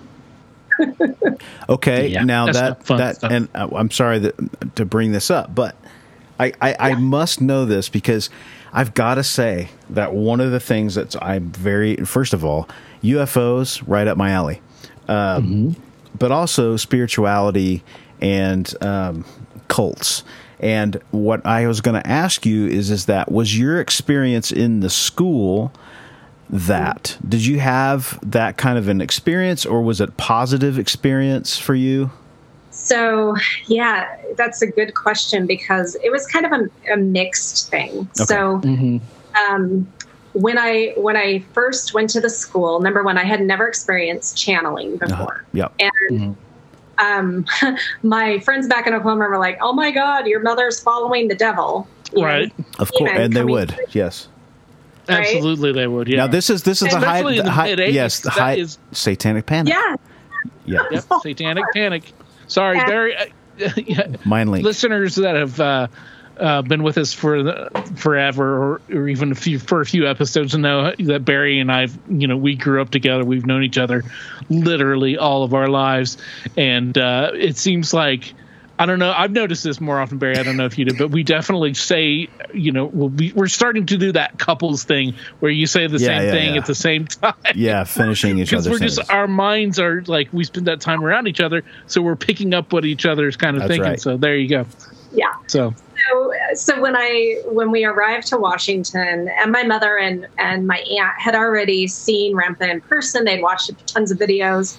Okay, 1.70 2.08
Yeah, 2.08 2.24
now 2.24 2.46
that 2.46 2.86
that 2.86 3.18
stuff. 3.18 3.32
and 3.32 3.48
uh, 3.54 3.68
I'm 3.76 3.92
sorry 3.92 4.20
that, 4.20 4.76
to 4.76 4.86
bring 4.86 5.12
this 5.12 5.30
up, 5.30 5.54
but 5.54 5.76
I 6.40 6.54
I, 6.62 6.76
I 6.80 6.96
must 6.96 7.42
know 7.42 7.66
this 7.66 7.90
because 7.90 8.30
I've 8.74 8.94
got 8.94 9.16
to 9.16 9.24
say 9.24 9.70
that 9.90 10.14
one 10.14 10.40
of 10.40 10.52
the 10.52 10.60
things 10.60 10.96
that's 10.96 11.16
I'm 11.22 11.50
very 11.52 11.96
first 11.98 12.34
of 12.34 12.44
all 12.46 12.68
UFOs 13.04 13.82
right 13.88 14.08
up 14.08 14.18
my 14.18 14.32
alley, 14.32 14.62
um, 15.08 15.44
Mm-hmm. 15.76 15.82
but 16.18 16.32
also 16.32 16.78
spirituality 16.78 17.84
and 18.22 18.72
um, 18.84 19.26
cults. 19.68 20.24
And 20.60 21.02
what 21.12 21.46
I 21.46 21.68
was 21.68 21.80
going 21.82 22.02
to 22.02 22.06
ask 22.08 22.46
you 22.46 22.68
is 22.68 22.92
is 22.92 23.06
that 23.06 23.32
was 23.32 23.58
your 23.58 23.80
experience 23.80 24.52
in 24.52 24.82
the 24.82 24.90
school 24.90 25.72
that 26.50 27.16
did 27.28 27.46
you 27.46 27.60
have 27.60 28.20
that 28.24 28.58
kind 28.58 28.78
of 28.78 28.88
an 28.88 29.02
experience 29.02 29.66
or 29.68 29.82
was 29.84 30.02
it 30.02 30.18
positive 30.18 30.80
experience 30.80 31.58
for 31.60 31.76
you 31.76 32.10
So, 32.90 33.36
yeah, 33.68 34.16
that's 34.36 34.62
a 34.64 34.68
good 34.68 34.96
question 34.96 35.46
because 35.46 35.96
it 36.04 36.12
was 36.12 36.26
kind 36.28 36.46
of 36.46 36.52
a, 36.54 36.94
a 36.94 36.98
mixed 36.98 37.70
thing. 37.70 38.10
So, 38.16 38.60
Mm-hmm. 38.60 38.98
um, 39.54 39.88
when 40.34 40.58
I 40.58 40.94
when 40.98 41.16
I 41.18 41.40
first 41.54 41.94
went 41.94 42.10
to 42.12 42.22
the 42.22 42.30
school, 42.30 42.80
number 42.82 43.04
one, 43.04 43.18
I 43.18 43.24
had 43.24 43.42
never 43.42 43.68
experienced 43.68 44.38
channeling 44.38 44.98
before, 44.98 45.44
yep 45.54 45.72
and 45.80 46.36
um, 47.00 47.46
my 48.04 48.40
friends 48.40 48.68
back 48.68 48.86
in 48.88 48.94
Oklahoma 48.94 49.28
were 49.28 49.38
like, 49.40 49.58
"Oh 49.62 49.74
my 49.74 49.90
God, 49.92 50.28
your 50.28 50.40
mother's 50.42 50.80
following 50.80 51.28
the 51.30 51.36
devil." 51.36 51.88
You 52.14 52.22
know, 52.22 52.28
Right. 52.28 52.54
of 52.80 52.92
course 52.94 53.12
and 53.14 53.34
they 53.34 53.44
would 53.44 53.72
through. 53.72 53.86
yes 53.92 54.28
Right? 55.08 55.20
Absolutely, 55.36 55.72
they 55.74 55.88
would. 55.88 56.08
Yeah. 56.08 56.18
now 56.18 56.28
this 56.28 56.50
is 56.52 56.64
this 56.64 56.82
is 56.84 56.94
a 56.94 57.00
high, 57.00 57.22
the 57.24 57.50
high 57.52 57.68
yes 57.74 58.20
the 58.22 58.30
high 58.30 58.56
is- 58.56 58.78
satanic 58.92 59.46
panic 59.48 59.74
Yeah, 59.74 59.96
yeah 60.66 60.80
Yep, 60.92 61.04
satanic 61.24 61.66
panic. 61.74 62.04
Sorry, 62.50 62.78
Yeah. 62.78 62.88
Barry. 62.88 63.16
Uh, 63.16 63.26
mind 64.26 64.52
link 64.52 64.64
listeners 64.64 65.16
that 65.16 65.36
have 65.36 65.60
uh, 65.60 65.88
uh, 66.38 66.62
been 66.62 66.84
with 66.84 66.98
us 66.98 67.14
for 67.14 67.44
the, 67.44 67.70
forever, 67.96 68.58
or, 68.58 68.82
or 68.90 69.10
even 69.10 69.32
a 69.32 69.36
few 69.36 69.60
for 69.60 69.82
a 69.82 69.86
few 69.86 70.08
episodes, 70.08 70.56
know 70.56 70.94
that 70.98 71.26
Barry 71.26 71.60
and 71.60 71.72
I've, 71.72 71.98
you 72.10 72.28
know, 72.28 72.38
we 72.38 72.56
grew 72.56 72.82
up 72.82 72.90
together. 72.90 73.24
We've 73.26 73.46
known 73.46 73.64
each 73.64 73.78
other 73.78 74.04
literally 74.50 75.18
all 75.18 75.44
of 75.44 75.54
our 75.54 75.68
lives, 75.68 76.18
and 76.58 76.98
uh, 76.98 77.32
it 77.34 77.58
seems 77.58 77.94
like. 77.94 78.34
I 78.80 78.86
don't 78.86 78.98
know. 78.98 79.12
I've 79.16 79.32
noticed 79.32 79.64
this 79.66 79.82
more 79.82 80.00
often, 80.00 80.18
Barry. 80.20 80.38
I 80.38 80.44
don't 80.44 80.56
know 80.58 80.66
if 80.66 80.78
you 80.78 80.86
did, 80.86 80.98
but 80.98 81.10
we 81.12 81.22
definitely 81.24 81.74
say, 81.74 82.30
you 82.54 82.72
know, 82.72 82.86
we'll 82.86 83.10
be, 83.10 83.34
we're 83.34 83.48
starting 83.50 83.86
to 83.88 83.98
do 83.98 84.14
that 84.14 84.40
couples 84.40 84.86
thing 84.86 85.16
where 85.42 85.52
you 85.52 85.68
say 85.68 85.86
the 85.88 85.98
Yeah, 86.00 86.08
same 86.08 86.24
yeah, 86.24 86.32
thing 86.32 86.54
yeah. 86.54 86.60
at 86.62 86.66
the 86.66 86.76
same 86.76 87.06
time 87.06 87.34
yeah 87.56 87.84
finishing 87.84 88.40
each 88.40 88.54
other's 88.54 88.64
sentences. 88.66 88.96
because 88.96 88.98
we're 88.98 89.04
just 89.06 89.12
our 89.12 89.28
minds 89.28 89.80
are 89.80 90.02
like 90.08 90.32
we 90.32 90.46
spend 90.46 90.66
that 90.68 90.80
time 90.82 91.04
around 91.04 91.28
each 91.28 91.42
other, 91.42 91.64
so 91.88 92.02
we're 92.02 92.16
picking 92.16 92.54
up 92.54 92.72
what 92.72 92.86
each 92.86 93.06
other's 93.06 93.36
kind 93.36 93.58
of 93.58 93.64
That's 93.64 93.72
thinking. 93.72 93.90
right. 93.92 94.00
So 94.00 94.16
there 94.18 94.38
you 94.38 94.48
go. 94.48 94.66
yeah. 95.12 95.34
So 95.48 95.74
So, 96.10 96.34
so 96.54 96.80
when 96.82 96.96
I 96.96 97.42
when 97.48 97.72
we 97.72 97.84
arrived 97.84 98.28
to 98.28 98.38
Washington, 98.38 99.28
and 99.28 99.52
my 99.52 99.64
mother 99.64 99.98
and 99.98 100.26
and 100.38 100.66
my 100.66 100.78
aunt 100.78 101.16
had 101.20 101.36
already 101.36 101.88
seen 101.88 102.34
Ramtha 102.34 102.70
in 102.70 102.80
person. 102.80 103.26
They'd 103.26 103.42
watched 103.42 103.70
tons 103.88 104.10
of 104.12 104.18
videos, 104.18 104.78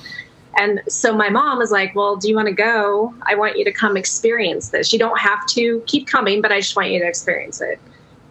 and 0.59 0.83
so 0.89 1.15
my 1.15 1.29
mom 1.29 1.59
was 1.59 1.71
like, 1.71 1.95
"Well, 1.95 2.17
do 2.17 2.29
you 2.29 2.35
want 2.37 2.49
to 2.49 2.55
go? 2.55 3.15
I 3.27 3.35
want 3.35 3.57
you 3.59 3.65
to 3.65 3.73
come 3.73 3.97
experience 3.97 4.71
this. 4.71 4.93
You 4.93 4.99
don't 4.99 5.19
have 5.19 5.47
to 5.51 5.83
keep 5.87 6.07
coming, 6.09 6.41
but 6.43 6.53
I 6.53 6.61
just 6.61 6.77
want 6.77 6.91
you 6.91 6.99
to 7.01 7.07
experience 7.07 7.61
it." 7.61 7.79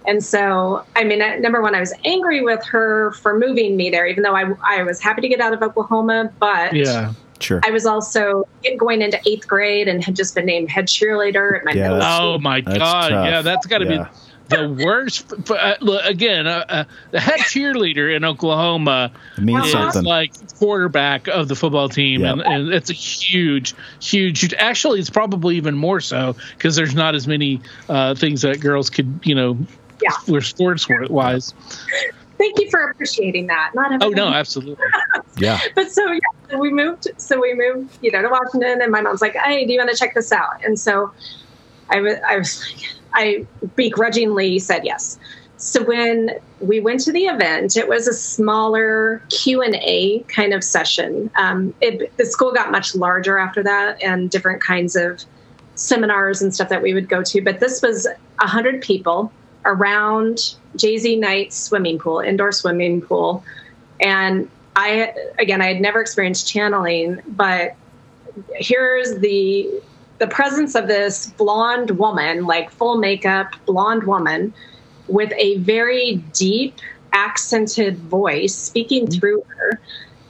And 0.08 0.24
so, 0.24 0.84
I 0.96 1.04
mean, 1.04 1.20
number 1.42 1.62
one, 1.62 1.76
I 1.76 1.80
was 1.80 1.94
angry 2.06 2.42
with 2.42 2.66
her 2.66 3.12
for 3.22 3.38
moving 3.38 3.76
me 3.78 3.90
there, 3.90 4.08
even 4.08 4.24
though 4.24 4.36
I, 4.36 4.52
I 4.68 4.82
was 4.84 5.00
happy 5.02 5.22
to 5.22 5.28
get 5.28 5.40
out 5.40 5.54
of 5.54 5.62
Oklahoma. 5.62 6.32
But 6.40 6.74
yeah, 6.74 7.14
sure 7.40 7.62
I 7.64 7.70
was 7.70 7.86
also 7.86 8.44
going 8.78 9.02
into 9.02 9.20
eighth 9.28 9.48
grade 9.48 9.88
and 9.88 10.04
had 10.04 10.16
just 10.16 10.36
been 10.36 10.46
named 10.46 10.70
head 10.70 10.88
cheerleader 10.88 11.58
at 11.60 11.66
my 11.66 11.74
Yeah, 11.74 11.90
middle 11.90 12.02
school. 12.02 12.28
oh 12.36 12.40
my 12.40 12.62
That's 12.62 12.80
god, 12.80 13.12
tough. 13.12 13.26
yeah, 13.26 13.42
that's 13.42 13.66
got 13.66 13.80
to 13.80 13.86
Yeah. 13.86 14.04
be 14.06 14.10
the 14.50 14.84
worst. 14.84 15.32
f- 15.32 15.52
Uh, 15.52 15.76
look, 15.82 16.04
again, 16.06 16.48
uh, 16.48 16.66
uh, 16.68 16.84
the 17.12 17.20
head 17.20 17.40
cheerleader 17.42 18.16
in 18.16 18.26
Oklahoma 18.26 19.12
it 19.38 19.44
means 19.44 19.66
is 19.68 19.72
something 19.72 20.04
like 20.04 20.32
quarterback 20.58 21.28
of 21.28 21.48
the 21.48 21.56
football 21.56 21.90
team, 21.90 22.22
Yep. 22.22 22.32
and, 22.34 22.42
and 22.42 22.74
it's 22.74 22.90
a 22.90 22.94
huge, 22.94 23.74
huge, 24.02 24.40
huge. 24.42 24.54
Actually, 24.56 25.00
it's 25.00 25.10
probably 25.10 25.56
even 25.58 25.76
more 25.78 26.02
so 26.02 26.36
because 26.58 26.76
there's 26.76 26.96
not 26.96 27.16
as 27.16 27.28
many 27.28 27.62
uh, 27.88 28.16
things 28.16 28.42
that 28.42 28.60
girls 28.60 28.90
could, 28.90 29.20
you 29.24 29.36
know, 29.36 29.58
Yeah. 30.02 30.12
for 30.26 30.42
sports 30.42 30.88
wise. 31.10 31.54
Thank 32.38 32.58
you 32.60 32.70
for 32.70 32.90
appreciating 32.92 33.48
that. 33.48 33.72
Not 33.76 34.02
Oh 34.02 34.10
no, 34.10 34.30
absolutely. 34.30 34.86
yeah 35.38 35.60
but 35.76 35.92
so 35.92 36.10
yeah, 36.12 36.20
so 36.50 36.58
we 36.58 36.72
moved. 36.72 37.08
So 37.18 37.40
we 37.40 37.54
moved, 37.54 37.98
you 38.02 38.12
know, 38.12 38.22
to 38.22 38.30
Washington, 38.30 38.82
and 38.82 38.92
my 38.92 39.02
mom's 39.02 39.22
like, 39.22 39.36
"Hey, 39.36 39.66
do 39.66 39.74
you 39.74 39.78
want 39.78 39.92
to 39.92 39.98
check 39.98 40.14
this 40.16 40.32
out?" 40.32 40.64
And 40.64 40.80
so 40.80 41.12
I 41.90 42.02
was, 42.02 42.16
I 42.28 42.38
was, 42.38 42.62
like, 42.66 42.86
I 43.14 43.46
begrudgingly 43.76 44.60
said 44.60 44.86
yes. 44.86 45.18
So 45.58 45.84
when 45.84 46.32
we 46.62 46.80
went 46.80 47.02
to 47.02 47.12
the 47.12 47.26
event, 47.26 47.76
it 47.76 47.90
was 47.90 48.08
a 48.08 48.14
smaller 48.14 49.22
Q 49.30 49.62
and 49.62 49.76
A 49.76 50.20
kind 50.30 50.54
of 50.54 50.64
session. 50.64 51.30
Um, 51.36 51.74
it, 51.82 52.16
the 52.18 52.26
school 52.26 52.54
got 52.54 52.72
much 52.72 52.96
larger 52.96 53.38
after 53.38 53.62
that, 53.64 54.02
and 54.02 54.30
different 54.30 54.62
kinds 54.62 54.96
of 54.96 55.24
seminars 55.76 56.42
and 56.42 56.54
stuff 56.54 56.70
that 56.70 56.82
we 56.82 56.94
would 56.94 57.10
go 57.10 57.24
to. 57.24 57.42
But 57.42 57.60
this 57.60 57.82
was 57.82 58.08
hundred 58.40 58.82
people 58.82 59.34
around 59.66 60.56
JZ 60.78 61.20
Knight's 61.20 61.58
swimming 61.58 62.00
pool, 62.00 62.20
indoor 62.20 62.54
swimming 62.54 63.02
pool, 63.02 63.44
and 64.00 64.50
I 64.78 65.14
again 65.40 65.62
I 65.62 65.74
had 65.74 65.82
never 65.82 66.00
experienced 66.00 66.48
channeling, 66.48 67.22
but 67.28 67.76
here's 68.56 69.20
the 69.20 69.70
the 70.20 70.28
presence 70.28 70.76
of 70.76 70.88
this 70.88 71.28
blonde 71.32 71.92
woman, 71.92 72.46
like 72.46 72.70
full 72.70 72.98
makeup 72.98 73.54
blonde 73.66 74.04
woman, 74.04 74.54
with 75.08 75.32
a 75.36 75.58
very 75.60 76.18
deep 76.34 76.76
accented 77.14 77.98
voice 77.98 78.56
speaking 78.56 79.08
through 79.08 79.44
her, 79.48 79.80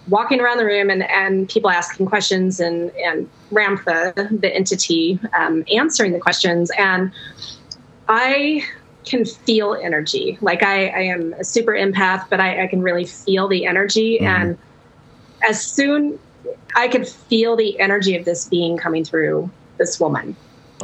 walking 0.07 0.39
around 0.39 0.57
the 0.57 0.65
room 0.65 0.89
and, 0.89 1.03
and 1.03 1.49
people 1.49 1.69
asking 1.69 2.05
questions 2.05 2.59
and 2.59 2.91
and 2.91 3.29
Ramtha, 3.51 4.13
the 4.41 4.55
entity, 4.55 5.19
um, 5.37 5.65
answering 5.73 6.13
the 6.13 6.19
questions 6.19 6.71
and 6.77 7.11
I 8.07 8.63
can 9.05 9.25
feel 9.25 9.73
energy. 9.73 10.37
Like 10.39 10.61
I, 10.61 10.87
I 10.87 10.99
am 11.01 11.33
a 11.33 11.43
super 11.43 11.71
empath, 11.71 12.29
but 12.29 12.39
I, 12.39 12.63
I 12.63 12.67
can 12.67 12.81
really 12.81 13.05
feel 13.05 13.47
the 13.47 13.65
energy. 13.65 14.19
Mhm. 14.19 14.25
And 14.25 14.57
as 15.47 15.63
soon 15.63 16.19
I 16.75 16.87
could 16.87 17.07
feel 17.07 17.55
the 17.55 17.79
energy 17.79 18.15
of 18.15 18.25
this 18.25 18.47
being 18.47 18.77
coming 18.77 19.03
through 19.03 19.49
this 19.79 19.99
woman. 19.99 20.35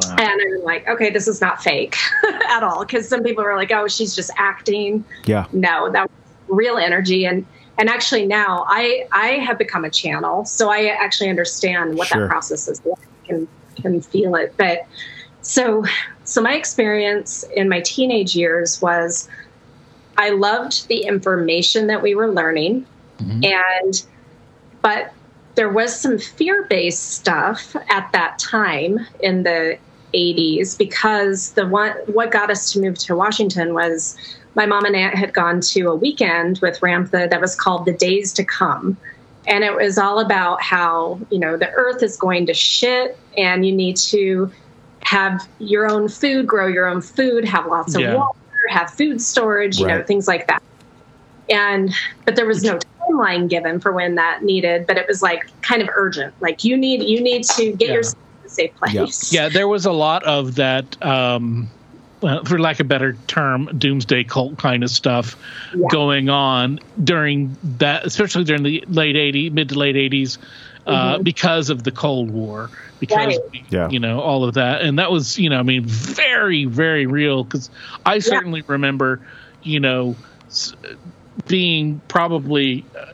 Wow. 0.01 0.15
And 0.17 0.41
I'm 0.41 0.63
like, 0.63 0.87
okay, 0.89 1.09
this 1.11 1.27
is 1.27 1.39
not 1.39 1.61
fake 1.63 1.95
at 2.49 2.63
all. 2.63 2.83
Because 2.83 3.07
some 3.07 3.23
people 3.23 3.43
were 3.43 3.55
like, 3.55 3.71
oh, 3.71 3.87
she's 3.87 4.15
just 4.15 4.31
acting. 4.37 5.05
yeah 5.25 5.45
No, 5.53 5.91
that 5.91 6.09
was 6.09 6.19
real 6.47 6.77
energy. 6.77 7.25
And 7.25 7.45
and 7.77 7.89
actually 7.89 8.25
now 8.25 8.65
I 8.67 9.05
I 9.11 9.27
have 9.45 9.57
become 9.57 9.85
a 9.85 9.89
channel, 9.89 10.45
so 10.45 10.69
I 10.69 10.85
actually 10.87 11.29
understand 11.29 11.97
what 11.97 12.07
Sure. 12.07 12.21
that 12.21 12.29
process 12.29 12.67
is 12.67 12.81
like 12.85 12.97
and 13.29 13.47
can 13.81 14.01
feel 14.01 14.35
it. 14.35 14.53
But 14.57 14.79
so 15.41 15.85
so 16.23 16.41
my 16.41 16.53
experience 16.55 17.43
in 17.55 17.69
my 17.69 17.81
teenage 17.81 18.35
years 18.35 18.81
was 18.81 19.29
I 20.17 20.29
loved 20.31 20.87
the 20.87 21.01
information 21.05 21.87
that 21.87 22.01
we 22.01 22.15
were 22.15 22.31
learning 22.33 22.85
Mhm. 23.19 23.45
and 23.45 24.03
but 24.81 25.11
there 25.55 25.69
was 25.69 25.97
some 25.99 26.19
fear-based 26.19 27.13
stuff 27.13 27.75
at 27.89 28.11
that 28.11 28.37
time 28.39 28.99
in 29.21 29.43
the 29.43 29.77
80s 30.13 30.77
because 30.77 31.51
the 31.53 31.67
one 31.67 31.91
what 32.07 32.31
got 32.31 32.49
us 32.49 32.71
to 32.71 32.79
move 32.79 32.97
to 32.99 33.15
Washington 33.15 33.73
was 33.73 34.15
my 34.55 34.65
mom 34.65 34.85
and 34.85 34.95
aunt 34.95 35.15
had 35.15 35.33
gone 35.33 35.59
to 35.59 35.81
a 35.89 35.95
weekend 35.95 36.59
with 36.61 36.79
Ramtha 36.79 37.29
that 37.29 37.41
was 37.41 37.55
called 37.55 37.85
the 37.85 37.93
Days 37.93 38.31
to 38.33 38.43
Come. 38.45 38.97
And 39.47 39.63
it 39.63 39.75
was 39.75 39.97
all 39.97 40.19
about 40.19 40.61
how, 40.61 41.19
you 41.29 41.37
know, 41.37 41.57
the 41.57 41.69
earth 41.71 42.01
is 42.01 42.17
going 42.17 42.45
to 42.47 42.53
shit 42.53 43.17
and 43.37 43.65
you 43.65 43.75
need 43.75 43.97
to 43.97 44.51
have 45.01 45.47
your 45.59 45.89
own 45.89 46.07
food, 46.07 46.47
grow 46.47 46.67
your 46.67 46.87
own 46.87 47.01
food, 47.01 47.45
have 47.45 47.67
lots 47.67 47.95
of 47.95 48.01
Yeah. 48.01 48.15
water, 48.15 48.33
have 48.69 48.89
food 48.91 49.21
storage, 49.21 49.77
you 49.77 49.85
know, 49.85 50.01
things 50.03 50.27
like 50.27 50.47
that. 50.47 50.61
And 51.49 51.93
but 52.25 52.35
there 52.35 52.47
was 52.47 52.63
no 52.63 52.79
timeline 53.09 53.49
given 53.49 53.79
for 53.79 53.91
when 53.91 54.15
that 54.15 54.43
needed, 54.43 54.85
but 54.87 54.97
it 54.97 55.07
was 55.07 55.21
like 55.21 55.49
kind 55.61 55.81
of 55.81 55.89
urgent. 55.95 56.33
Like 56.41 56.63
you 56.63 56.77
need 56.77 57.03
you 57.03 57.21
need 57.21 57.43
to 57.45 57.71
get 57.73 57.87
Yeah. 57.89 57.93
yourself 57.95 58.15
to 58.15 58.43
this 58.43 58.53
safe 58.53 58.75
place. 58.75 59.31
Yeah, 59.33 59.49
there 59.49 59.67
was 59.67 59.85
a 59.85 59.91
lot 59.91 60.23
of 60.23 60.55
that. 60.55 61.01
Um, 61.05 61.69
for 62.45 62.57
lack 62.57 62.79
of 62.79 62.85
a 62.85 62.89
better 62.89 63.15
term, 63.27 63.69
doomsday 63.77 64.23
cult 64.23 64.57
kind 64.57 64.83
of 64.83 64.89
stuff 64.89 65.35
Yeah. 65.75 65.87
going 65.91 66.27
on 66.29 66.79
during 67.03 67.55
that, 67.77 68.03
especially 68.05 68.45
during 68.45 68.63
the 68.63 68.83
late 68.87 69.15
80s, 69.15 69.51
mid 69.51 69.69
to 69.69 69.77
late 69.77 69.95
80s, 69.95 70.39
uh, 70.87 71.19
because 71.19 71.69
of 71.69 71.83
the 71.83 71.91
Cold 71.91 72.31
War, 72.31 72.71
because, 72.99 73.17
Mm-hmm. 73.35 73.53
Right. 73.53 73.65
Yeah. 73.69 73.89
you 73.89 73.99
know, 73.99 74.21
all 74.21 74.43
of 74.43 74.55
that. 74.55 74.81
And 74.81 74.97
that 74.97 75.11
was, 75.11 75.37
you 75.37 75.49
know, 75.51 75.59
I 75.59 75.63
mean, 75.63 75.83
very, 75.85 76.65
very 76.65 77.05
real 77.05 77.43
because 77.43 77.69
I 78.07 78.17
certainly 78.19 78.63
remember, 78.65 79.21
you 79.61 79.79
know, 79.79 80.15
s- 80.47 80.73
being 81.47 82.01
probably 82.07 82.85
uh, 82.97 83.11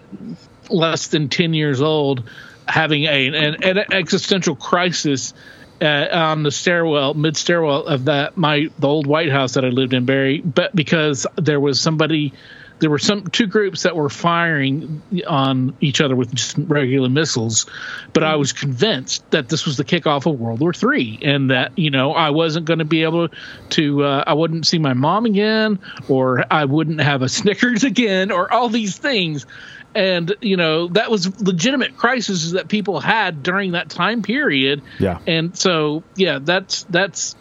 less 0.70 1.08
than 1.08 1.30
10 1.30 1.54
years 1.54 1.82
old 1.82 2.24
having 2.68 3.04
a, 3.04 3.28
an, 3.28 3.64
an 3.64 3.78
existential 3.92 4.56
crisis 4.56 5.34
uh, 5.82 6.08
on 6.12 6.44
the 6.44 6.52
stairwell 6.52 7.14
mid 7.14 7.36
stairwell 7.36 7.86
of 7.86 8.06
that 8.06 8.38
my 8.38 8.70
the 8.80 8.88
old 8.88 9.08
white 9.08 9.32
house 9.32 9.56
that 9.56 9.66
i 9.66 9.70
lived 9.70 9.94
in 9.94 10.06
barry 10.06 10.40
but 10.40 10.74
because 10.76 11.26
there 11.38 11.60
was 11.60 11.82
somebody 11.82 12.34
there 12.82 12.90
were 12.90 13.00
some 13.00 13.28
two 13.28 13.48
groups 13.48 13.84
that 13.84 13.96
were 13.96 14.10
firing 14.10 15.02
on 15.28 15.76
each 15.80 16.02
other 16.02 16.16
with 16.16 16.34
just 16.34 16.58
regular 16.58 17.08
missiles 17.08 17.66
but 18.12 18.24
i 18.24 18.36
was 18.36 18.52
convinced 18.52 19.30
that 19.32 19.48
this 19.48 19.66
was 19.66 19.78
the 19.78 19.86
kickoff 19.86 20.26
of 20.32 20.40
world 20.40 20.60
war 20.60 20.74
three 20.74 21.18
and 21.22 21.52
that 21.52 21.78
you 21.78 21.90
know 21.92 22.12
i 22.14 22.32
wasn't 22.32 22.66
going 22.66 22.80
to 22.80 22.86
be 22.86 23.04
able 23.04 23.30
to 23.70 24.04
uh, 24.04 24.24
i 24.28 24.34
wouldn't 24.34 24.68
see 24.68 24.80
my 24.80 24.94
mom 24.94 25.26
again 25.26 25.80
or 26.10 26.44
i 26.52 26.66
wouldn't 26.66 27.00
have 27.00 27.22
a 27.22 27.30
snickers 27.40 27.84
again 27.84 28.32
or 28.32 28.52
all 28.52 28.68
these 28.68 28.98
things 28.98 29.46
and 29.94 30.34
you 30.42 30.58
know 30.58 30.88
that 30.88 31.12
was 31.12 31.42
legitimate 31.42 31.96
crises 31.98 32.54
that 32.54 32.68
people 32.68 33.00
had 33.00 33.44
during 33.44 33.74
that 33.74 33.90
time 33.90 34.22
period 34.22 34.82
Yeah. 35.00 35.20
and 35.28 35.58
so 35.58 36.04
yeah 36.16 36.40
that's 36.42 36.84
that's 36.84 37.36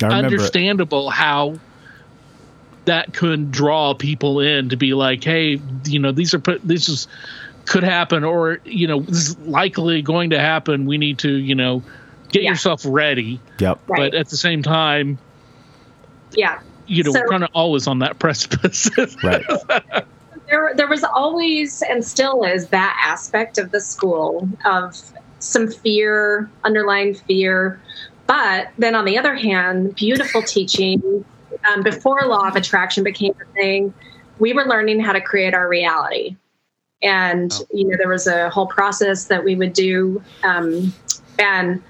remember 0.00 0.16
it. 0.16 0.24
understandable 0.24 1.10
how 1.10 1.56
that 2.86 3.12
could 3.12 3.52
draw 3.52 3.94
people 3.94 4.40
in 4.40 4.68
to 4.70 4.76
be 4.76 4.94
like 4.94 5.22
hey 5.22 5.60
you 5.84 5.98
know 5.98 6.12
these 6.12 6.32
are 6.34 6.38
put 6.38 6.60
this 6.66 6.88
is 6.88 7.06
could 7.66 7.82
happen 7.84 8.24
or 8.24 8.58
you 8.64 8.86
know 8.86 9.00
this 9.00 9.28
is 9.28 9.38
likely 9.40 10.02
going 10.02 10.30
to 10.30 10.38
happen 10.40 10.86
we 10.86 10.98
need 10.98 11.18
to 11.18 11.30
you 11.30 11.54
know 11.54 11.82
get 12.30 12.42
Yeah. 12.42 12.50
yourself 12.50 12.82
ready 12.84 13.38
Yep. 13.58 13.80
Right. 13.86 14.12
but 14.12 14.14
at 14.18 14.28
the 14.28 14.36
same 14.36 14.62
time 14.62 15.18
yeah. 16.32 16.60
you 16.86 17.02
know 17.02 17.12
So- 17.12 17.20
we're 17.20 17.28
kind 17.28 17.44
of 17.44 17.50
always 17.54 17.86
on 17.86 17.98
that 18.00 18.18
precipice 18.18 18.88
Right. 19.22 19.44
there 20.48 20.72
there 20.74 20.88
was 20.88 21.04
always 21.04 21.82
and 21.82 22.04
still 22.04 22.44
is 22.44 22.68
that 22.68 22.98
aspect 23.04 23.58
of 23.58 23.70
the 23.70 23.80
school 23.80 24.48
of 24.64 24.96
some 25.38 25.70
fear 25.70 26.50
underlying 26.64 27.14
fear 27.14 27.80
but 28.26 28.68
then 28.78 28.94
on 28.94 29.04
the 29.04 29.16
other 29.18 29.34
hand 29.34 29.94
beautiful 29.94 30.42
teaching 30.42 31.24
um, 31.68 31.82
before 31.82 32.22
law 32.26 32.48
of 32.48 32.56
attraction 32.56 33.04
became 33.04 33.34
a 33.40 33.52
thing 33.54 33.92
we 34.38 34.52
were 34.52 34.64
learning 34.64 35.00
how 35.00 35.12
to 35.12 35.20
create 35.20 35.54
our 35.54 35.68
reality 35.68 36.36
and 37.02 37.62
you 37.72 37.86
know 37.86 37.96
there 37.96 38.08
was 38.08 38.26
a 38.26 38.50
whole 38.50 38.66
process 38.66 39.26
that 39.26 39.44
we 39.44 39.54
would 39.54 39.72
do 39.72 40.22
um, 40.44 40.92
and 41.38 41.82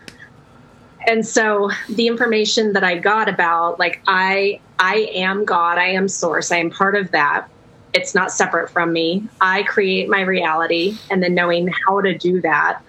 and 1.06 1.26
so 1.26 1.70
the 1.88 2.06
information 2.06 2.72
that 2.72 2.84
i 2.84 2.96
got 2.96 3.28
about 3.28 3.78
like 3.78 4.00
i 4.06 4.60
i 4.78 5.10
am 5.14 5.44
god 5.44 5.78
i 5.78 5.86
am 5.86 6.08
source 6.08 6.52
i 6.52 6.56
am 6.56 6.70
part 6.70 6.94
of 6.94 7.10
that 7.10 7.48
it's 7.92 8.14
not 8.14 8.30
separate 8.32 8.70
from 8.70 8.92
me. 8.92 9.24
I 9.40 9.62
create 9.64 10.08
my 10.08 10.20
reality 10.20 10.96
and 11.10 11.22
then 11.22 11.34
knowing 11.34 11.68
how 11.86 12.00
to 12.00 12.16
do 12.16 12.40
that. 12.42 12.82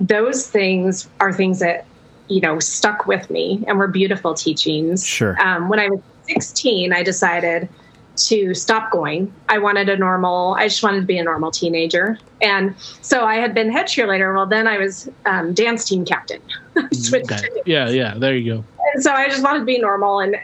Those 0.00 0.48
things 0.48 1.08
are 1.20 1.32
things 1.32 1.60
that, 1.60 1.86
you 2.28 2.40
know, 2.40 2.58
stuck 2.58 3.06
with 3.06 3.30
me 3.30 3.64
and 3.66 3.78
were 3.78 3.88
beautiful 3.88 4.34
teachings. 4.34 5.06
Sure. 5.06 5.40
Um, 5.40 5.68
when 5.68 5.78
I 5.78 5.88
was 5.88 6.00
16, 6.28 6.92
I 6.92 7.02
decided 7.02 7.68
to 8.16 8.54
stop 8.54 8.92
going. 8.92 9.32
I 9.48 9.58
wanted 9.58 9.88
a 9.88 9.96
normal, 9.96 10.54
I 10.54 10.68
just 10.68 10.82
wanted 10.82 11.00
to 11.00 11.06
be 11.06 11.18
a 11.18 11.24
normal 11.24 11.50
teenager. 11.50 12.18
And 12.40 12.74
so 13.02 13.24
I 13.24 13.36
had 13.36 13.54
been 13.54 13.72
head 13.72 13.86
cheerleader. 13.86 14.34
Well, 14.34 14.46
then 14.46 14.68
I 14.68 14.78
was 14.78 15.08
um, 15.26 15.52
dance 15.52 15.84
team 15.84 16.04
captain. 16.04 16.40
Switched 16.92 17.32
Okay. 17.32 17.48
yeah 17.66 17.88
yeah 17.88 18.14
there 18.16 18.36
you 18.36 18.56
go 18.56 18.64
and 18.92 19.02
so 19.02 19.12
I 19.12 19.28
just 19.28 19.42
wanted 19.42 19.60
to 19.60 19.64
be 19.64 19.78
normal. 19.78 20.20
And 20.20 20.36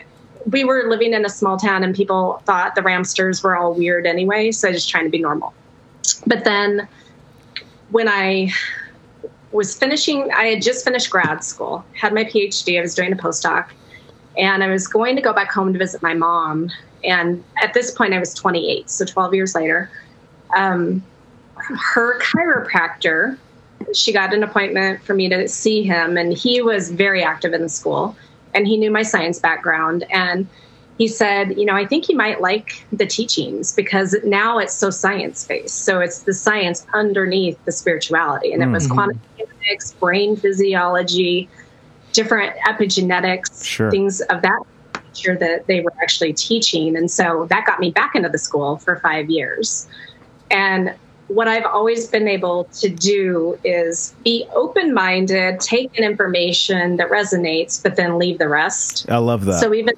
we 0.47 0.65
were 0.65 0.89
living 0.89 1.13
in 1.13 1.25
a 1.25 1.29
small 1.29 1.57
town, 1.57 1.85
and 1.85 1.95
people 1.95 2.43
thought 2.45 2.75
the 2.75 2.83
Ramsters 2.83 3.43
were 3.43 3.57
all 3.57 3.75
weird 3.75 4.07
anyway. 4.07 4.51
So 4.53 4.69
I 4.69 4.73
just 4.73 4.89
trying 4.89 5.05
to 5.05 5.11
be 5.11 5.21
normal. 5.21 5.55
But 6.27 6.45
then 6.45 6.89
when 7.91 8.09
I 8.09 8.51
was 9.53 9.77
finishing, 9.77 10.31
I 10.33 10.45
had 10.45 10.63
just 10.63 10.85
finished 10.85 11.11
grad 11.11 11.45
school, 11.45 11.85
had 11.93 12.13
my 12.15 12.25
PhD, 12.25 12.79
I 12.79 12.83
was 12.83 12.95
doing 12.95 13.13
a 13.13 13.17
postdoc, 13.17 13.69
and 14.37 14.63
I 14.63 14.69
was 14.69 14.87
going 14.87 15.17
to 15.17 15.23
go 15.23 15.33
back 15.33 15.51
home 15.51 15.73
to 15.73 15.79
visit 15.79 16.03
my 16.03 16.15
mom. 16.15 16.71
And 17.05 17.43
at 17.63 17.75
this 17.75 17.91
point, 17.91 18.15
I 18.15 18.19
was 18.19 18.35
28, 18.35 18.89
so 18.91 19.05
12 19.05 19.35
years 19.35 19.55
later. 19.55 19.91
Um, 20.57 21.03
her 21.95 22.19
chiropractor, 22.21 23.39
she 23.95 24.13
got 24.13 24.35
an 24.35 24.43
appointment 24.43 25.03
for 25.03 25.15
me 25.15 25.29
to 25.29 25.49
see 25.49 25.83
him, 25.83 26.17
and 26.17 26.33
he 26.33 26.61
was 26.63 26.91
very 26.91 27.23
active 27.23 27.53
in 27.53 27.63
the 27.63 27.69
school 27.69 28.17
and 28.55 28.67
he 28.67 28.77
knew 28.77 28.91
my 28.91 29.03
science 29.03 29.39
background 29.39 30.05
and 30.11 30.47
he 30.99 31.09
said 31.09 31.57
you 31.59 31.65
know 31.65 31.75
i 31.75 31.87
think 31.87 32.09
you 32.09 32.17
might 32.17 32.41
like 32.41 32.87
the 32.93 33.07
teachings 33.07 33.75
because 33.75 34.17
now 34.25 34.59
it's 34.59 34.75
so 34.75 34.91
science 34.91 35.47
based 35.47 35.85
so 35.85 36.01
it's 36.01 36.23
the 36.23 36.35
science 36.35 36.87
underneath 36.95 37.63
the 37.65 37.73
spirituality 37.73 38.53
and 38.53 38.63
it 38.63 38.69
was 38.69 38.87
Mhm. 38.87 38.95
quantum 38.95 39.21
mechanics 39.39 39.93
brain 39.95 40.37
physiology 40.37 41.49
different 42.13 42.57
epigenetics 42.69 43.65
Sure. 43.65 43.91
things 43.91 44.21
of 44.23 44.43
that 44.43 44.63
nature 45.05 45.37
that 45.37 45.67
they 45.67 45.81
were 45.81 45.93
actually 46.03 46.33
teaching 46.33 46.97
and 46.97 47.11
so 47.11 47.47
that 47.51 47.67
got 47.67 47.81
me 47.81 47.91
back 47.91 48.15
into 48.15 48.29
the 48.29 48.39
school 48.39 48.77
for 48.79 48.97
five 49.01 49.29
years 49.29 49.89
and 50.51 50.95
what 51.31 51.47
I've 51.47 51.65
always 51.65 52.09
been 52.09 52.27
able 52.27 52.65
to 52.65 52.89
do 52.89 53.57
is 53.63 54.15
be 54.25 54.47
open 54.53 54.93
minded, 54.93 55.61
take 55.61 55.95
in 55.95 56.03
information 56.03 56.97
that 56.97 57.09
resonates, 57.09 57.81
but 57.81 57.95
then 57.95 58.19
leave 58.19 58.39
the 58.39 58.49
rest. 58.49 59.09
I 59.09 59.19
love 59.19 59.45
that. 59.45 59.61
So 59.61 59.73
even 59.73 59.95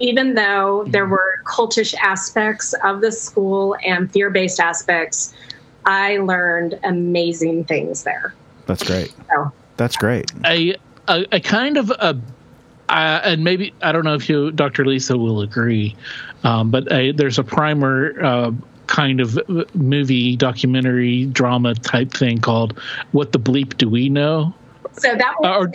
even 0.00 0.34
though 0.34 0.84
there 0.88 1.04
mm-hmm. 1.04 1.12
were 1.12 1.42
cultish 1.46 1.94
aspects 1.94 2.74
of 2.82 3.00
the 3.00 3.12
school 3.12 3.76
and 3.84 4.10
fear 4.10 4.30
based 4.30 4.58
aspects, 4.58 5.32
I 5.84 6.16
learned 6.16 6.80
amazing 6.82 7.64
things 7.64 8.02
there. 8.02 8.34
That's 8.66 8.82
great. 8.82 9.14
So 9.32 9.52
That's 9.76 9.96
great. 9.96 10.32
a 10.44 10.74
a, 11.10 11.26
a 11.32 11.40
kind 11.40 11.76
of 11.76 11.90
a 11.90 12.18
uh, 12.88 13.20
and 13.22 13.44
maybe 13.44 13.72
I 13.82 13.92
don't 13.92 14.04
know 14.04 14.14
if 14.14 14.28
you, 14.28 14.50
Dr. 14.50 14.84
Lisa, 14.84 15.16
will 15.16 15.42
agree, 15.42 15.94
um, 16.42 16.70
but 16.70 16.90
a, 16.92 17.12
there's 17.12 17.38
a 17.38 17.44
primer 17.44 18.20
uh, 18.22 18.52
kind 18.88 19.20
of 19.20 19.38
movie, 19.74 20.36
documentary, 20.36 21.26
drama 21.26 21.74
type 21.74 22.10
thing 22.10 22.38
called 22.38 22.78
"What 23.12 23.32
the 23.32 23.38
Bleep 23.38 23.76
Do 23.76 23.88
We 23.88 24.08
Know?" 24.08 24.54
so 24.92 25.14
that 25.14 25.34
Uh, 25.42 25.58
or 25.58 25.72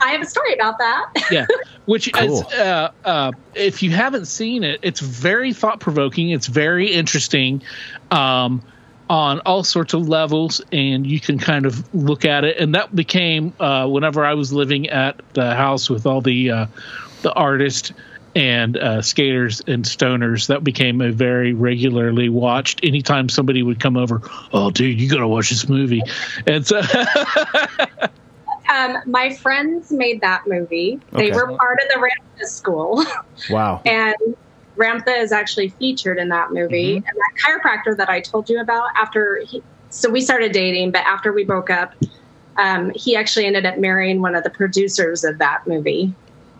I 0.00 0.12
have 0.12 0.22
a 0.22 0.26
story 0.26 0.54
about 0.54 0.78
that. 0.78 1.10
yeah, 1.30 1.46
which 1.84 2.10
Cool. 2.12 2.40
is 2.40 2.42
uh, 2.54 2.90
uh, 3.04 3.32
if 3.54 3.82
you 3.82 3.90
haven't 3.90 4.26
seen 4.26 4.64
it, 4.64 4.80
it's 4.82 5.00
very 5.00 5.52
thought 5.52 5.80
provoking. 5.80 6.30
It's 6.30 6.46
very 6.46 6.90
interesting. 6.90 7.62
Um, 8.10 8.62
on 9.10 9.40
all 9.40 9.62
sorts 9.64 9.94
of 9.94 10.08
levels, 10.08 10.60
and 10.72 11.06
you 11.06 11.20
can 11.20 11.38
kind 11.38 11.66
of 11.66 11.94
look 11.94 12.24
at 12.24 12.44
it. 12.44 12.56
And 12.58 12.74
that 12.74 12.94
became 12.94 13.52
uh, 13.60 13.86
whenever 13.86 14.24
I 14.24 14.34
was 14.34 14.52
living 14.52 14.88
at 14.88 15.20
the 15.34 15.54
house 15.54 15.90
with 15.90 16.06
all 16.06 16.20
the 16.20 16.50
uh, 16.50 16.66
the 17.22 17.32
artists 17.34 17.92
and 18.36 18.76
uh, 18.76 19.00
skaters 19.02 19.60
and 19.66 19.84
stoners. 19.84 20.48
That 20.48 20.64
became 20.64 21.00
a 21.00 21.12
very 21.12 21.52
regularly 21.52 22.28
watched. 22.28 22.80
Anytime 22.82 23.28
somebody 23.28 23.62
would 23.62 23.78
come 23.78 23.96
over, 23.96 24.22
oh, 24.52 24.70
dude, 24.70 25.00
you 25.00 25.08
gotta 25.08 25.28
watch 25.28 25.50
this 25.50 25.68
movie. 25.68 26.02
And 26.46 26.66
so, 26.66 26.80
Um, 28.72 28.96
my 29.06 29.34
friends 29.34 29.92
made 29.92 30.20
that 30.22 30.42
movie. 30.46 30.98
They 31.12 31.26
Okay. 31.26 31.36
were 31.36 31.46
part 31.48 31.78
of 31.82 31.88
the 31.90 31.96
Ramtha 32.08 32.46
school. 32.46 33.04
Wow. 33.50 33.82
And 33.86 34.14
Ramtha 34.76 35.16
is 35.20 35.32
actually 35.32 35.68
featured 35.68 36.18
in 36.18 36.28
that 36.30 36.52
movie. 36.52 36.96
Mm-hmm. 36.96 37.06
And 37.06 37.16
that 37.16 37.32
chiropractor 37.40 37.96
that 37.96 38.08
I 38.08 38.20
told 38.20 38.48
you 38.48 38.60
about, 38.60 38.88
after 38.96 39.42
he, 39.46 39.62
so 39.90 40.10
we 40.10 40.20
started 40.20 40.52
dating, 40.52 40.90
but 40.90 41.02
after 41.02 41.32
we 41.32 41.44
broke 41.44 41.70
up, 41.70 41.94
um, 42.56 42.90
he 42.94 43.16
actually 43.16 43.46
ended 43.46 43.66
up 43.66 43.78
marrying 43.78 44.20
one 44.20 44.34
of 44.34 44.44
the 44.44 44.50
producers 44.50 45.24
of 45.24 45.38
that 45.38 45.66
movie. 45.66 46.14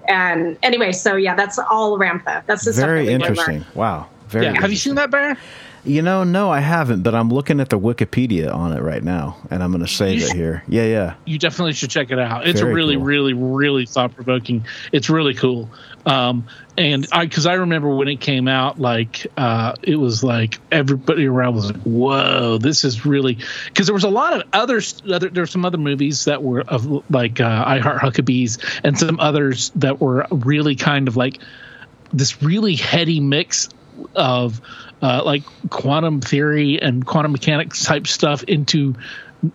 And 0.08 0.58
anyway, 0.62 0.92
so 0.92 1.16
yeah, 1.16 1.34
that's 1.34 1.58
all 1.58 1.98
Ramtha. 1.98 2.44
That's 2.46 2.64
the 2.64 2.72
stuff 2.72 2.86
Very 2.86 3.06
that 3.06 3.12
interesting. 3.12 3.64
Wow. 3.74 4.08
Very. 4.28 4.46
yeah, 4.46 4.60
have 4.60 4.70
you 4.70 4.76
seen 4.76 4.96
that, 4.96 5.10
Bear? 5.10 5.36
You 5.84 6.00
know, 6.00 6.24
no, 6.24 6.50
I 6.50 6.60
haven't, 6.60 7.02
but 7.02 7.14
I'm 7.14 7.28
looking 7.28 7.60
at 7.60 7.68
the 7.68 7.78
Wikipedia 7.78 8.52
on 8.52 8.72
it 8.72 8.80
right 8.80 9.02
now, 9.02 9.36
and 9.50 9.62
I'm 9.62 9.70
going 9.70 9.84
to 9.84 9.92
save 9.92 10.20
You 10.20 10.26
it 10.26 10.32
here. 10.32 10.64
Yeah, 10.66 10.84
yeah. 10.84 11.14
you 11.26 11.38
definitely 11.38 11.74
should 11.74 11.90
check 11.90 12.10
it 12.10 12.18
out. 12.18 12.48
It's 12.48 12.60
Very 12.60 12.72
really, 12.72 12.96
cool. 12.96 13.04
really, 13.04 13.32
really 13.34 13.84
thought 13.84 14.14
provoking. 14.14 14.64
It's 14.92 15.10
really 15.10 15.34
cool. 15.34 15.68
Um, 16.07 16.46
and 16.76 17.07
I, 17.12 17.24
because 17.24 17.46
I 17.46 17.55
remember 17.55 17.94
when 17.94 18.09
it 18.09 18.20
came 18.20 18.48
out, 18.48 18.78
like 18.78 19.26
uh, 19.36 19.74
it 19.82 19.96
was 19.96 20.22
like 20.22 20.59
everybody 20.70 21.26
around 21.26 21.55
was 21.55 21.70
like, 21.70 21.82
"Whoa, 21.82 22.59
this 22.59 22.84
is 22.84 23.07
really." 23.07 23.38
Because 23.66 23.86
there 23.86 23.94
was 23.94 24.05
a 24.05 24.11
lot 24.11 24.34
of 24.34 24.42
other, 24.52 24.80
other 25.11 25.30
there 25.30 25.42
were 25.42 25.46
some 25.46 25.64
other 25.64 25.78
movies 25.78 26.26
that 26.26 26.42
were 26.42 26.61
of 26.61 27.11
like 27.11 27.40
uh, 27.40 27.64
I 27.66 27.78
Heart 27.78 28.02
Huckabees, 28.02 28.80
and 28.82 28.98
some 28.98 29.20
others 29.20 29.70
that 29.76 30.00
were 30.00 30.26
really 30.30 30.76
kind 30.76 31.09
of 31.09 31.16
like 31.16 31.38
this 32.12 32.42
really 32.42 32.76
heady 32.76 33.20
mix 33.20 33.68
of 34.14 34.61
uh, 35.00 35.22
like 35.24 35.44
quantum 35.70 36.20
theory 36.20 36.80
and 36.80 37.05
quantum 37.05 37.32
mechanics 37.32 37.84
type 37.84 38.07
stuff 38.07 38.42
into 38.44 38.94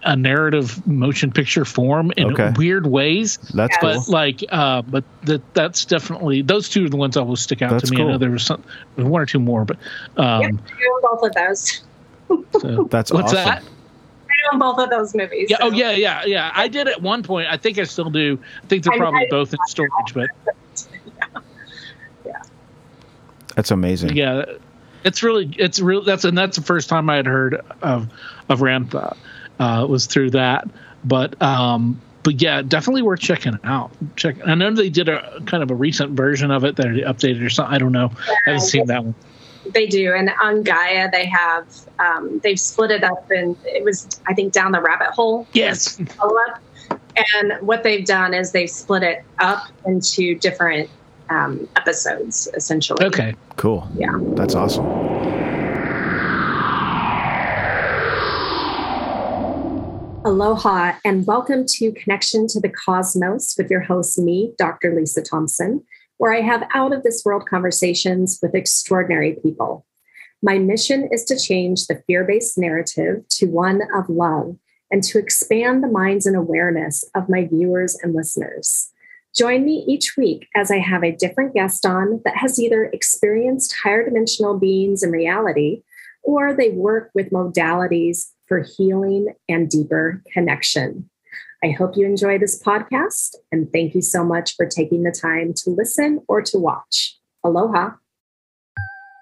a 0.03 0.15
narrative 0.15 0.85
motion 0.87 1.31
picture 1.31 1.65
form 1.65 2.11
in 2.17 2.33
Okay. 2.33 2.51
weird 2.57 2.87
ways. 2.87 3.37
That's 3.53 3.75
Yes. 3.81 3.81
cool. 3.81 3.93
But 4.05 4.07
like, 4.09 4.43
uh, 4.49 4.81
but 4.83 5.03
that 5.23 5.53
that's 5.53 5.85
definitely 5.85 6.41
those 6.41 6.69
two 6.69 6.85
are 6.85 6.89
the 6.89 6.97
ones 6.97 7.15
that 7.15 7.23
will 7.23 7.35
stick 7.35 7.61
out 7.61 7.71
That's 7.71 7.89
to 7.89 7.95
me. 7.95 8.01
I 8.03 8.05
know 8.07 8.17
there 8.17 8.29
was 8.31 8.43
some, 8.43 8.63
one 8.95 9.21
or 9.21 9.25
two 9.25 9.39
more, 9.39 9.65
but 9.65 9.77
um, 10.17 10.41
Yep, 10.41 10.53
both 11.01 11.23
of 11.23 11.33
those. 11.35 11.81
so- 12.61 12.87
That's 12.89 13.11
what's 13.11 13.33
awesome. 13.33 13.45
that? 13.45 13.63
I 13.63 14.53
own 14.53 14.59
both 14.59 14.79
of 14.79 14.89
those 14.89 15.13
movies. 15.15 15.47
Yeah. 15.49 15.57
Oh 15.61 15.71
yeah, 15.71 15.91
yeah, 15.91 16.23
yeah. 16.25 16.51
I 16.55 16.67
did 16.67 16.87
at 16.87 17.01
one 17.01 17.23
point. 17.23 17.47
I 17.49 17.57
think 17.57 17.77
I 17.77 17.83
still 17.83 18.09
do. 18.09 18.39
I 18.63 18.67
think 18.67 18.83
they're 18.83 18.97
probably 18.97 19.25
I- 19.25 19.29
both 19.29 19.53
in 19.53 19.59
storage, 19.67 19.91
but 20.13 20.29
yeah, 22.25 22.41
That's 23.55 23.71
amazing. 23.71 24.15
yeah, 24.15 24.45
it's 25.03 25.23
really 25.23 25.53
it's 25.57 25.79
real. 25.79 26.03
That's 26.03 26.23
and 26.25 26.37
that's 26.37 26.57
the 26.57 26.63
first 26.63 26.89
time 26.89 27.09
I 27.09 27.15
had 27.17 27.25
heard 27.25 27.61
of 27.81 28.07
of 28.49 28.59
Ramtha 28.59 29.15
uh, 29.59 29.85
was 29.87 30.05
through 30.05 30.31
that. 30.31 30.67
But 31.03 31.41
um, 31.41 32.01
but 32.23 32.41
yeah, 32.41 32.61
definitely 32.61 33.01
worth 33.01 33.19
checking 33.19 33.57
out. 33.63 33.91
Check. 34.15 34.35
I 34.45 34.55
know 34.55 34.73
they 34.73 34.89
did 34.89 35.09
a 35.09 35.41
kind 35.45 35.63
of 35.63 35.71
a 35.71 35.75
recent 35.75 36.11
version 36.11 36.51
of 36.51 36.63
it 36.63 36.75
that 36.75 36.87
they 36.87 37.01
updated 37.01 37.45
or 37.45 37.49
something. 37.49 37.73
I 37.73 37.77
don't 37.77 37.91
know. 37.91 38.11
I 38.27 38.37
haven't 38.45 38.61
seen 38.61 38.87
that 38.87 39.03
one. 39.03 39.15
They 39.73 39.87
do, 39.87 40.13
and 40.13 40.31
on 40.41 40.63
Gaia 40.63 41.09
they 41.11 41.25
have 41.27 41.67
um, 41.99 42.39
they've 42.43 42.59
split 42.59 42.91
it 42.91 43.03
up, 43.03 43.29
and 43.29 43.55
it 43.65 43.83
was 43.83 44.07
I 44.27 44.33
think 44.33 44.53
down 44.53 44.71
the 44.71 44.81
rabbit 44.81 45.09
hole. 45.09 45.47
Yes. 45.53 45.99
follow-up. 46.17 46.61
And 47.35 47.53
what 47.61 47.83
they've 47.83 48.05
done 48.05 48.33
is 48.33 48.51
they've 48.51 48.69
split 48.69 49.03
it 49.03 49.23
up 49.39 49.67
into 49.85 50.35
different 50.39 50.89
um, 51.29 51.67
episodes, 51.75 52.47
essentially. 52.53 53.05
Okay. 53.05 53.35
Cool. 53.57 53.87
Yeah. 53.95 54.17
That's 54.35 54.55
awesome. 54.55 54.85
Aloha, 60.29 60.93
and 61.03 61.25
welcome 61.25 61.65
to 61.65 61.91
Connection 61.91 62.45
to 62.49 62.59
the 62.59 62.69
Cosmos 62.69 63.55
with 63.57 63.71
your 63.71 63.81
host, 63.81 64.19
me, 64.19 64.53
Dr. 64.59 64.95
Lisa 64.95 65.23
Thompson, 65.23 65.83
where 66.17 66.31
I 66.31 66.41
have 66.41 66.69
out 66.75 66.93
of 66.93 67.01
this 67.01 67.23
world 67.25 67.47
conversations 67.49 68.37
with 68.39 68.53
extraordinary 68.53 69.37
people. 69.41 69.87
My 70.43 70.59
mission 70.59 71.09
is 71.11 71.23
to 71.25 71.35
change 71.35 71.87
the 71.87 72.03
fear 72.05 72.25
based 72.25 72.59
narrative 72.59 73.27
to 73.29 73.47
one 73.47 73.81
of 73.95 74.07
love 74.07 74.55
and 74.91 75.01
to 75.05 75.17
expand 75.17 75.83
the 75.83 75.87
minds 75.87 76.27
and 76.27 76.35
awareness 76.35 77.03
of 77.15 77.27
my 77.27 77.47
viewers 77.47 77.97
and 78.03 78.13
listeners. 78.13 78.91
Join 79.35 79.65
me 79.65 79.83
each 79.87 80.15
week 80.15 80.47
as 80.55 80.69
I 80.69 80.77
have 80.77 81.03
a 81.03 81.11
different 81.11 81.55
guest 81.55 81.87
on 81.87 82.21
that 82.23 82.37
has 82.37 82.59
either 82.59 82.83
experienced 82.93 83.75
higher 83.81 84.05
dimensional 84.05 84.59
beings 84.59 85.01
in 85.01 85.09
reality 85.09 85.81
or 86.21 86.53
they 86.53 86.69
work 86.69 87.09
with 87.15 87.31
modalities 87.31 88.27
for 88.49 88.65
healing 88.77 89.27
and 89.47 89.69
deeper 89.69 90.21
connection. 90.33 91.09
I 91.63 91.69
hope 91.69 91.95
you 91.95 92.05
enjoy 92.05 92.39
this 92.39 92.61
podcast 92.61 93.35
and 93.51 93.71
thank 93.71 93.95
you 93.95 94.01
so 94.01 94.25
much 94.25 94.55
for 94.55 94.65
taking 94.65 95.03
the 95.03 95.11
time 95.11 95.53
to 95.53 95.69
listen 95.69 96.19
or 96.27 96.41
to 96.41 96.57
watch. 96.57 97.17
Aloha. 97.43 97.91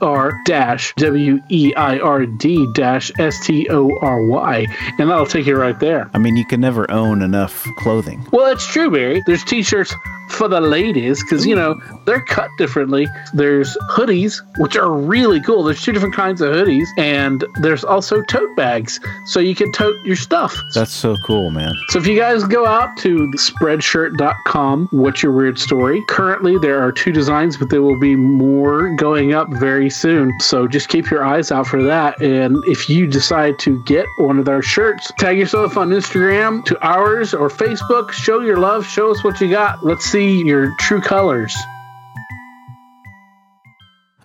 Y-E-R 0.00 0.40
dash 0.44 0.94
W-E-I-R-D 0.96 2.68
dash 2.74 3.12
S-T-O-R-Y. 3.18 4.66
And 4.98 5.10
that'll 5.10 5.26
take 5.26 5.46
you 5.46 5.56
right 5.56 5.78
there. 5.78 6.10
I 6.14 6.18
mean, 6.18 6.36
you 6.36 6.46
can 6.46 6.60
never 6.60 6.90
own 6.90 7.22
enough 7.22 7.64
clothing. 7.76 8.26
Well, 8.32 8.50
it's 8.52 8.66
true, 8.66 8.90
Barry. 8.90 9.22
There's 9.26 9.44
t-shirts 9.44 9.94
for 10.28 10.48
the 10.48 10.60
ladies 10.60 11.22
because 11.22 11.46
you 11.46 11.54
know 11.54 11.80
they're 12.04 12.22
cut 12.22 12.50
differently. 12.58 13.06
There's 13.32 13.76
hoodies, 13.90 14.40
which 14.58 14.76
are 14.76 14.92
really 14.92 15.40
cool. 15.42 15.62
There's 15.64 15.82
two 15.82 15.92
different 15.92 16.14
kinds 16.14 16.40
of 16.40 16.54
hoodies, 16.54 16.86
and 16.96 17.44
there's 17.60 17.84
also 17.84 18.22
tote 18.22 18.54
bags, 18.56 19.00
so 19.26 19.40
you 19.40 19.54
can 19.54 19.72
tote 19.72 19.96
your 20.04 20.16
stuff. 20.16 20.56
That's 20.74 20.92
so 20.92 21.16
cool, 21.26 21.50
man. 21.50 21.72
So 21.88 21.98
if 21.98 22.06
you 22.06 22.16
guys 22.16 22.44
go 22.44 22.66
out 22.66 22.96
to 22.98 23.30
spreadshirt.com, 23.36 24.88
what's 24.90 25.22
your 25.22 25.32
weird 25.32 25.58
story? 25.58 26.02
Currently, 26.08 26.58
there 26.58 26.80
are 26.80 26.92
two 26.92 27.12
designs, 27.12 27.56
but 27.56 27.70
there 27.70 27.82
will 27.82 27.98
be 27.98 28.16
more 28.16 28.94
going 28.96 29.32
up 29.32 29.48
very 29.50 29.90
soon. 29.90 30.32
So 30.40 30.66
just 30.66 30.88
keep 30.88 31.10
your 31.10 31.24
eyes 31.24 31.50
out 31.50 31.66
for 31.66 31.82
that. 31.84 32.20
And 32.20 32.56
if 32.66 32.88
you 32.88 33.06
decide 33.06 33.58
to 33.60 33.82
get 33.84 34.06
one 34.18 34.38
of 34.38 34.48
our 34.48 34.62
shirts, 34.62 35.10
tag 35.18 35.38
yourself 35.38 35.76
on 35.76 35.90
Instagram 35.90 36.64
to 36.66 36.86
ours 36.86 37.34
or 37.34 37.48
Facebook. 37.48 38.10
Show 38.12 38.40
your 38.40 38.58
love. 38.58 38.86
Show 38.86 39.10
us 39.10 39.22
what 39.24 39.40
you 39.40 39.50
got. 39.50 39.84
Let's 39.84 40.04
see 40.04 40.17
your 40.26 40.74
true 40.78 41.00
colors. 41.00 41.54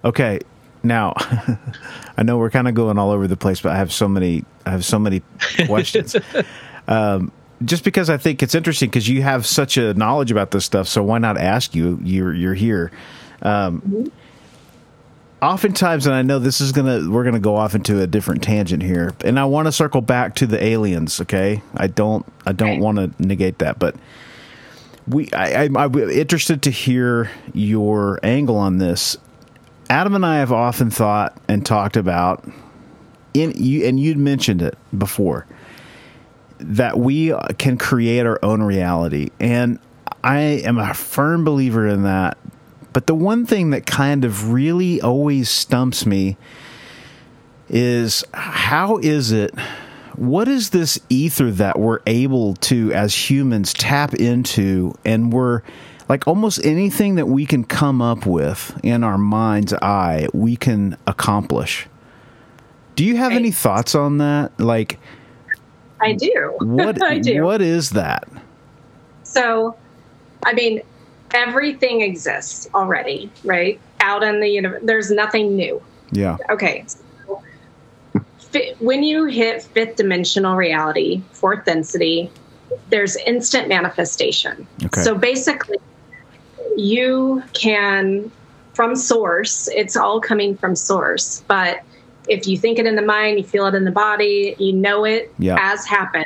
Okay, 0.06 0.40
now 0.84 1.14
I 2.18 2.24
know 2.24 2.38
we're 2.38 2.50
kind 2.50 2.68
of 2.68 2.74
going 2.76 2.98
all 2.98 3.12
over 3.12 3.28
the 3.28 3.38
place, 3.38 3.62
but 3.62 3.72
I 3.72 3.78
have 3.78 3.92
so 3.94 4.08
many. 4.08 4.44
I 4.66 4.72
have 4.72 4.84
so 4.86 5.00
many 5.00 5.22
questions. 5.66 6.16
um, 6.88 7.32
just 7.64 7.84
because 7.86 8.10
I 8.10 8.18
think 8.18 8.44
it's 8.44 8.56
interesting 8.56 8.90
because 8.90 9.08
you 9.08 9.22
have 9.22 9.46
such 9.46 9.78
a 9.78 9.94
knowledge 9.94 10.32
about 10.32 10.52
this 10.52 10.66
stuff, 10.66 10.88
so 10.88 11.02
why 11.04 11.20
not 11.20 11.38
ask 11.38 11.74
you? 11.74 12.00
You're 12.04 12.34
you're 12.34 12.54
here. 12.54 12.92
Um, 13.42 14.12
Oftentimes, 15.42 16.06
and 16.06 16.16
I 16.16 16.22
know 16.22 16.40
this 16.40 16.62
is 16.62 16.72
gonna 16.72 17.10
we're 17.10 17.26
gonna 17.26 17.38
go 17.38 17.58
off 17.58 17.76
into 17.76 18.00
a 18.02 18.08
different 18.08 18.42
tangent 18.44 18.82
here, 18.82 19.14
and 19.26 19.38
I 19.38 19.44
want 19.44 19.66
to 19.68 19.74
circle 19.74 20.00
back 20.00 20.36
to 20.36 20.48
the 20.48 20.62
aliens. 20.64 21.20
Okay, 21.20 21.62
I 21.76 21.88
don't 21.88 22.26
I 22.46 22.54
don't 22.54 22.72
Okay. 22.72 22.80
want 22.80 22.98
to 22.98 23.12
negate 23.22 23.58
that, 23.58 23.78
but 23.78 23.94
we 25.08 25.32
I, 25.34 25.64
I, 25.64 25.70
I'm 25.76 25.96
interested 25.96 26.62
to 26.64 26.72
hear 26.72 27.32
your 27.54 28.20
angle 28.24 28.58
on 28.58 28.78
this. 28.78 29.18
Adam 29.90 30.16
and 30.16 30.26
I 30.26 30.38
have 30.38 30.52
often 30.52 30.90
thought 30.90 31.38
and 31.48 31.66
talked 31.66 31.98
about 31.98 32.46
in 33.34 33.52
you 33.56 33.86
and 33.86 34.00
you'd 34.00 34.18
mentioned 34.18 34.62
it 34.62 34.78
before 34.98 35.46
that 36.60 36.98
we 36.98 37.34
can 37.58 37.78
create 37.78 38.26
our 38.26 38.40
own 38.44 38.64
reality 38.64 39.30
and 39.40 39.80
I 40.24 40.40
am 40.40 40.78
a 40.78 40.94
firm 40.94 41.44
believer 41.44 41.88
in 41.88 42.04
that. 42.04 42.38
But 42.94 43.08
the 43.08 43.16
one 43.16 43.46
thing 43.46 43.72
that 43.72 43.86
kind 43.86 44.24
of 44.24 44.52
really 44.52 45.02
always 45.02 45.50
stumps 45.50 46.06
me 46.06 46.38
is 47.70 48.24
how 48.34 48.98
is 49.00 49.32
it 49.32 49.54
what 50.18 50.48
is 50.48 50.70
this 50.72 51.00
ether 51.10 51.52
that 51.52 51.80
we're 51.80 52.00
able 52.08 52.56
to 52.56 52.92
as 52.94 53.30
humans 53.30 53.74
tap 53.74 54.14
into 54.14 54.94
and 55.06 55.34
we're 55.34 55.62
like 56.10 56.28
almost 56.28 56.64
anything 56.66 57.16
that 57.16 57.28
we 57.28 57.46
can 57.46 57.64
come 57.64 58.02
up 58.02 58.26
with 58.26 58.78
in 58.84 59.04
our 59.04 59.18
mind's 59.18 59.74
eye 59.74 60.28
we 60.34 60.56
can 60.56 60.98
accomplish 61.08 61.88
do 62.96 63.04
you 63.04 63.18
have 63.18 63.32
any 63.32 63.52
thoughts 63.52 63.96
on 63.96 64.18
that 64.20 64.52
like 64.60 65.00
I 66.02 66.14
do. 66.14 66.56
what 66.60 67.02
I 67.12 67.20
do. 67.20 67.44
what 67.44 67.62
is 67.62 67.92
that 67.92 68.28
So, 69.24 69.76
I 70.46 70.54
mean, 70.54 70.82
everything 71.34 72.02
exists 72.02 72.70
already, 72.76 73.32
right? 73.44 73.80
Out 74.02 74.22
in 74.22 74.42
the 74.42 74.48
universe, 74.50 74.82
there's 74.84 75.10
nothing 75.10 75.56
new. 75.56 75.82
yeah 76.12 76.38
Okay. 76.50 76.86
When 78.80 79.04
you 79.04 79.26
hit 79.26 79.64
fifth 79.64 79.96
dimensional 79.96 80.56
reality, 80.56 81.22
fourth 81.32 81.66
density, 81.66 82.32
there's 82.90 83.16
instant 83.18 83.68
manifestation. 83.68 84.68
Okay. 84.86 85.02
So 85.02 85.16
basically, 85.16 85.78
you 86.76 87.44
can, 87.54 88.32
from 88.74 88.96
source, 88.96 89.68
it's 89.70 89.96
all 89.96 90.20
coming 90.20 90.56
from 90.58 90.76
source, 90.76 91.44
but 91.48 91.82
if 92.28 92.48
you 92.48 92.58
think 92.58 92.80
it 92.80 92.86
in 92.86 92.96
the 92.96 93.02
mind, 93.02 93.38
you 93.38 93.44
feel 93.44 93.66
it 93.68 93.76
in 93.76 93.84
the 93.84 93.92
body, 93.92 94.56
you 94.58 94.74
know 94.74 95.04
it 95.04 95.34
Yeah. 95.40 95.58
as 95.60 95.86
happened, 95.86 96.26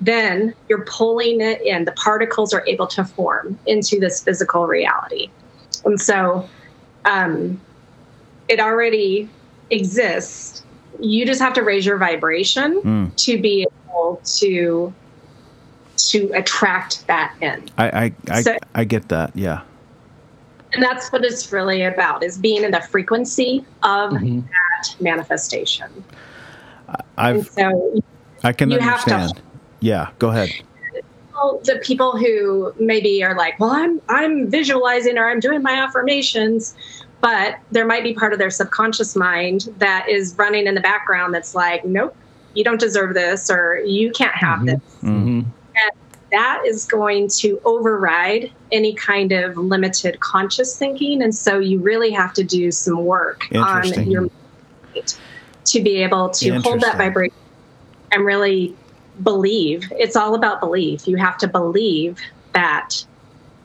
then 0.00 0.54
you're 0.68 0.84
pulling 0.84 1.40
it 1.40 1.60
in. 1.62 1.84
The 1.84 1.92
particles 1.92 2.54
are 2.54 2.64
able 2.66 2.86
to 2.88 3.04
form 3.04 3.58
into 3.66 3.98
this 3.98 4.22
physical 4.22 4.66
reality. 4.66 5.28
And 5.84 6.00
so 6.00 6.48
um, 7.04 7.60
it 8.48 8.60
already 8.60 9.28
exists. 9.70 10.62
You 11.00 11.24
just 11.26 11.40
have 11.40 11.52
to 11.54 11.62
raise 11.62 11.86
your 11.86 11.98
vibration 11.98 12.80
Mm. 12.82 13.16
to 13.16 13.40
be 13.40 13.66
able 13.88 14.20
to 14.38 14.92
to 15.96 16.30
attract 16.34 17.06
that 17.08 17.34
in. 17.40 17.64
I 17.76 17.88
I 18.06 18.12
I, 18.30 18.42
So- 18.42 18.56
I 18.74 18.84
get 18.84 19.08
that. 19.08 19.32
Yeah. 19.34 19.60
And 20.72 20.82
that's 20.82 21.10
what 21.10 21.24
it's 21.24 21.50
really 21.50 21.82
about 21.82 22.22
is 22.22 22.36
being 22.38 22.62
in 22.62 22.70
the 22.70 22.80
frequency 22.80 23.64
of 23.82 24.12
Mhm. 24.12 24.44
that 24.44 24.94
manifestation. 25.00 25.88
I've 27.16 27.48
so 27.48 28.00
I 28.44 28.52
can 28.52 28.70
have 28.70 29.04
to- 29.04 29.14
understand. 29.14 29.42
Yeah. 29.80 30.08
Go 30.18 30.28
ahead. 30.30 30.50
the 31.64 31.80
people 31.84 32.16
who 32.18 32.72
maybe 32.80 33.22
are 33.22 33.36
like, 33.36 33.58
well, 33.60 33.70
I'm 33.70 34.00
I'm 34.08 34.50
visualizing 34.50 35.16
or 35.18 35.28
I'm 35.30 35.38
doing 35.40 35.62
my 35.62 35.72
affirmations, 35.72 36.74
but 37.20 37.56
there 37.72 37.86
might 37.86 38.02
be 38.02 38.14
part 38.14 38.32
of 38.32 38.38
their 38.38 38.50
subconscious 38.50 39.16
mind 39.16 39.68
that 39.78 40.08
is 40.08 40.34
running 40.38 40.66
in 40.66 40.74
the 40.74 40.80
background 40.80 41.34
that's 41.34 41.54
like, 41.54 41.84
nope, 41.84 42.16
you 42.54 42.64
don't 42.64 42.80
deserve 42.80 43.14
this 43.14 43.50
or 43.50 43.80
you 43.84 44.10
can't 44.12 44.34
have 44.34 44.60
Mhm. 44.60 44.66
this. 44.66 44.80
Mhm. 45.02 45.44
That 46.30 46.60
is 46.66 46.84
going 46.84 47.28
to 47.38 47.58
override 47.64 48.52
any 48.70 48.92
kind 48.92 49.32
of 49.32 49.56
limited 49.56 50.20
conscious 50.20 50.76
thinking, 50.76 51.22
and 51.22 51.34
so 51.34 51.58
you 51.58 51.80
really 51.80 52.10
have 52.10 52.34
to 52.34 52.44
do 52.44 52.70
some 52.70 53.02
work 53.06 53.46
on 53.54 53.84
your 54.10 54.20
mind 54.22 55.16
to 55.64 55.80
be 55.80 56.02
able 56.02 56.28
to 56.28 56.60
hold 56.60 56.82
that 56.82 56.98
vibration 56.98 57.34
and 58.12 58.26
really 58.26 58.76
believe. 59.22 59.90
It's 59.92 60.16
all 60.16 60.34
about 60.34 60.60
belief. 60.60 61.08
You 61.08 61.16
have 61.16 61.38
to 61.38 61.48
believe 61.48 62.18
that 62.52 63.06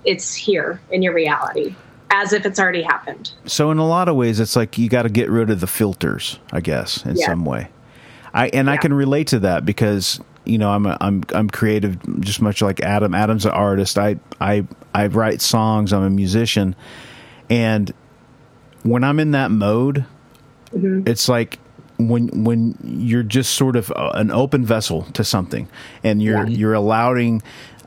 it's 0.05 0.33
here 0.33 0.79
in 0.89 1.01
your 1.01 1.13
reality 1.13 1.75
as 2.13 2.31
if 2.31 2.45
it's 2.45 2.59
already 2.59 2.83
happened. 2.83 3.31
So 3.45 3.71
in 3.71 3.79
a 3.79 3.87
lot 3.87 4.07
of 4.07 4.15
ways, 4.15 4.39
it's 4.39 4.55
like 4.55 4.77
you 4.77 4.87
got 4.87 5.01
to 5.03 5.09
get 5.09 5.29
rid 5.29 5.49
of 5.49 5.59
the 5.59 5.67
filters, 5.67 6.39
I 6.53 6.61
guess, 6.61 7.03
in 7.05 7.15
Yeah. 7.17 7.25
some 7.25 7.43
way. 7.43 7.67
I 8.33 8.47
and 8.49 8.69
I 8.69 8.77
can 8.77 8.93
relate 8.93 9.27
to 9.27 9.39
that 9.39 9.65
because 9.65 10.19
you 10.45 10.57
know 10.57 10.69
I'm 10.71 10.85
a, 10.85 10.97
I'm 11.01 11.23
I'm 11.33 11.49
creative, 11.49 11.97
just 12.21 12.41
much 12.41 12.61
like 12.61 12.81
Adam. 12.81 13.13
Adam's 13.13 13.45
an 13.45 13.51
artist. 13.51 13.97
I 13.97 14.17
I 14.39 14.65
I 14.93 15.07
write 15.07 15.41
songs. 15.41 15.91
I'm 15.93 16.03
a 16.03 16.09
musician, 16.09 16.75
and 17.49 17.91
when 18.83 19.03
I'm 19.03 19.19
in 19.19 19.31
that 19.31 19.51
mode, 19.51 20.05
it's 20.73 21.29
like 21.29 21.59
when 21.97 22.43
when 22.43 22.75
you're 22.83 23.21
just 23.23 23.53
sort 23.53 23.75
of 23.75 23.91
uh, 23.91 24.11
an 24.15 24.31
open 24.31 24.65
vessel 24.65 25.03
to 25.13 25.23
something, 25.23 25.67
and 26.03 26.21
you're 26.21 26.47
you're 26.47 26.73
allowing 26.73 27.41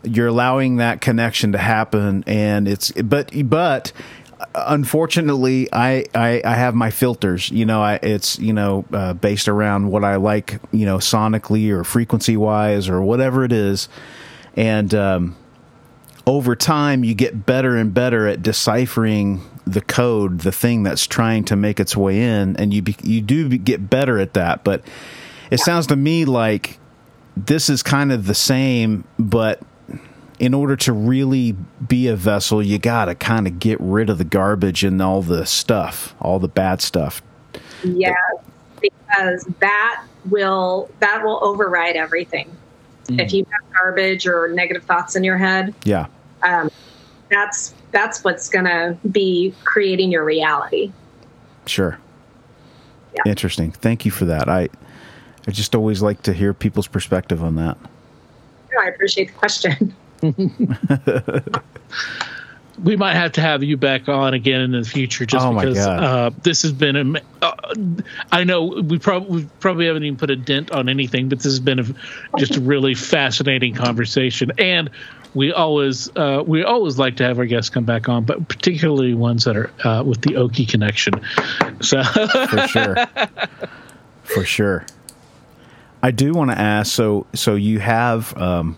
you're 0.06 0.28
allowing 0.28 0.76
that 0.76 1.00
connection 1.00 1.52
to 1.52 1.58
happen, 1.58 2.24
and 2.26 2.68
it's 2.68 2.92
but 2.92 3.30
but 3.48 3.92
unfortunately 4.54 5.68
I, 5.72 6.04
I 6.14 6.42
i 6.44 6.54
have 6.54 6.74
my 6.74 6.90
filters 6.90 7.50
you 7.50 7.64
know 7.64 7.82
I, 7.82 7.94
it's 8.02 8.38
you 8.38 8.52
know 8.52 8.84
uh, 8.92 9.14
based 9.14 9.48
around 9.48 9.90
what 9.90 10.04
i 10.04 10.16
like 10.16 10.60
you 10.72 10.84
know 10.84 10.98
sonically 10.98 11.70
or 11.70 11.84
frequency 11.84 12.36
wise 12.36 12.88
or 12.88 13.00
whatever 13.00 13.44
it 13.44 13.52
is 13.52 13.88
and 14.54 14.94
um, 14.94 15.36
over 16.26 16.54
time 16.54 17.02
you 17.04 17.14
get 17.14 17.46
better 17.46 17.76
and 17.76 17.94
better 17.94 18.26
at 18.26 18.42
deciphering 18.42 19.42
the 19.66 19.80
code 19.80 20.40
the 20.40 20.52
thing 20.52 20.82
that's 20.82 21.06
trying 21.06 21.44
to 21.44 21.56
make 21.56 21.80
its 21.80 21.96
way 21.96 22.20
in 22.20 22.56
and 22.56 22.74
you 22.74 22.82
be, 22.82 22.96
you 23.02 23.22
do 23.22 23.48
get 23.56 23.88
better 23.88 24.18
at 24.18 24.34
that 24.34 24.64
but 24.64 24.82
it 25.50 25.60
sounds 25.60 25.86
to 25.86 25.96
me 25.96 26.24
like 26.24 26.78
this 27.36 27.70
is 27.70 27.82
kind 27.82 28.12
of 28.12 28.26
the 28.26 28.34
same 28.34 29.04
but 29.18 29.60
in 30.38 30.52
order 30.54 30.76
to 30.76 30.92
really 30.92 31.52
be 31.88 32.08
a 32.08 32.16
vessel, 32.16 32.62
you 32.62 32.78
got 32.78 33.06
to 33.06 33.14
kind 33.14 33.46
of 33.46 33.58
get 33.58 33.78
rid 33.80 34.10
of 34.10 34.18
the 34.18 34.24
garbage 34.24 34.84
and 34.84 35.00
all 35.00 35.22
the 35.22 35.46
stuff, 35.46 36.14
all 36.20 36.38
the 36.38 36.48
bad 36.48 36.80
stuff. 36.82 37.22
Yes, 37.84 38.16
because 38.80 39.44
that 39.60 40.04
will 40.28 40.90
that 41.00 41.24
will 41.24 41.38
override 41.42 41.96
everything. 41.96 42.54
If 43.08 43.32
you 43.32 43.46
have 43.52 43.72
garbage 43.72 44.26
or 44.26 44.48
negative 44.48 44.82
thoughts 44.82 45.14
in 45.14 45.22
your 45.22 45.38
head, 45.38 45.72
Yeah. 45.84 46.06
um, 46.42 46.68
that's 47.30 47.72
that's 47.92 48.24
what's 48.24 48.48
going 48.48 48.64
to 48.64 48.98
be 49.10 49.54
creating 49.64 50.10
your 50.10 50.24
reality. 50.24 50.92
Sure. 51.66 51.98
Yeah. 53.14 53.22
Interesting. 53.30 53.70
Thank 53.70 54.04
you 54.04 54.10
for 54.10 54.24
that. 54.26 54.48
I 54.48 54.68
I 55.46 55.50
just 55.52 55.74
always 55.76 56.02
like 56.02 56.22
to 56.24 56.32
hear 56.32 56.52
people's 56.52 56.88
perspective 56.88 57.42
on 57.42 57.54
that. 57.56 57.78
I 58.82 58.88
appreciate 58.88 59.28
the 59.28 59.34
question. 59.38 59.94
we 62.82 62.96
might 62.96 63.14
have 63.14 63.32
to 63.32 63.40
have 63.40 63.62
you 63.62 63.76
back 63.76 64.08
on 64.08 64.34
again 64.34 64.60
in 64.60 64.72
the 64.72 64.84
future 64.84 65.24
just 65.24 65.44
Oh 65.44 65.52
my 65.52 65.64
because 65.64 65.78
God. 65.84 66.02
uh, 66.04 66.30
this 66.42 66.62
has 66.62 66.72
been 66.72 67.16
a, 67.16 67.20
uh, 67.42 67.74
I 68.30 68.44
know 68.44 68.64
we 68.66 68.98
probably 68.98 69.42
we 69.42 69.48
probably 69.60 69.86
haven't 69.86 70.04
even 70.04 70.18
put 70.18 70.30
a 70.30 70.36
dent 70.36 70.70
on 70.72 70.88
anything, 70.88 71.28
but 71.28 71.38
this 71.38 71.44
has 71.44 71.60
been 71.60 71.78
a, 71.80 71.86
just 72.38 72.56
a 72.56 72.60
really 72.60 72.94
fascinating 72.94 73.74
conversation, 73.74 74.52
and 74.58 74.90
we 75.34 75.52
always 75.52 76.14
uh, 76.16 76.42
we 76.46 76.64
always 76.64 76.98
like 76.98 77.16
to 77.16 77.24
have 77.24 77.38
our 77.38 77.46
guests 77.46 77.70
come 77.70 77.84
back 77.84 78.08
on, 78.08 78.24
but 78.24 78.46
particularly 78.48 79.14
ones 79.14 79.44
that 79.44 79.56
are 79.56 79.70
uh, 79.86 80.02
with 80.02 80.20
the 80.20 80.34
Okie 80.34 80.68
connection. 80.68 81.14
So 81.80 82.02
For 82.04 82.68
sure. 82.68 82.96
for 84.24 84.44
sure. 84.44 84.86
I 86.02 86.10
do 86.10 86.32
want 86.34 86.50
to 86.50 86.58
ask 86.58 86.92
so 86.92 87.26
so 87.34 87.54
you 87.54 87.78
have 87.78 88.36
um 88.36 88.76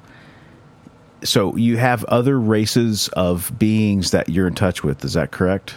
so 1.24 1.56
you 1.56 1.76
have 1.76 2.04
other 2.04 2.38
races 2.38 3.08
of 3.08 3.52
beings 3.58 4.10
that 4.12 4.28
you're 4.28 4.46
in 4.46 4.54
touch 4.54 4.82
with, 4.82 5.04
is 5.04 5.14
that 5.14 5.30
correct? 5.30 5.74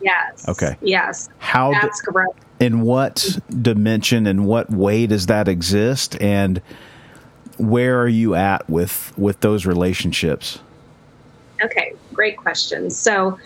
Yes. 0.00 0.48
Okay. 0.48 0.76
Yes, 0.80 1.28
How 1.38 1.72
that's 1.72 2.00
correct. 2.00 2.38
in 2.58 2.80
what 2.80 3.38
dimension 3.62 4.26
and 4.26 4.46
what 4.46 4.70
way 4.70 5.06
does 5.06 5.26
that 5.26 5.46
exist 5.48 6.20
and 6.20 6.62
where 7.58 8.00
are 8.00 8.08
you 8.08 8.34
at 8.34 8.68
with 8.70 9.12
with 9.18 9.40
those 9.40 9.66
relationships 9.66 10.60
Okay, 11.62 11.92
great 12.14 12.36
question. 12.36 12.90
So, 12.90 13.38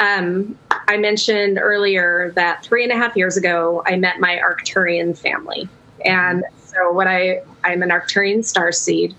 um, 0.00 0.58
I 0.70 0.96
mentioned 0.96 1.58
earlier 1.60 2.32
that 2.34 2.64
three 2.64 2.82
and 2.82 2.92
a 2.92 2.96
half 2.96 3.16
years 3.16 3.36
ago, 3.36 3.82
I 3.86 3.96
met 3.96 4.20
my 4.20 4.40
Arcturian 4.44 5.16
family. 5.16 5.68
And 6.04 6.44
so, 6.64 6.92
what 6.92 7.06
I 7.06 7.42
I'm 7.64 7.82
an 7.82 7.90
Arcturian 7.90 8.44
star 8.44 8.72
seed. 8.72 9.14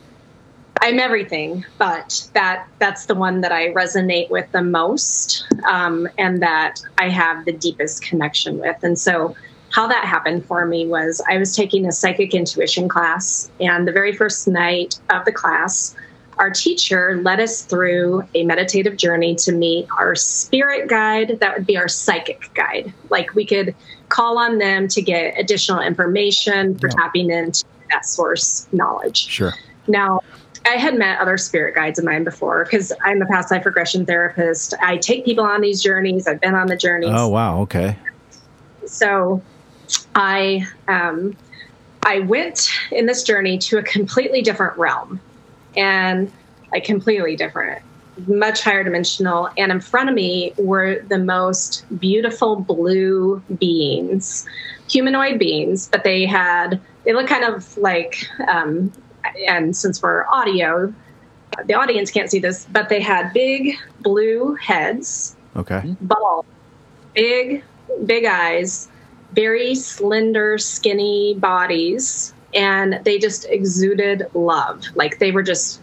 I'm 0.82 1.00
everything, 1.00 1.66
but 1.78 2.28
that 2.34 2.68
that's 2.80 3.06
the 3.06 3.16
one 3.16 3.42
that 3.42 3.52
I 3.52 3.74
resonate 3.74 4.30
with 4.30 4.52
the 4.52 4.62
most, 4.62 5.46
um, 5.68 6.08
and 6.18 6.42
that 6.42 6.80
I 6.98 7.10
have 7.10 7.46
the 7.46 7.54
deepest 7.54 8.02
connection 8.04 8.58
with. 8.60 8.78
And 8.84 8.98
so, 8.98 9.36
how 9.72 9.88
that 9.88 10.06
happened 10.06 10.46
for 10.46 10.66
me 10.66 10.88
was 10.88 11.22
I 11.28 11.38
was 11.38 11.56
taking 11.56 11.86
a 11.86 11.92
psychic 11.92 12.34
intuition 12.34 12.88
class, 12.88 13.50
and 13.60 13.88
the 13.88 13.92
very 13.92 14.14
first 14.14 14.48
night 14.48 15.00
of 15.10 15.26
the 15.26 15.32
class, 15.32 15.96
our 16.38 16.52
teacher 16.52 17.20
led 17.24 17.40
us 17.40 17.64
through 17.64 18.24
a 18.36 18.44
meditative 18.46 18.96
journey 18.98 19.36
to 19.36 19.52
meet 19.52 19.88
our 19.98 20.16
spirit 20.16 20.88
guide. 20.88 21.40
That 21.40 21.58
would 21.58 21.66
be 21.66 21.78
our 21.78 21.88
psychic 21.88 22.50
guide. 22.54 22.94
Like 23.10 23.34
we 23.34 23.46
could 23.46 23.76
call 24.10 24.38
on 24.38 24.58
them 24.58 24.88
to 24.90 25.02
get 25.02 25.38
additional 25.38 25.82
information 25.82 26.78
for 26.78 26.88
Yeah. 26.88 26.96
tapping 26.96 27.30
into 27.30 27.66
that 27.92 28.06
source 28.06 28.68
knowledge. 28.72 29.28
sure 29.28 29.54
Now, 29.88 30.22
I 30.68 30.78
had 30.78 30.98
met 30.98 31.20
other 31.20 31.38
spirit 31.38 31.76
guides 31.76 31.98
of 31.98 32.06
mine 32.06 32.24
before 32.24 32.66
because 32.66 32.92
I'm 33.04 33.22
a 33.22 33.26
past 33.26 33.52
life 33.52 33.66
regression 33.66 34.06
therapist. 34.06 34.74
I 34.82 34.98
take 34.98 35.24
people 35.26 35.46
on 35.46 35.62
these 35.62 35.82
journeys. 35.82 36.28
I've 36.28 36.42
been 36.42 36.56
on 36.56 36.68
the 36.68 36.76
journeys 36.76 37.12
oh 37.14 37.28
wow 37.28 37.62
okay 37.62 37.96
so 38.86 39.42
i 40.16 40.66
um, 40.88 41.36
i 42.04 42.20
went 42.20 42.70
in 42.92 43.06
this 43.06 43.24
journey 43.24 43.58
to 43.58 43.78
a 43.78 43.84
completely 43.84 44.42
different 44.42 44.78
realm 44.78 45.20
and 45.76 46.32
like 46.72 46.84
completely 46.84 47.36
different 47.36 47.82
much 48.28 48.64
higher 48.64 48.84
dimensional 48.84 49.50
and 49.58 49.72
in 49.72 49.80
front 49.80 50.10
of 50.10 50.16
me 50.16 50.54
were 50.58 51.00
the 51.08 51.20
most 51.20 51.86
beautiful 52.00 52.56
blue 52.56 53.42
beings 53.60 54.46
humanoid 54.90 55.38
beings 55.38 55.88
but 55.88 56.04
they 56.04 56.26
had 56.26 56.80
they 57.06 57.14
look 57.14 57.28
kind 57.28 57.44
of 57.44 57.78
like 57.78 58.28
um, 58.48 58.92
and 59.48 59.76
since 59.76 60.02
we're 60.02 60.26
audio 60.28 60.94
the 61.66 61.74
audience 61.74 62.12
can't 62.12 62.30
see 62.30 62.40
this 62.40 62.66
but 62.72 62.90
they 62.90 63.02
had 63.02 63.32
big 63.34 63.76
blue 64.02 64.56
heads 64.56 65.36
okay 65.56 65.96
bald, 66.02 66.46
big, 67.18 67.64
big 68.06 68.26
eyes, 68.26 68.88
very 69.34 69.76
slender, 69.76 70.58
skinny 70.58 71.34
bodies, 71.40 72.34
and 72.54 73.00
they 73.04 73.18
just 73.18 73.46
exuded 73.50 74.28
love. 74.34 74.86
Like 74.96 75.20
they 75.20 75.32
were 75.32 75.44
just 75.44 75.82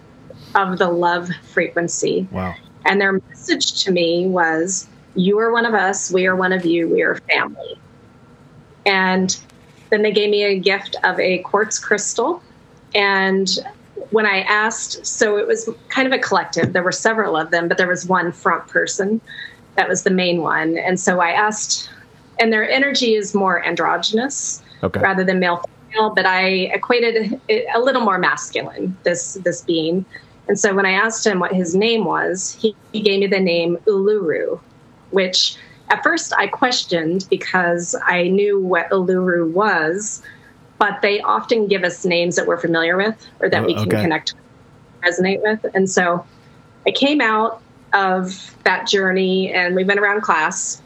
of 0.54 0.78
the 0.78 0.88
love 0.88 1.28
frequency. 1.42 2.28
wow 2.30 2.54
And 2.86 3.00
their 3.00 3.12
message 3.12 3.82
to 3.84 3.92
me 3.92 4.26
was, 4.26 4.88
You 5.16 5.38
are 5.40 5.52
one 5.52 5.66
of 5.66 5.74
us, 5.74 6.12
we 6.12 6.26
are 6.26 6.36
one 6.36 6.52
of 6.52 6.64
you, 6.64 6.88
we 6.88 7.02
are 7.02 7.16
family. 7.16 7.78
And 8.86 9.36
then 9.90 10.02
they 10.02 10.12
gave 10.12 10.30
me 10.30 10.44
a 10.44 10.58
gift 10.58 10.96
of 11.02 11.18
a 11.18 11.38
quartz 11.38 11.78
crystal. 11.78 12.42
And 12.94 13.48
when 14.10 14.26
I 14.26 14.40
asked, 14.42 15.04
so 15.06 15.36
it 15.36 15.46
was 15.46 15.68
kind 15.88 16.06
of 16.06 16.12
a 16.12 16.18
collective, 16.18 16.72
there 16.72 16.82
were 16.82 16.92
several 16.92 17.36
of 17.36 17.50
them, 17.50 17.68
but 17.68 17.78
there 17.78 17.88
was 17.88 18.06
one 18.06 18.32
front 18.32 18.66
person 18.68 19.20
that 19.76 19.88
was 19.88 20.04
the 20.04 20.10
main 20.10 20.42
one. 20.42 20.78
And 20.78 21.00
so 21.00 21.20
I 21.20 21.30
asked, 21.30 21.90
and 22.38 22.52
their 22.52 22.68
energy 22.68 23.14
is 23.14 23.34
more 23.34 23.64
androgynous 23.64 24.62
Okay. 24.84 25.00
rather 25.00 25.24
than 25.24 25.38
male 25.38 25.64
female, 25.90 26.10
but 26.10 26.26
I 26.26 26.46
equated 26.74 27.40
it 27.48 27.64
a 27.74 27.80
little 27.80 28.02
more 28.02 28.18
masculine, 28.18 28.96
this 29.02 29.34
this 29.34 29.62
being. 29.62 30.04
And 30.46 30.58
so 30.58 30.74
when 30.74 30.84
I 30.84 30.92
asked 30.92 31.26
him 31.26 31.40
what 31.40 31.54
his 31.54 31.74
name 31.74 32.04
was, 32.04 32.52
he, 32.60 32.76
he 32.92 33.00
gave 33.00 33.20
me 33.20 33.26
the 33.26 33.40
name 33.40 33.78
Uluru, 33.86 34.60
which 35.10 35.56
at 35.88 36.02
first 36.02 36.34
I 36.36 36.48
questioned 36.48 37.26
because 37.30 37.96
I 38.04 38.28
knew 38.28 38.60
what 38.60 38.90
Uluru 38.90 39.50
was, 39.50 40.22
but 40.84 41.00
they 41.00 41.18
often 41.22 41.66
give 41.66 41.82
us 41.82 42.04
names 42.04 42.36
that 42.36 42.46
we're 42.46 42.60
familiar 42.60 42.94
with 42.94 43.26
or 43.40 43.48
that 43.48 43.62
Oh, 43.62 43.66
we 43.66 43.72
can 43.72 43.88
okay. 43.88 44.02
connect 44.02 44.34
resonate 45.02 45.40
with. 45.40 45.64
And 45.72 45.88
so 45.88 46.26
I 46.86 46.90
came 46.90 47.22
out 47.22 47.62
of 47.94 48.54
that 48.64 48.86
journey 48.86 49.50
and 49.50 49.74
we 49.74 49.82
went 49.82 49.98
around 49.98 50.20
class 50.20 50.82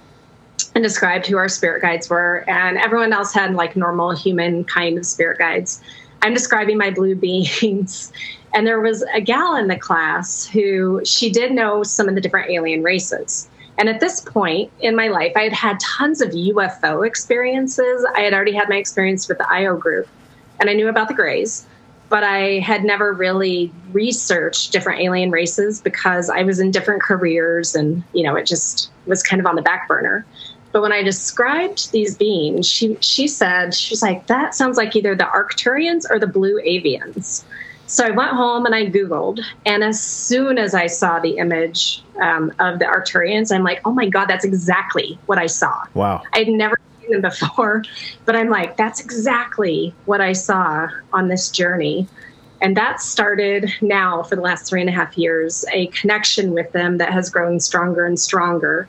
and 0.77 0.85
described 0.85 1.27
who 1.27 1.37
our 1.37 1.49
spirit 1.49 1.83
guides 1.83 2.09
were. 2.09 2.45
And 2.49 2.79
everyone 2.79 3.13
else 3.13 3.33
had 3.35 3.55
like 3.55 3.75
normal 3.75 4.13
human 4.13 4.63
kind 4.63 4.99
of 4.99 5.05
spirit 5.05 5.41
guides. 5.41 5.83
I'm 6.23 6.33
describing 6.33 6.79
my 6.79 6.91
blue 6.91 7.17
beings. 7.27 8.13
And 8.55 8.69
there 8.69 8.79
was 8.79 9.03
a 9.13 9.21
gal 9.21 9.57
in 9.57 9.67
the 9.67 9.77
class 9.77 10.47
who 10.47 11.01
she 11.05 11.29
did 11.29 11.51
know 11.51 11.83
some 11.83 12.09
of 12.09 12.15
the 12.15 12.21
different 12.21 12.53
alien 12.53 12.85
races. 12.85 13.49
And 13.79 13.89
at 13.89 14.01
this 14.01 14.21
point 14.21 14.73
in 14.81 14.97
my 14.97 15.07
life, 15.07 15.33
I 15.37 15.45
had 15.45 15.53
had 15.53 15.81
tons 15.81 16.21
of 16.21 16.31
UFO 16.31 17.07
experiences. 17.07 18.05
I 18.17 18.23
had 18.23 18.35
already 18.35 18.53
had 18.53 18.69
my 18.69 18.77
experience 18.77 19.29
with 19.29 19.39
the 19.39 19.49
IO 19.51 19.77
group, 19.77 20.09
and 20.61 20.69
I 20.69 20.75
knew 20.75 20.89
about 20.89 21.07
the 21.07 21.15
Greys, 21.15 21.65
but 22.09 22.25
I 22.25 22.59
had 22.59 22.85
never 22.85 23.13
really 23.13 23.73
researched 23.93 24.73
different 24.73 25.01
alien 25.01 25.31
races 25.31 25.81
because 25.81 26.29
I 26.29 26.43
was 26.43 26.59
in 26.59 26.73
different 26.73 27.03
careers 27.03 27.77
and, 27.77 28.03
you 28.13 28.25
know, 28.25 28.35
it 28.35 28.47
just 28.47 28.91
was 29.07 29.23
kind 29.23 29.39
of 29.39 29.47
on 29.47 29.55
the 29.55 29.63
back 29.63 29.87
burner. 29.87 30.27
But 30.73 30.83
when 30.83 30.93
I 30.93 31.03
described 31.03 31.93
these 31.93 32.17
beings, 32.17 32.67
she 32.67 32.99
she 33.01 33.27
said, 33.27 33.75
she's 33.75 34.03
like, 34.03 34.27
that 34.27 34.55
sounds 34.55 34.77
like 34.77 34.97
either 34.97 35.15
the 35.15 35.25
Arcturians 35.25 36.05
or 36.11 36.19
the 36.19 36.27
blue 36.27 36.61
avians. 36.63 37.45
So 37.89 38.05
I 38.05 38.11
went 38.11 38.33
home 38.33 38.67
and 38.67 38.75
I 38.75 38.85
Googled, 38.85 39.41
and 39.65 39.83
as 39.83 39.99
soon 39.99 40.59
as 40.59 40.75
I 40.75 40.87
saw 40.87 41.21
the 41.21 41.39
image 41.39 42.03
um, 42.21 42.53
of 42.59 42.79
the 42.79 42.85
Arcturians, 42.85 43.51
I'm 43.51 43.65
like, 43.65 43.81
oh 43.87 43.93
my 43.93 44.07
God, 44.07 44.27
that's 44.27 44.45
exactly 44.45 45.19
what 45.25 45.39
I 45.39 45.47
saw. 45.47 45.85
Wow. 45.95 46.23
I'd 46.35 46.49
never 46.49 46.79
seen 47.01 47.13
them 47.13 47.23
before, 47.23 47.85
but 48.27 48.37
I'm 48.37 48.51
like, 48.51 48.77
that's 48.77 49.01
exactly 49.01 49.95
what 50.05 50.21
I 50.21 50.35
saw 50.35 50.89
on 51.15 51.29
this 51.29 51.51
journey. 51.51 52.07
And 52.61 52.77
that 52.77 53.01
started 53.01 53.73
now 53.81 54.23
for 54.23 54.37
the 54.37 54.43
last 54.43 54.69
three 54.69 54.83
and 54.83 54.91
a 54.91 54.93
half 54.93 55.17
years, 55.17 55.65
a 55.73 55.87
connection 55.87 56.53
with 56.53 56.71
them 56.73 56.99
that 56.99 57.11
has 57.11 57.31
grown 57.31 57.59
stronger 57.59 58.05
and 58.05 58.21
stronger, 58.21 58.87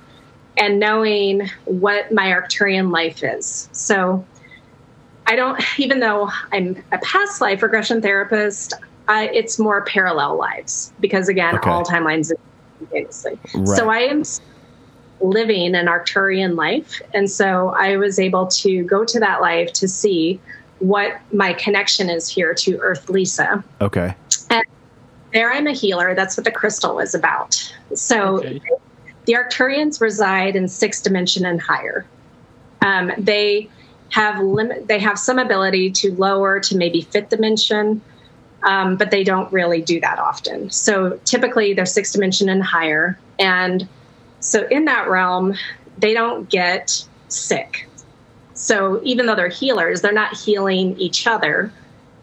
and 0.58 0.78
knowing 0.78 1.50
what 1.64 2.12
my 2.12 2.26
Arcturian 2.34 2.91
life 2.91 3.24
is. 3.24 3.70
So 3.72 4.26
I 5.26 5.38
don't, 5.38 5.62
even 5.80 6.02
though 6.02 6.30
I'm 6.52 6.84
a 6.91 6.97
past 6.97 7.39
life 7.39 7.64
regression 7.64 8.02
therapist, 8.02 8.74
I, 9.10 9.28
it's 9.30 9.60
more 9.60 9.82
parallel 9.84 10.38
lives 10.38 10.93
because, 10.99 11.28
again, 11.28 11.55
Okay. 11.55 11.70
all 11.70 11.84
timelines 11.84 12.32
simultaneously. 12.80 13.39
Right. 13.55 13.78
So 13.78 13.89
I 13.89 13.99
am 13.99 14.24
living 15.20 15.76
an 15.76 15.88
Arcturian 15.88 16.55
life. 16.55 17.01
And 17.14 17.30
so 17.30 17.70
I 17.78 17.97
was 17.97 18.20
able 18.20 18.47
to 18.47 18.84
go 18.84 19.03
to 19.03 19.20
that 19.20 19.41
life 19.41 19.74
to 19.74 19.88
see 19.88 20.39
what 20.78 21.20
my 21.34 21.51
connection 21.53 22.10
is 22.10 22.30
here 22.30 22.53
to 22.53 22.78
Earth 22.78 23.10
Lisa. 23.10 23.62
okay. 23.82 24.16
There 25.32 25.51
I'm 25.51 25.68
a 25.68 25.74
healer. 25.74 26.16
That's 26.16 26.36
what 26.38 26.43
the 26.43 26.51
crystal 26.51 26.95
was 26.95 27.14
about. 27.14 27.53
So 27.93 28.39
Okay. 28.39 28.60
the 29.26 29.34
Arcturians 29.34 30.01
reside 30.01 30.55
in 30.55 30.68
sixth 30.68 31.03
dimension 31.03 31.45
and 31.45 31.62
higher. 31.62 32.03
Um, 32.82 33.12
they 33.18 33.70
have 34.10 34.39
limit. 34.39 34.88
They 34.88 34.97
have 34.97 35.20
some 35.20 35.38
ability 35.38 35.91
to 35.91 36.14
lower 36.16 36.60
to 36.62 36.76
maybe 36.76 37.01
fifth 37.01 37.30
dimension, 37.30 38.01
um, 38.64 38.97
but 38.97 39.12
they 39.12 39.24
don't 39.24 39.51
really 39.51 39.82
do 39.82 39.99
that 40.01 40.20
often. 40.20 40.70
So 40.70 41.20
typically 41.26 41.74
they're 41.74 41.86
six 41.86 42.12
dimension 42.12 42.49
and 42.49 42.64
higher, 42.64 43.18
and 43.39 43.88
so 44.39 44.68
in 44.68 44.86
that 44.86 45.10
realm, 45.10 45.55
they 45.97 46.14
don't 46.14 46.49
get 46.49 47.03
sick. 47.28 47.88
So 48.53 48.99
even 49.03 49.26
though 49.26 49.36
they're 49.36 49.49
healers, 49.49 50.01
they're 50.01 50.12
not 50.12 50.36
healing 50.38 50.97
each 50.99 51.28
other; 51.28 51.72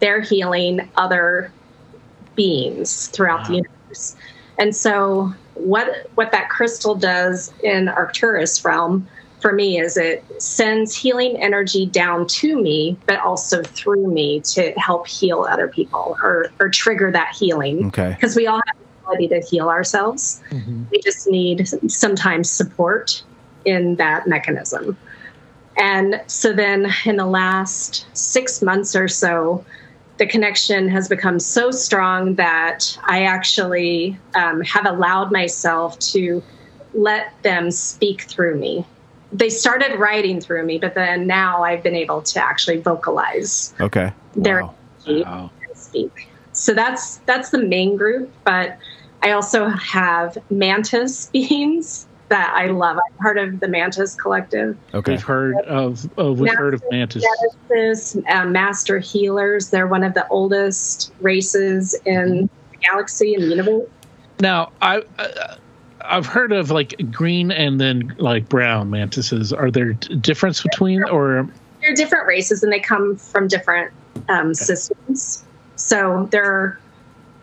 they're 0.01 0.21
healing 0.21 0.91
other 0.97 1.53
beings 2.35 3.09
throughout 3.09 3.47
the 3.47 3.55
universe. 3.55 4.17
And 4.59 4.75
so 4.75 5.33
what 5.55 6.11
what 6.15 6.33
that 6.33 6.49
crystal 6.51 6.95
does 6.95 7.53
in 7.63 7.89
Arcturus 7.89 8.65
realm 8.65 9.09
for 9.41 9.53
me 9.53 9.79
is 9.79 9.97
it 9.97 10.25
sends 10.43 10.95
healing 10.95 11.37
energy 11.43 11.87
down 11.87 12.27
to 12.27 12.61
me, 12.61 12.97
but 13.07 13.21
also 13.21 13.63
through 13.63 14.13
me 14.13 14.41
to 14.41 14.73
help 14.73 15.07
heal 15.07 15.47
other 15.49 15.69
people 15.69 16.17
or 16.23 16.51
or 16.59 16.69
trigger 16.69 17.11
that 17.11 17.35
healing. 17.35 17.87
Okay. 17.89 18.11
Because 18.11 18.35
we 18.35 18.47
all 18.47 18.61
have 18.67 18.77
the 18.77 19.13
ability 19.13 19.29
to 19.29 19.41
heal 19.47 19.69
ourselves. 19.69 20.43
We 20.91 21.01
just 21.01 21.29
need 21.29 21.69
sometimes 21.91 22.51
support 22.51 23.23
in 23.65 23.97
that 23.97 24.27
mechanism. 24.27 24.97
And 25.77 26.23
so 26.27 26.53
then 26.53 26.91
in 27.05 27.17
the 27.17 27.27
last 27.27 28.07
six 28.15 28.63
months 28.63 28.97
or 28.97 29.09
so, 29.09 29.65
the 30.17 30.27
connection 30.27 30.89
has 30.89 31.09
become 31.09 31.39
so 31.39 31.71
strong 31.71 32.37
that 32.37 32.99
I 33.05 33.25
actually 33.25 34.19
um, 34.35 34.63
have 34.63 34.87
allowed 34.87 35.31
myself 35.31 35.99
to 35.99 36.43
let 36.95 37.35
them 37.43 37.71
speak 37.71 38.23
through 38.23 38.59
me. 38.59 38.87
They 39.33 39.49
started 39.49 39.99
writing 39.99 40.41
through 40.41 40.65
me, 40.65 40.79
but 40.79 40.95
then 40.95 41.27
now 41.27 41.63
I've 41.63 41.83
been 41.83 41.97
able 41.97 42.23
to 42.23 42.43
actually 42.43 42.79
vocalize 42.79 43.75
Okay. 43.81 44.13
their 44.35 44.63
Wow. 44.63 44.75
Wow. 45.07 45.51
speak. 45.75 46.29
So 46.53 46.73
that's 46.73 47.19
that's 47.27 47.51
the 47.51 47.59
main 47.59 47.97
group, 47.97 48.33
but 48.45 48.79
I 49.23 49.33
also 49.33 49.69
have 49.69 50.39
mantis 50.51 51.27
beings 51.33 52.07
that 52.29 52.53
I 52.55 52.67
love. 52.69 52.97
I'm 52.97 53.23
part 53.23 53.39
of 53.39 53.61
the 53.61 53.69
Mantis 53.69 54.15
Collective. 54.17 54.77
Okay. 54.95 55.13
We've 55.13 55.23
heard 55.23 55.57
of, 55.67 56.11
of 56.19 56.41
we've 56.41 56.53
heard 56.55 56.75
of 56.75 56.83
mantis. 56.91 57.25
Genesis, 57.71 58.17
uh, 58.29 58.47
master 58.47 58.99
healers. 58.99 59.71
They're 59.71 59.87
one 59.87 60.03
of 60.03 60.15
the 60.15 60.27
oldest 60.29 61.13
races 61.21 61.99
in 62.05 62.49
the 62.73 62.79
galaxy 62.79 63.35
and 63.35 63.45
the 63.45 63.49
universe. 63.49 63.89
Now, 64.41 64.73
I, 64.83 65.03
I 65.19 65.57
I've 66.09 66.27
heard 66.27 66.53
of 66.53 66.71
like 66.71 66.95
green 67.11 67.51
and 67.51 67.81
then 67.81 68.15
like 68.19 68.49
brown 68.49 68.91
mantises. 68.91 69.53
Are 69.53 69.71
there 69.71 69.95
d- 69.95 70.17
difference 70.17 70.63
between 70.63 71.03
or 71.05 71.49
They're 71.81 71.95
different 71.95 72.27
races 72.27 72.63
and 72.63 72.73
they 72.73 72.81
come 72.81 73.17
from 73.17 73.49
different 73.49 73.93
um, 74.29 74.55
systems. 74.55 75.45
So 75.77 76.29
they're, 76.31 76.79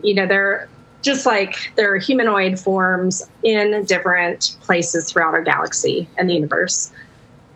you 0.02 0.14
know, 0.14 0.28
they're 0.28 0.68
just 1.02 1.26
like 1.26 1.72
they're 1.76 1.98
humanoid 1.98 2.60
forms 2.60 3.30
in 3.44 3.86
different 3.86 4.58
places 4.62 5.12
throughout 5.12 5.34
our 5.34 5.44
galaxy 5.44 6.08
and 6.18 6.30
the 6.30 6.34
universe. 6.34 6.92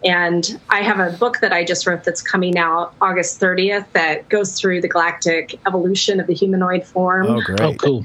And 0.05 0.60
I 0.70 0.82
have 0.82 0.99
a 0.99 1.18
book 1.18 1.39
that 1.39 1.51
I 1.51 1.64
just 1.64 1.88
wrote 1.88 2.03
that's 2.03 2.22
coming 2.22 2.58
out 2.58 2.93
August 3.01 3.39
30th 3.41 3.88
that 3.93 4.30
goes 4.30 4.60
through 4.60 4.82
the 4.82 4.88
galactic 4.88 5.60
evolution 5.66 6.20
of 6.20 6.28
the 6.28 6.34
humanoid 6.34 6.86
form. 6.86 7.28
Oh, 7.28 7.41
great. 7.41 7.62
oh 7.62 7.74
cool 7.76 8.03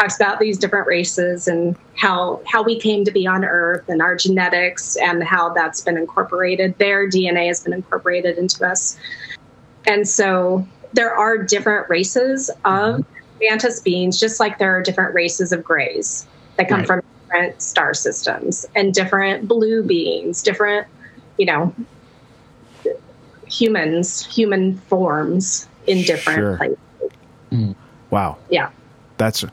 talks 0.00 0.16
about 0.16 0.38
these 0.40 0.58
different 0.58 0.86
races 0.86 1.46
and 1.46 1.76
how 1.96 2.40
how 2.46 2.62
we 2.62 2.78
came 2.78 3.04
to 3.04 3.10
be 3.10 3.26
on 3.26 3.44
earth 3.44 3.88
and 3.88 4.00
our 4.00 4.16
genetics 4.16 4.96
and 4.96 5.22
how 5.22 5.52
that's 5.52 5.82
been 5.82 5.96
incorporated 5.98 6.76
their 6.78 7.08
dna 7.08 7.46
has 7.48 7.62
been 7.62 7.72
incorporated 7.72 8.38
into 8.38 8.66
us 8.66 8.96
and 9.86 10.08
so 10.08 10.66
there 10.94 11.14
are 11.14 11.36
different 11.38 11.88
races 11.90 12.48
of 12.64 12.96
mm-hmm. 12.96 13.38
mantis 13.40 13.80
beings 13.80 14.18
just 14.18 14.40
like 14.40 14.58
there 14.58 14.74
are 14.76 14.82
different 14.82 15.14
races 15.14 15.52
of 15.52 15.62
grays 15.62 16.26
that 16.56 16.68
come 16.68 16.80
Right. 16.80 16.86
from 16.86 17.02
different 17.26 17.60
star 17.62 17.92
systems 17.94 18.66
and 18.74 18.94
different 18.94 19.46
blue 19.46 19.82
beings 19.82 20.42
different 20.42 20.86
you 21.36 21.46
know 21.46 21.74
humans 23.46 24.24
human 24.24 24.78
forms 24.78 25.68
in 25.86 26.02
different 26.04 26.38
Sure. 26.38 26.56
places 26.56 26.78
mm. 27.52 27.74
Wow. 28.10 28.38
yeah 28.48 28.70
That's 29.18 29.44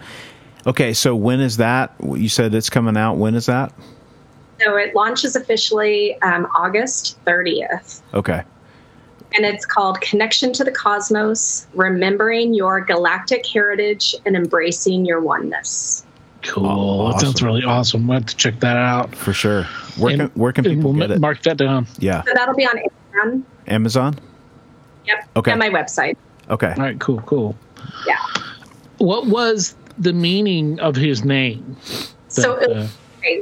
okay. 0.67 0.93
So 0.93 1.15
when 1.15 1.39
is 1.39 1.57
that? 1.57 1.93
You 2.03 2.29
said 2.29 2.53
it's 2.53 2.69
coming 2.69 2.95
out. 2.97 3.15
When 3.17 3.33
is 3.35 3.47
that? 3.47 3.73
So 4.63 4.75
it 4.77 4.95
launches 4.95 5.35
officially 5.35 6.19
um, 6.21 6.47
August 6.55 7.23
30th, 7.25 8.01
Okay. 8.15 8.41
and 9.35 9.45
it's 9.45 9.65
called 9.67 10.01
Connection 10.01 10.51
to 10.53 10.63
the 10.63 10.71
Cosmos 10.71 11.67
Remembering 11.75 12.55
Your 12.55 12.81
Galactic 12.81 13.45
Heritage 13.45 14.15
and 14.25 14.35
Embracing 14.35 15.05
Your 15.05 15.21
Oneness. 15.21 16.03
cool 16.41 16.65
Oh, 16.65 17.11
that 17.11 17.19
sounds 17.21 17.41
really 17.43 17.63
awesome 17.63 18.07
we'll 18.07 18.17
have 18.17 18.25
to 18.27 18.35
check 18.35 18.59
that 18.61 18.77
out 18.77 19.13
For 19.15 19.31
sure. 19.33 19.63
Where 19.97 20.13
And- 20.13 20.21
can 20.33 20.41
where 20.41 20.51
can 20.53 20.63
people 20.63 20.91
we'll 20.93 21.01
get 21.07 21.11
it? 21.11 21.19
mark 21.19 21.41
that 21.43 21.57
down 21.57 21.85
Yeah. 21.99 22.23
So 22.23 22.31
that'll 22.35 22.55
be 22.55 22.65
on 22.65 22.79
Amazon. 23.13 23.45
Amazon. 23.67 24.15
Yep. 25.05 25.29
Okay. 25.35 25.51
And 25.51 25.59
my 25.59 25.69
website. 25.69 26.15
Okay. 26.49 26.69
All 26.75 26.83
right, 26.83 26.99
cool, 26.99 27.21
cool. 27.27 27.55
Yeah. 28.07 28.15
What 28.97 29.27
was 29.27 29.75
the 29.97 30.13
meaning 30.13 30.79
of 30.79 30.95
his 30.95 31.23
name? 31.23 31.75
So, 32.27 32.55
uh, 32.55 32.87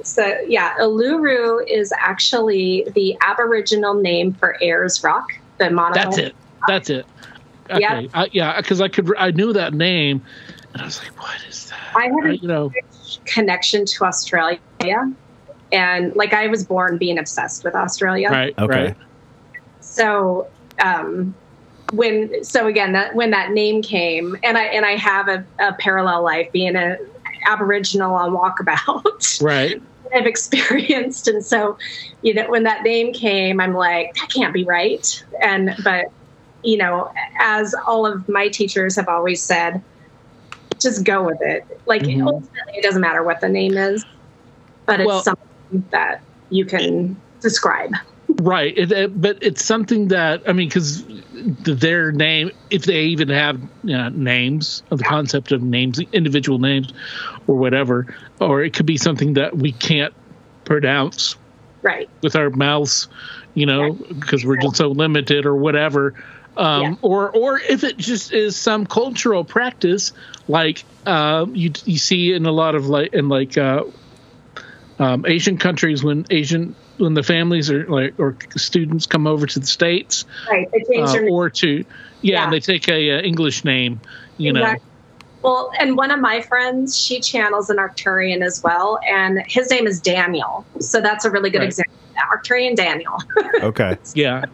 so 0.04 0.38
yeah, 0.48 0.76
Uluru 0.80 1.68
is 1.68 1.94
actually 1.98 2.88
the 2.94 3.18
Aboriginal 3.22 3.94
name 3.94 4.34
for 4.34 4.58
Ayers 4.62 5.04
Rock, 5.04 5.34
the 5.58 5.70
monolith. 5.70 6.04
that's 6.04 6.18
it. 6.18 6.36
That's 6.68 6.90
it. 6.90 7.06
Okay. 7.70 7.80
Yeah. 7.80 8.04
I, 8.14 8.30
yeah, 8.32 8.62
because 8.62 8.80
I 8.80 8.88
could, 8.88 9.12
I 9.18 9.32
knew 9.32 9.54
that 9.54 9.74
name, 9.74 10.24
and 10.74 10.82
I 10.82 10.86
was 10.86 11.00
like, 11.00 11.20
"What 11.20 11.36
is 11.50 11.70
that?" 11.70 11.96
I 11.96 12.04
had 12.06 12.26
I- 12.26 12.30
a 12.30 12.34
you 12.34 12.48
know, 12.48 12.72
connection 13.26 13.86
to 13.86 14.06
Australia, 14.06 14.60
and 15.72 16.16
like 16.16 16.34
I 16.34 16.48
was 16.48 16.64
born 16.64 16.98
being 16.98 17.18
obsessed 17.18 17.64
with 17.64 17.76
Australia. 17.76 18.30
right? 18.30 18.54
Okay. 18.58 18.86
Right. 18.88 18.96
So 19.80 20.48
um, 20.84 21.34
when 21.94 22.44
so 22.44 22.68
again 22.68 22.94
that 22.94 23.16
when 23.16 23.32
that 23.32 23.52
name 23.52 23.82
came, 23.82 24.38
and 24.44 24.58
I 24.58 24.64
and 24.66 24.86
I 24.86 24.96
have 24.96 25.28
a, 25.28 25.46
a 25.60 25.74
parallel 25.74 26.24
life 26.24 26.52
being 26.52 26.76
a 26.76 26.98
Aboriginal 27.48 28.14
on 28.16 28.32
walkabout. 28.32 29.40
Right. 29.42 29.82
I've 30.14 30.26
experienced. 30.28 31.28
And 31.28 31.44
so, 31.46 31.78
you 32.22 32.34
know, 32.34 32.50
when 32.50 32.64
that 32.64 32.84
name 32.84 33.12
came, 33.12 33.60
I'm 33.60 33.74
like, 33.74 34.14
that 34.16 34.30
can't 34.30 34.54
be 34.54 34.64
right. 34.64 35.24
And, 35.42 35.76
but, 35.84 36.06
you 36.64 36.78
know, 36.78 37.12
as 37.40 37.76
all 37.86 38.06
of 38.06 38.28
my 38.30 38.48
teachers 38.48 38.96
have 38.96 39.08
always 39.10 39.42
said, 39.42 39.82
just 40.80 41.04
go 41.04 41.24
with 41.24 41.40
it. 41.42 41.66
Like, 41.86 42.04
Mhm. 42.04 42.26
ultimately, 42.28 42.74
it 42.76 42.84
doesn't 42.84 43.02
matter 43.02 43.24
what 43.24 43.42
the 43.42 43.50
name 43.50 43.78
is, 43.78 44.06
but 44.86 45.00
it's 45.02 45.08
Well- 45.08 45.22
something 45.24 45.84
that 45.92 46.22
you 46.50 46.66
can 46.66 47.20
describe. 47.42 47.92
Right. 48.42 48.78
It, 48.78 48.92
it- 48.92 49.22
but 49.22 49.38
it's 49.42 49.64
something 49.64 50.10
that 50.10 50.44
I 50.48 50.54
mean, 50.54 50.68
because 50.68 51.04
their 51.34 52.12
name, 52.12 52.52
if 52.70 52.84
they 52.86 53.04
even 53.06 53.30
have 53.30 53.62
you 53.84 53.96
know, 53.98 54.10
names, 54.10 54.84
of 54.92 54.98
the 54.98 55.04
concept 55.04 55.52
of 55.52 55.62
names, 55.64 56.00
individual 56.12 56.60
names, 56.60 56.92
or 57.48 57.56
whatever, 57.56 58.14
or 58.40 58.64
it 58.64 58.74
could 58.74 58.86
be 58.86 58.98
something 58.98 59.34
that 59.36 59.56
we 59.56 59.72
can't 59.72 60.14
pronounce 60.66 61.36
Right. 61.82 62.10
with 62.24 62.36
our 62.36 62.50
mouths, 62.50 63.08
you 63.54 63.68
know, 63.68 63.94
because 63.94 64.44
we're 64.44 64.58
just 64.58 64.78
so 64.78 64.88
limited 64.90 65.46
or 65.46 65.56
whatever. 65.56 66.16
Um, 66.58 66.82
Yeah. 66.82 66.96
Or, 67.04 67.30
or 67.30 67.60
if 67.60 67.84
it 67.84 67.98
just 67.98 68.34
is 68.34 68.56
some 68.56 68.86
cultural 68.88 69.44
practice, 69.44 70.12
like 70.48 70.84
uh, 71.06 71.46
you 71.54 71.72
you 71.86 72.00
see 72.00 72.34
in 72.34 72.46
a 72.48 72.52
lot 72.52 72.74
of 72.76 72.88
like 72.88 73.14
in 73.14 73.30
like 73.30 73.56
uh, 73.58 73.84
um, 74.98 75.26
Asian 75.28 75.58
countries 75.58 76.04
when 76.04 76.26
Asian 76.32 76.76
when 76.98 77.14
the 77.14 77.24
families 77.24 77.70
are 77.70 77.86
like 77.88 78.14
or 78.20 78.38
students 78.56 79.06
come 79.06 79.28
over 79.28 79.46
to 79.46 79.60
the 79.60 79.66
states 79.68 80.26
Right. 80.50 80.70
They 80.72 80.80
changed 80.80 81.10
uh, 81.10 81.14
their 81.14 81.22
name. 81.24 81.32
or 81.34 81.50
to 81.50 81.68
yeah, 81.78 81.84
Yeah. 82.22 82.44
and 82.46 82.54
they 82.54 82.60
take 82.60 82.88
a, 82.90 83.12
uh 83.18 83.22
English 83.22 83.64
name, 83.66 84.00
you 84.38 84.54
know. 84.54 84.76
Well, 85.42 85.70
and 85.80 85.96
one 85.96 86.10
of 86.10 86.20
my 86.20 86.42
friends, 86.42 86.98
she 87.00 87.20
channels 87.20 87.70
an 87.70 87.78
Arcturian 87.78 88.42
as 88.42 88.64
well, 88.64 89.00
and 89.08 89.44
his 89.48 89.70
name 89.70 89.86
is 89.86 90.00
Daniel. 90.02 90.66
So 90.80 91.02
that's 91.02 91.24
a 91.24 91.30
really 91.30 91.52
good 91.52 91.60
Right. 91.60 91.68
example. 91.68 91.94
Arcturian 92.34 92.76
Daniel. 92.76 93.22
Okay. 93.62 93.98
Yeah. 94.16 94.46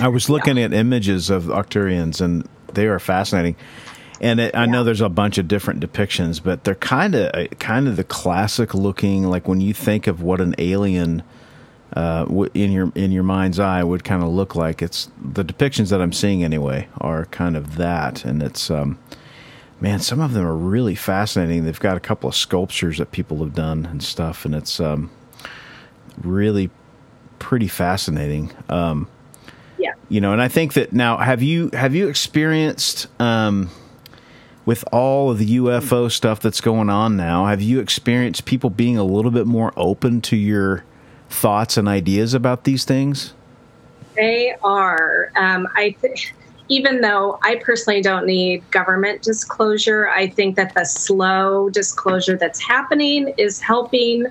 I 0.00 0.08
was 0.08 0.28
looking 0.28 0.58
at 0.58 0.72
images 0.74 1.30
of 1.30 1.44
Arcturians, 1.44 2.20
and 2.20 2.46
they 2.74 2.86
are 2.86 2.98
fascinating. 2.98 3.56
And 4.22 4.38
it, 4.38 4.54
I 4.56 4.66
know 4.66 4.84
there's 4.84 5.00
a 5.00 5.08
bunch 5.08 5.36
of 5.38 5.48
different 5.48 5.80
depictions, 5.80 6.40
but 6.42 6.62
they're 6.64 6.76
kind 6.76 7.14
of 7.16 7.58
kind 7.58 7.88
of 7.88 7.96
the 7.96 8.04
classic 8.04 8.72
looking. 8.72 9.24
Like 9.24 9.48
when 9.48 9.60
you 9.60 9.74
think 9.74 10.06
of 10.06 10.22
what 10.22 10.40
an 10.40 10.54
alien 10.58 11.24
uh, 11.94 12.24
in 12.54 12.70
your 12.70 12.92
in 12.94 13.10
your 13.10 13.24
mind's 13.24 13.58
eye 13.58 13.82
would 13.82 14.04
kind 14.04 14.22
of 14.22 14.28
look 14.28 14.54
like, 14.54 14.80
it's 14.80 15.10
the 15.20 15.44
depictions 15.44 15.90
that 15.90 16.00
I'm 16.00 16.12
seeing 16.12 16.44
anyway 16.44 16.86
are 17.00 17.26
kind 17.26 17.56
of 17.56 17.76
that. 17.76 18.24
And 18.24 18.42
it's 18.44 18.70
um, 18.70 18.96
man, 19.80 19.98
some 19.98 20.20
of 20.20 20.32
them 20.34 20.46
are 20.46 20.56
really 20.56 20.94
fascinating. 20.94 21.64
They've 21.64 21.80
got 21.80 21.96
a 21.96 22.00
couple 22.00 22.28
of 22.28 22.36
sculptures 22.36 22.98
that 22.98 23.10
people 23.10 23.38
have 23.38 23.54
done 23.54 23.86
and 23.86 24.02
stuff, 24.02 24.44
and 24.44 24.54
it's 24.54 24.78
um, 24.78 25.10
really 26.22 26.70
pretty 27.40 27.66
fascinating. 27.68 28.52
Um, 28.68 29.08
Yeah. 29.78 29.94
you 30.08 30.20
know 30.20 30.32
and 30.32 30.40
i 30.40 30.46
think 30.46 30.74
that 30.74 30.92
now 30.92 31.16
have 31.16 31.42
you 31.42 31.70
have 31.72 31.92
you 31.92 32.06
experienced 32.08 33.08
um 33.20 33.68
with 34.64 34.84
all 34.92 35.30
of 35.30 35.38
the 35.38 35.56
ufo 35.56 36.10
stuff 36.10 36.40
that's 36.40 36.60
going 36.60 36.88
on 36.88 37.16
now 37.16 37.46
have 37.46 37.60
you 37.60 37.80
experienced 37.80 38.44
people 38.44 38.70
being 38.70 38.96
a 38.96 39.04
little 39.04 39.30
bit 39.30 39.46
more 39.46 39.72
open 39.76 40.20
to 40.20 40.36
your 40.36 40.84
thoughts 41.28 41.76
and 41.76 41.88
ideas 41.88 42.34
about 42.34 42.64
these 42.64 42.84
things 42.84 43.34
They 44.14 44.54
are. 44.62 45.32
Um, 45.36 45.66
I 45.74 45.96
th- 46.00 46.34
even 46.68 47.00
though 47.00 47.38
I 47.42 47.56
personally 47.56 48.00
don't 48.00 48.26
need 48.26 48.68
government 48.70 49.22
disclosure, 49.22 50.08
I 50.08 50.28
think 50.28 50.56
that 50.56 50.74
the 50.74 50.84
slow 50.84 51.68
disclosure 51.70 52.36
that's 52.36 52.60
happening 52.60 53.34
is 53.36 53.60
helping 53.60 54.26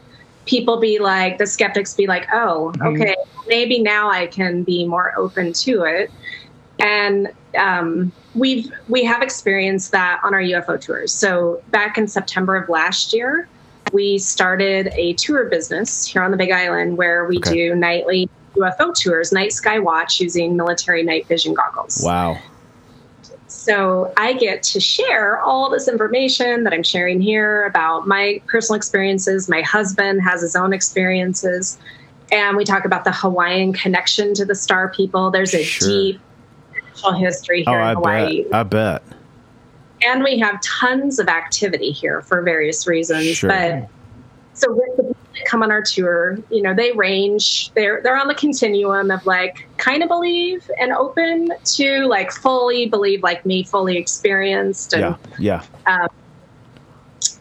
people 0.45 0.79
be 0.79 0.97
like 0.99 1.38
the 1.38 1.45
skeptics 1.45 1.93
be 1.93 2.07
like, 2.07 2.27
oh, 2.34 2.73
okay, 2.82 3.15
maybe 3.47 3.79
now 3.79 4.09
I 4.09 4.27
can 4.27 4.63
be 4.63 4.88
more 4.88 5.13
open 5.17 5.53
to 5.53 5.84
it. 5.84 6.11
And 6.79 7.32
um, 7.58 8.12
we've 8.36 8.72
we 8.88 9.04
have 9.04 9.22
experienced 9.22 9.91
that 9.91 10.20
on 10.24 10.34
our 10.34 10.41
UFO 10.41 10.80
tours. 10.80 11.14
So 11.14 11.62
back 11.70 11.97
in 11.97 12.08
September 12.08 12.56
of 12.56 12.70
last 12.70 13.14
year, 13.14 13.47
we 13.91 14.18
started 14.18 14.91
a 14.95 15.14
tour 15.14 15.45
business 15.45 16.06
here 16.08 16.24
on 16.24 16.32
the 16.32 16.38
Big 16.38 16.52
Island 16.52 16.97
where 16.97 17.26
we 17.26 17.38
Okay. 17.38 17.70
do 17.70 17.76
nightly 17.76 18.30
UFO 18.56 18.93
tours, 18.93 19.32
night 19.32 19.54
sky 19.54 19.80
watch 19.80 20.20
using 20.20 20.56
military 20.58 21.04
night 21.04 21.28
vision 21.28 21.54
goggles. 21.54 22.02
wow 22.04 22.38
So 23.47 24.14
I 24.18 24.34
get 24.34 24.64
to 24.64 24.80
share 24.80 25.39
all 25.41 25.70
this 25.70 25.88
information 25.88 26.64
that 26.64 26.74
I'm 26.74 26.84
sharing 26.84 27.22
here 27.22 27.66
about 27.66 28.08
my 28.08 28.41
personal 28.47 28.78
experiences. 28.78 29.47
My 29.49 29.62
husband 29.62 30.22
has 30.22 30.41
his 30.41 30.56
own 30.56 30.74
experiences. 30.74 31.78
And 32.32 32.56
we 32.56 32.64
talk 32.64 32.86
about 32.86 33.04
the 33.04 33.12
Hawaiian 33.12 33.74
connection 33.74 34.34
to 34.36 34.45
the 34.45 34.56
star 34.56 34.89
people. 34.89 35.32
There's 35.32 35.54
a 35.54 35.64
Sure. 35.64 35.88
deep 35.89 36.22
spiritual 36.94 37.20
history 37.20 37.64
oh 37.68 37.72
here 37.72 37.80
i 37.82 37.92
in 37.92 37.96
Hawaii. 37.98 38.44
bet 38.44 38.54
i 38.54 38.64
bet 38.64 39.04
And 40.04 40.24
we 40.24 40.39
have 40.39 40.60
tons 40.62 41.20
of 41.20 41.28
activity 41.28 41.92
here 41.92 42.22
for 42.24 42.42
various 42.42 42.88
reasons. 42.88 43.38
Sure. 43.38 43.50
But 43.50 43.88
so 44.54 44.72
with 44.72 44.98
the 44.98 45.04
people 45.04 45.16
that 45.36 45.46
come 45.46 45.62
on 45.62 45.70
our 45.72 45.84
tour, 45.84 46.39
you 46.50 46.62
know, 46.64 46.74
they 46.74 46.92
range. 46.94 47.72
They're 47.76 48.02
they're 48.02 48.18
on 48.18 48.28
the 48.28 48.34
continuum 48.34 49.12
of 49.12 49.24
like 49.28 49.68
kind 49.78 50.02
of 50.02 50.10
believe 50.10 50.68
and 50.80 50.92
open 50.92 51.50
to 51.78 52.08
like 52.08 52.32
fully 52.32 52.88
believe, 52.88 53.22
like 53.22 53.46
me, 53.46 53.64
fully 53.64 53.96
experienced. 53.98 54.94
And, 54.94 55.02
yeah 55.38 55.62
yeah 55.86 56.02
um, 56.02 56.08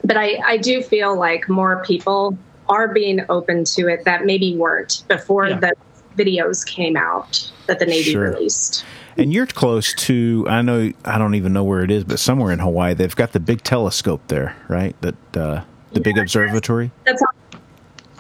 But 0.04 0.18
I 0.18 0.38
I 0.44 0.56
do 0.58 0.82
feel 0.82 1.18
like 1.18 1.48
more 1.48 1.82
people 1.84 2.36
are 2.68 2.88
being 2.88 3.24
open 3.30 3.64
to 3.76 3.88
it 3.88 4.04
that 4.04 4.26
maybe 4.26 4.54
weren't 4.54 5.02
before 5.08 5.48
Yeah. 5.48 5.60
the 5.60 5.72
videos 6.16 6.64
came 6.66 6.96
out 6.96 7.50
that 7.66 7.78
the 7.78 7.86
Navy 7.86 8.12
Sure. 8.12 8.30
released. 8.30 8.84
And 9.16 9.32
you're 9.32 9.46
close 9.46 9.92
to 9.94 10.46
i 10.48 10.62
know 10.62 10.92
i 11.04 11.18
don't 11.18 11.34
even 11.34 11.52
know 11.52 11.64
where 11.64 11.82
it 11.82 11.90
is 11.90 12.04
but 12.04 12.18
somewhere 12.18 12.52
in 12.52 12.58
hawaii 12.58 12.94
they've 12.94 13.16
got 13.16 13.32
the 13.32 13.40
big 13.40 13.62
telescope 13.62 14.20
there 14.28 14.56
right 14.68 14.94
that 15.02 15.36
uh 15.36 15.62
the 15.92 16.00
big 16.00 16.16
observatory 16.18 16.90
That's 17.04 17.20
on, 17.22 17.60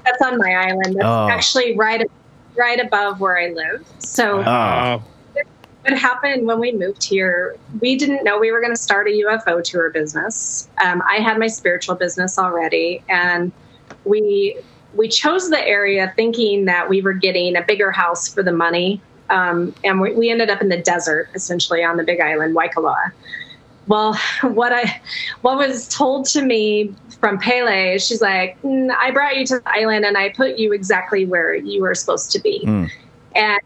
that's 0.04 0.22
on 0.22 0.38
my 0.38 0.54
island. 0.54 0.96
That's 0.96 1.04
Oh. 1.04 1.28
actually 1.28 1.76
right 1.76 2.04
right 2.56 2.80
above 2.80 3.20
where 3.20 3.38
I 3.38 3.50
live. 3.50 3.86
So 4.00 4.42
oh 4.44 5.02
what 5.82 5.96
happened 5.96 6.46
when 6.46 6.58
we 6.60 6.72
moved 6.72 7.02
here? 7.02 7.56
We 7.80 7.96
didn't 7.96 8.22
know 8.24 8.38
we 8.38 8.52
were 8.52 8.60
going 8.60 8.74
to 8.74 8.80
start 8.80 9.06
a 9.08 9.10
UFO 9.10 9.62
tour 9.64 9.88
business. 9.90 10.68
Um, 10.84 11.02
I 11.08 11.16
had 11.16 11.38
my 11.38 11.46
spiritual 11.46 11.94
business 11.94 12.38
already, 12.38 13.02
and 13.08 13.50
we 14.04 14.58
we 14.94 15.08
chose 15.08 15.48
the 15.48 15.66
area 15.66 16.12
thinking 16.16 16.64
that 16.66 16.88
we 16.88 17.00
were 17.00 17.12
getting 17.12 17.56
a 17.56 17.62
bigger 17.62 17.90
house 17.92 18.28
for 18.28 18.42
the 18.42 18.52
money. 18.52 19.00
Um, 19.30 19.74
and 19.84 20.00
we, 20.00 20.12
we 20.14 20.30
ended 20.30 20.50
up 20.50 20.60
in 20.60 20.68
the 20.68 20.76
desert, 20.76 21.28
essentially 21.34 21.82
on 21.82 21.96
the 21.96 22.02
Big 22.02 22.20
Island, 22.20 22.56
Waikoloa. 22.56 23.12
Well, 23.86 24.14
what 24.42 24.72
I 24.72 25.00
what 25.42 25.56
was 25.56 25.88
told 25.88 26.26
to 26.26 26.42
me 26.42 26.94
from 27.20 27.38
Pele, 27.38 27.94
is 27.94 28.06
she's 28.06 28.20
like, 28.20 28.60
"Mm, 28.62 28.94
I 28.96 29.10
brought 29.10 29.36
you 29.36 29.46
to 29.46 29.60
the 29.60 29.70
island 29.70 30.04
and 30.04 30.16
I 30.16 30.30
put 30.30 30.58
you 30.58 30.72
exactly 30.72 31.26
where 31.26 31.54
you 31.54 31.82
were 31.82 31.94
supposed 31.94 32.30
to 32.32 32.40
be. 32.40 32.62
Mm. 32.64 32.90
And 33.34 33.60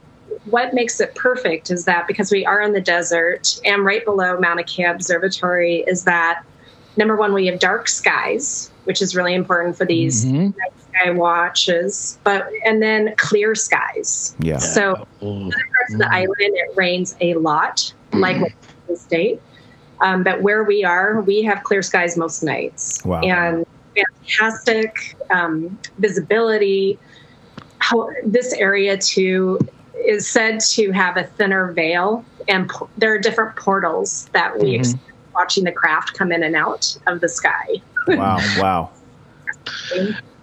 what 0.46 0.74
makes 0.74 1.00
it 1.00 1.14
perfect 1.14 1.70
is 1.70 1.84
that 1.86 2.06
because 2.06 2.30
we 2.30 2.44
are 2.44 2.60
in 2.60 2.72
the 2.72 2.80
desert 2.80 3.60
and 3.64 3.84
right 3.84 4.04
below 4.04 4.38
Mauna 4.38 4.64
Kea 4.64 4.84
Observatory 4.84 5.84
is 5.86 6.04
that 6.04 6.42
number 6.96 7.16
one, 7.16 7.32
we 7.32 7.46
have 7.46 7.58
dark 7.58 7.88
skies, 7.88 8.70
which 8.84 9.00
is 9.00 9.16
really 9.16 9.34
important 9.34 9.76
for 9.76 9.84
these 9.86 10.26
Mhm. 10.26 10.56
night 10.58 10.72
sky 10.94 11.10
watches, 11.10 12.18
but 12.24 12.48
and 12.64 12.82
then 12.82 13.14
clear 13.16 13.54
skies. 13.54 14.34
yeah 14.40 14.58
So 14.58 15.06
Oh, 15.22 15.50
parts 15.50 15.94
of 15.94 15.98
the 16.00 16.12
island 16.12 16.34
it 16.38 16.76
rains 16.76 17.16
a 17.20 17.34
lot, 17.34 17.92
like 18.12 18.36
the 18.88 18.96
state. 18.96 19.40
Um, 20.02 20.22
but 20.22 20.42
where 20.42 20.64
we 20.64 20.84
are, 20.84 21.20
we 21.22 21.42
have 21.44 21.62
clear 21.62 21.80
skies 21.82 22.16
most 22.16 22.42
nights, 22.42 23.00
Wow. 23.06 23.22
and 23.22 23.64
fantastic 24.38 25.16
um, 25.30 25.78
visibility. 25.98 26.98
How, 27.78 28.08
this 28.24 28.52
area 28.54 28.98
too, 28.98 29.58
is 30.06 30.28
said 30.28 30.60
to 30.72 30.90
have 30.90 31.16
a 31.16 31.24
thinner 31.24 31.72
veil, 31.72 32.24
and 32.48 32.68
p- 32.68 32.86
there 32.98 33.14
are 33.14 33.18
different 33.18 33.56
portals 33.56 34.28
that 34.32 34.58
we 34.58 34.72
Mhm. 34.72 34.80
experience 34.80 35.00
watching 35.34 35.64
the 35.64 35.72
craft 35.72 36.14
come 36.14 36.32
in 36.32 36.42
and 36.42 36.54
out 36.56 36.96
of 37.06 37.20
the 37.20 37.28
sky. 37.28 37.66
Wow, 38.08 38.38
wow. 38.58 38.90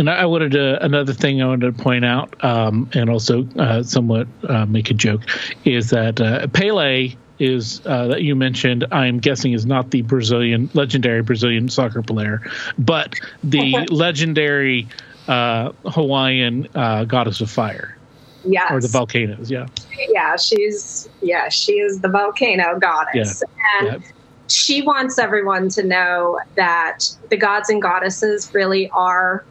And 0.00 0.10
I 0.10 0.22
I 0.22 0.26
wanted 0.26 0.52
to 0.52 0.82
another 0.84 1.12
thing 1.12 1.42
I 1.42 1.46
wanted 1.46 1.76
to 1.76 1.82
point 1.82 2.04
out, 2.04 2.42
um, 2.42 2.90
and 2.94 3.08
also 3.08 3.46
uh, 3.58 3.82
somewhat 3.82 4.26
uh, 4.48 4.66
make 4.66 4.90
a 4.90 4.94
joke, 4.94 5.22
is 5.64 5.90
that 5.90 6.20
uh, 6.20 6.46
Pele 6.48 7.14
is 7.38 7.80
uh, 7.86 8.08
that 8.08 8.22
you 8.22 8.34
mentioned. 8.34 8.86
I'm 8.90 9.18
guessing 9.18 9.52
is 9.52 9.66
not 9.66 9.90
the 9.90 10.02
Brazilian 10.02 10.70
legendary 10.74 11.22
Brazilian 11.22 11.68
soccer 11.68 12.02
player, 12.02 12.42
but 12.78 13.14
the 13.44 13.86
legendary 13.90 14.88
uh, 15.28 15.72
Hawaiian 15.86 16.68
uh, 16.74 17.04
goddess 17.04 17.40
of 17.40 17.50
fire 17.50 17.96
Yes. 18.44 18.70
or 18.70 18.80
the 18.80 18.88
volcanoes. 18.88 19.50
Yeah, 19.50 19.66
yeah, 20.08 20.36
she's 20.36 21.08
yeah, 21.20 21.50
she 21.50 21.74
is 21.74 22.00
the 22.00 22.08
volcano 22.08 22.78
goddess. 22.78 23.42
And 23.78 24.02
yeah. 24.02 24.10
she 24.48 24.80
wants 24.80 25.18
everyone 25.18 25.68
to 25.70 25.82
know 25.82 26.40
that 26.54 27.00
the 27.28 27.36
gods 27.36 27.68
and 27.68 27.82
goddesses 27.82 28.52
really 28.54 28.88
are 28.90 29.44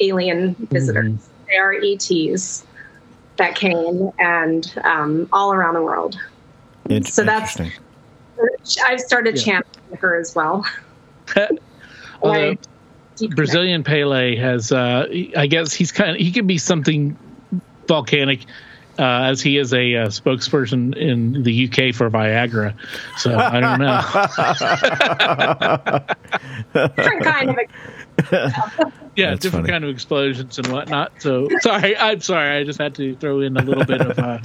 alien 0.00 0.54
visitors. 0.70 1.12
Mhm. 1.12 1.18
They 1.48 1.56
are 1.56 1.72
ETs 1.74 2.64
that 3.36 3.54
came 3.54 4.10
and 4.18 4.72
um, 4.84 5.28
all 5.32 5.52
around 5.52 5.74
the 5.74 5.82
world. 5.82 6.18
Int- 6.88 7.06
So 7.08 7.24
that's 7.24 7.58
I've 8.86 9.00
started 9.00 9.36
Yeah. 9.36 9.42
chanting 9.44 9.96
her 10.00 10.16
as 10.18 10.34
well. 10.34 10.64
Although 12.22 12.50
I- 12.52 12.58
Brazilian 13.34 13.84
Pele 13.84 14.34
has, 14.36 14.72
uh, 14.72 15.06
I 15.36 15.46
guess 15.46 15.74
he's 15.74 15.92
kind 15.92 16.12
of 16.12 16.16
he 16.16 16.32
could 16.32 16.46
be 16.46 16.56
something 16.58 17.16
volcanic. 17.86 18.40
Uh, 18.98 19.28
as 19.30 19.40
he 19.40 19.56
is 19.56 19.72
a 19.72 19.94
uh, 19.96 20.06
spokesperson 20.08 20.94
in 20.94 21.42
the 21.42 21.66
UK 21.68 21.94
for 21.94 22.10
Viagra, 22.10 22.74
so 23.16 23.34
I 23.34 23.60
don't 23.60 23.78
know. 23.80 24.02
different 26.96 27.24
kind 27.24 27.50
of 27.50 27.56
yeah, 28.32 29.30
That's 29.30 29.40
different 29.42 29.66
funny. 29.66 29.68
kind 29.68 29.84
of 29.84 29.90
explosions 29.90 30.58
and 30.58 30.66
whatnot. 30.68 31.12
So 31.18 31.48
sorry, 31.60 31.96
I'm 31.96 32.20
sorry. 32.20 32.58
I 32.58 32.64
just 32.64 32.78
had 32.80 32.94
to 32.96 33.14
throw 33.16 33.40
in 33.40 33.56
a 33.56 33.62
little 33.62 33.84
bit 33.84 34.00
of 34.00 34.18
uh, 34.18 34.38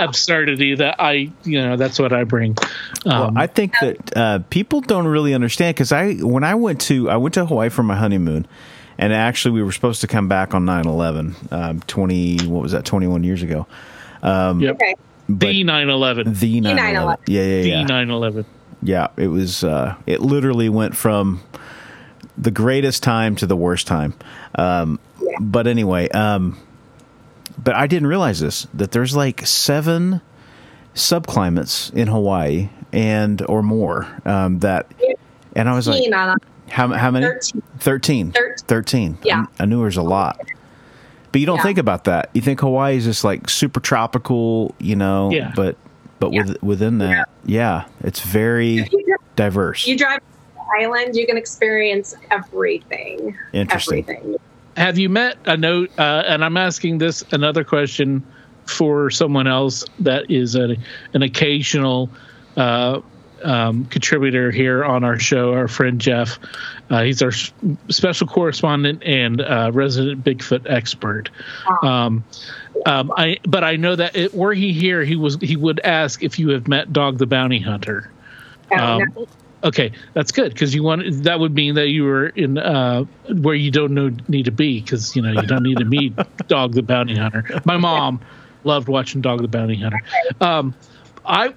absurdity 0.00 0.74
that 0.76 0.96
I, 0.98 1.30
you 1.44 1.60
know, 1.62 1.76
that's 1.76 1.98
what 1.98 2.12
I 2.12 2.24
bring. 2.24 2.56
Well, 3.04 3.24
Um, 3.28 3.36
I 3.36 3.46
think 3.46 3.74
that 3.80 4.16
uh, 4.16 4.38
people 4.50 4.80
don't 4.80 5.06
really 5.06 5.34
understand 5.34 5.74
because 5.76 5.92
I 5.92 6.14
when 6.14 6.44
I 6.44 6.54
went 6.54 6.80
to 6.82 7.10
I 7.10 7.16
went 7.16 7.34
to 7.34 7.46
Hawaii 7.46 7.68
for 7.68 7.82
my 7.82 7.96
honeymoon, 7.96 8.46
and 8.98 9.12
actually 9.12 9.52
we 9.52 9.62
were 9.62 9.72
supposed 9.72 10.00
to 10.00 10.06
come 10.06 10.28
back 10.28 10.54
on 10.54 10.64
9-11, 10.66 11.52
um, 11.52 11.80
twenty 11.86 12.38
what 12.46 12.62
was 12.62 12.72
that 12.72 12.84
twenty 12.84 13.06
one 13.06 13.24
years 13.24 13.42
ago. 13.42 13.66
yep. 14.22 14.76
okay. 14.76 14.94
But 15.26 15.48
the 15.48 15.64
9/11. 15.64 16.38
the 16.38 16.60
9/11. 16.60 16.76
9/11. 16.76 17.16
Yeah, 17.26 17.40
yeah, 17.42 17.62
The 17.62 17.68
yeah. 17.68 17.84
9/11. 17.84 18.44
Yeah, 18.82 19.06
it 19.16 19.28
was. 19.28 19.64
Uh, 19.64 19.94
it 20.06 20.20
literally 20.20 20.68
went 20.68 20.94
from 20.94 21.40
the 22.36 22.50
greatest 22.50 23.02
time 23.02 23.36
to 23.36 23.46
the 23.46 23.56
worst 23.56 23.86
time. 23.86 24.14
Um, 24.56 24.98
But 25.40 25.66
anyway, 25.66 26.08
um, 26.10 26.58
but 27.62 27.74
I 27.74 27.86
didn't 27.86 28.08
realize 28.08 28.40
this 28.40 28.66
that 28.74 28.92
there's 28.92 29.14
like 29.16 29.46
seven 29.46 30.20
subclimates 30.94 31.92
in 31.94 32.08
Hawaii 32.08 32.68
and 32.92 33.42
or 33.48 33.62
more 33.62 34.06
um, 34.24 34.60
that. 34.60 34.86
And 35.56 35.68
I 35.68 35.74
was 35.74 35.86
like, 35.88 36.02
how, 36.68 36.88
how 36.88 37.10
many? 37.10 37.26
13. 37.26 37.62
13. 37.78 38.32
Thirteen. 38.32 38.54
13. 38.66 39.18
Yeah. 39.24 39.46
I, 39.58 39.62
I 39.62 39.66
knew 39.66 39.76
there 39.78 39.84
was 39.86 39.96
a 39.96 40.02
lot. 40.02 40.40
But 41.32 41.40
you 41.40 41.46
don't 41.46 41.56
Yeah. 41.58 41.62
think 41.62 41.78
about 41.78 42.04
that. 42.04 42.30
You 42.34 42.40
think 42.40 42.60
Hawaii 42.60 42.96
is 42.96 43.04
just 43.04 43.24
like 43.24 43.48
super 43.48 43.80
tropical, 43.80 44.74
you 44.78 44.96
know, 44.96 45.30
Yeah. 45.30 45.52
but 45.56 45.76
but 46.20 46.30
with, 46.30 46.62
within 46.62 46.98
that, 46.98 47.28
yeah, 47.44 47.84
it's 48.00 48.20
very 48.20 48.88
You, 48.90 49.16
diverse. 49.36 49.86
you 49.86 49.98
drive 49.98 50.20
to 50.20 50.24
the 50.26 50.33
island, 50.72 51.16
you 51.16 51.26
can 51.26 51.36
experience 51.36 52.14
everything. 52.30 53.36
Interesting. 53.52 54.00
Everything. 54.08 54.36
Have 54.76 54.98
you 54.98 55.08
met 55.08 55.36
a 55.44 55.56
note? 55.56 55.90
Uh, 55.98 56.24
and 56.26 56.44
I'm 56.44 56.56
asking 56.56 56.98
this 56.98 57.22
another 57.32 57.62
question 57.64 58.24
for 58.66 59.10
someone 59.10 59.46
else 59.46 59.84
that 60.00 60.30
is 60.30 60.56
a, 60.56 60.76
an 61.12 61.22
occasional 61.22 62.10
uh, 62.56 63.00
um, 63.44 63.84
contributor 63.86 64.50
here 64.50 64.84
on 64.84 65.04
our 65.04 65.18
show. 65.18 65.52
Our 65.52 65.68
friend 65.68 66.00
Jeff, 66.00 66.38
uh, 66.90 67.02
he's 67.02 67.20
our 67.22 67.28
s- 67.28 67.52
special 67.90 68.26
correspondent 68.26 69.02
and 69.04 69.42
uh, 69.42 69.70
resident 69.72 70.24
Bigfoot 70.24 70.68
expert. 70.68 71.30
Um, 71.82 72.24
um, 72.86 73.12
I 73.16 73.38
but 73.46 73.62
I 73.62 73.76
know 73.76 73.94
that 73.96 74.16
it, 74.16 74.34
were 74.34 74.54
he 74.54 74.72
here, 74.72 75.04
he 75.04 75.14
was 75.14 75.36
he 75.40 75.56
would 75.56 75.78
ask 75.80 76.22
if 76.22 76.38
you 76.38 76.48
have 76.50 76.66
met 76.68 76.92
Dog 76.92 77.18
the 77.18 77.26
Bounty 77.26 77.60
Hunter. 77.60 78.10
Oh, 78.72 78.76
Um, 78.76 79.02
no. 79.14 79.26
Okay, 79.64 79.92
that's 80.12 80.30
good 80.30 80.52
because 80.52 80.74
you 80.74 80.82
want 80.82 81.24
that 81.24 81.40
would 81.40 81.54
mean 81.54 81.74
that 81.74 81.88
you 81.88 82.04
were 82.04 82.28
in 82.28 82.58
uh, 82.58 83.04
where 83.40 83.54
you 83.54 83.70
don't 83.70 83.94
know, 83.94 84.10
need 84.28 84.44
to 84.44 84.50
be 84.50 84.82
because 84.82 85.16
you 85.16 85.22
know 85.22 85.32
you 85.32 85.46
don't 85.46 85.62
need 85.62 85.78
to 85.78 85.86
meet 85.86 86.14
Dog 86.48 86.74
the 86.74 86.82
Bounty 86.82 87.16
Hunter. 87.16 87.44
My 87.64 87.78
mom 87.78 88.20
loved 88.64 88.88
watching 88.88 89.22
Dog 89.22 89.40
the 89.40 89.48
Bounty 89.48 89.76
Hunter. 89.76 90.02
Um, 90.42 90.74
I 91.24 91.54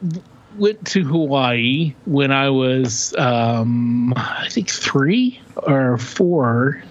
went 0.57 0.87
to 0.87 1.03
Hawaii 1.03 1.93
when 2.05 2.31
I 2.31 2.49
was 2.49 3.13
um, 3.17 4.13
I 4.15 4.47
think 4.49 4.69
three 4.69 5.41
or 5.57 5.97
four, 5.97 6.81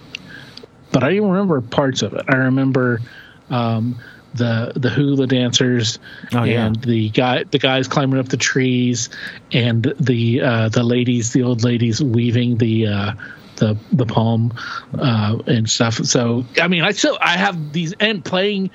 but 0.91 1.03
I 1.03 1.15
don't 1.15 1.31
remember 1.31 1.61
parts 1.61 2.03
of 2.03 2.13
it. 2.13 2.25
I 2.27 2.35
remember 2.35 3.01
um, 3.49 3.99
the 4.33 4.73
the 4.75 4.89
hula 4.89 5.27
dancers 5.27 5.99
Oh, 6.33 6.43
yeah. 6.43 6.65
and 6.67 6.75
the 6.81 7.09
guy 7.09 7.43
the 7.43 7.59
guys 7.59 7.87
climbing 7.87 8.19
up 8.19 8.29
the 8.29 8.37
trees 8.37 9.09
and 9.51 9.93
the 9.99 10.41
uh, 10.41 10.69
the 10.69 10.83
ladies 10.83 11.33
the 11.33 11.43
old 11.43 11.63
ladies 11.63 12.01
weaving 12.03 12.57
the 12.57 12.87
uh, 12.87 13.11
the 13.55 13.77
the 13.91 14.05
palm 14.05 14.53
uh, 14.97 15.37
and 15.47 15.69
stuff. 15.69 15.95
So 15.95 16.45
I 16.61 16.67
mean 16.67 16.83
I 16.83 16.91
still 16.91 17.17
I 17.21 17.37
have 17.37 17.73
these 17.73 17.93
and 17.99 18.23
playing 18.23 18.69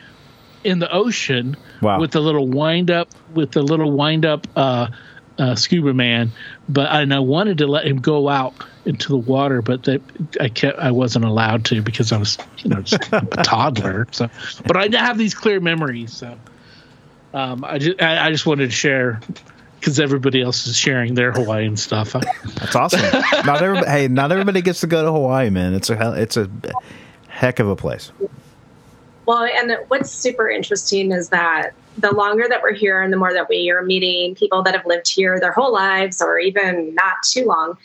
in 0.64 0.78
the 0.78 0.90
ocean 0.92 1.57
Wow. 1.80 1.98
with 2.00 2.12
the 2.12 2.20
little 2.20 2.46
wind 2.48 2.90
up 2.90 3.09
with 3.34 3.50
the 3.53 3.62
little 3.62 3.90
wind 3.92 4.24
up 4.24 4.46
uh, 5.39 5.55
scuba 5.55 5.95
man. 5.95 6.33
But 6.68 6.91
and 6.91 7.12
I 7.12 7.20
wanted 7.20 7.59
to 7.59 7.66
let 7.66 7.87
him 7.87 8.01
go 8.01 8.28
out 8.28 8.55
into 8.85 9.09
the 9.09 9.16
water, 9.16 9.62
but 9.62 9.85
that 9.85 10.03
I 10.41 10.49
kept 10.49 10.78
I 10.78 10.91
wasn't 10.91 11.24
allowed 11.24 11.64
to 11.66 11.83
because 11.83 12.12
I 12.12 12.18
was 12.18 12.39
you 12.59 12.70
know 12.70 12.83
just 12.83 13.12
a 13.12 13.20
toddler. 13.43 14.09
So, 14.11 14.28
but 14.66 14.76
I 14.76 14.89
have 14.99 15.18
these 15.18 15.35
clear 15.35 15.61
memories. 15.61 16.12
So, 16.12 16.39
um, 17.35 17.64
I 17.64 17.78
just 17.78 18.03
I, 18.03 18.26
I 18.26 18.30
just 18.30 18.47
wanted 18.47 18.66
to 18.66 18.76
share 18.76 19.20
because 19.80 19.99
everybody 19.99 20.41
else 20.41 20.66
is 20.66 20.76
sharing 20.76 21.14
their 21.14 21.33
Hawaiian 21.33 21.76
stuff. 21.76 22.12
That's 22.55 22.76
awesome. 22.76 23.01
not 23.45 23.87
hey, 23.87 24.09
not 24.09 24.30
everybody 24.30 24.62
gets 24.62 24.80
to 24.80 24.87
go 24.87 25.05
to 25.05 25.12
Hawaii, 25.12 25.51
man. 25.51 25.74
It's 25.74 25.91
a 25.91 26.20
it's 26.20 26.37
a 26.37 26.49
heck 27.28 27.59
of 27.59 27.68
a 27.68 27.76
place. 27.76 28.12
Well, 29.26 29.44
and 29.44 29.76
what's 29.88 30.10
super 30.10 30.48
interesting 30.48 31.12
is 31.12 31.28
that 31.28 31.72
the 31.98 32.12
longer 32.12 32.46
that 32.48 32.62
we're 32.62 32.74
here 32.74 33.02
and 33.02 33.12
the 33.12 33.16
more 33.16 33.32
that 33.32 33.48
we 33.48 33.70
are 33.70 33.82
meeting 33.82 34.34
people 34.34 34.62
that 34.62 34.74
have 34.74 34.86
lived 34.86 35.08
here 35.14 35.38
their 35.38 35.52
whole 35.52 35.72
lives 35.72 36.20
or 36.20 36.38
even 36.38 36.94
not 36.94 37.22
too 37.22 37.44
long, 37.44 37.78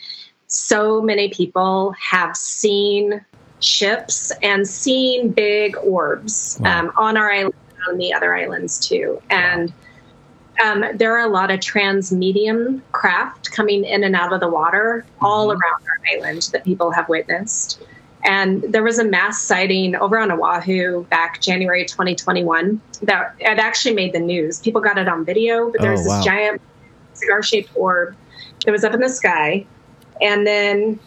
so 0.48 1.00
many 1.00 1.28
people 1.28 1.92
have 1.92 2.36
seen 2.36 3.24
ships 3.60 4.32
and 4.42 4.66
seen 4.66 5.30
big 5.30 5.76
orbs 5.78 6.58
Wow. 6.60 6.80
um, 6.80 6.92
on 6.96 7.16
our 7.16 7.30
island 7.30 7.54
and 7.70 7.92
on 7.92 7.98
the 7.98 8.12
other 8.12 8.34
islands 8.34 8.78
too. 8.78 9.20
And 9.30 9.72
um, 10.64 10.84
there 10.94 11.16
are 11.16 11.24
a 11.24 11.30
lot 11.30 11.50
of 11.50 11.60
trans-medium 11.60 12.82
craft 12.92 13.52
coming 13.52 13.84
in 13.84 14.02
and 14.02 14.16
out 14.16 14.32
of 14.32 14.40
the 14.40 14.48
water 14.48 15.04
all 15.20 15.50
around 15.50 15.60
our 15.62 16.16
island 16.16 16.48
that 16.52 16.64
people 16.64 16.90
have 16.90 17.08
witnessed. 17.08 17.80
And 18.24 18.62
there 18.62 18.82
was 18.82 18.98
a 18.98 19.04
mass 19.04 19.40
sighting 19.40 19.94
over 19.96 20.18
on 20.18 20.30
Oahu 20.30 21.04
back 21.04 21.40
January 21.40 21.84
2021 21.84 22.80
that 23.02 23.34
it 23.38 23.58
actually 23.58 23.94
made 23.94 24.12
the 24.12 24.18
news. 24.18 24.58
People 24.60 24.80
got 24.80 24.98
it 24.98 25.08
on 25.08 25.24
video, 25.24 25.70
but 25.70 25.80
there 25.80 25.92
was 25.92 26.00
Oh, 26.00 26.04
this 26.04 26.12
wow. 26.12 26.22
giant 26.24 26.60
cigar 27.14 27.42
shaped 27.42 27.70
orb 27.74 28.14
that 28.64 28.72
was 28.72 28.84
up 28.84 28.92
in 28.94 29.00
the 29.00 29.08
sky. 29.08 29.64
And 30.20 30.46
then 30.46 30.98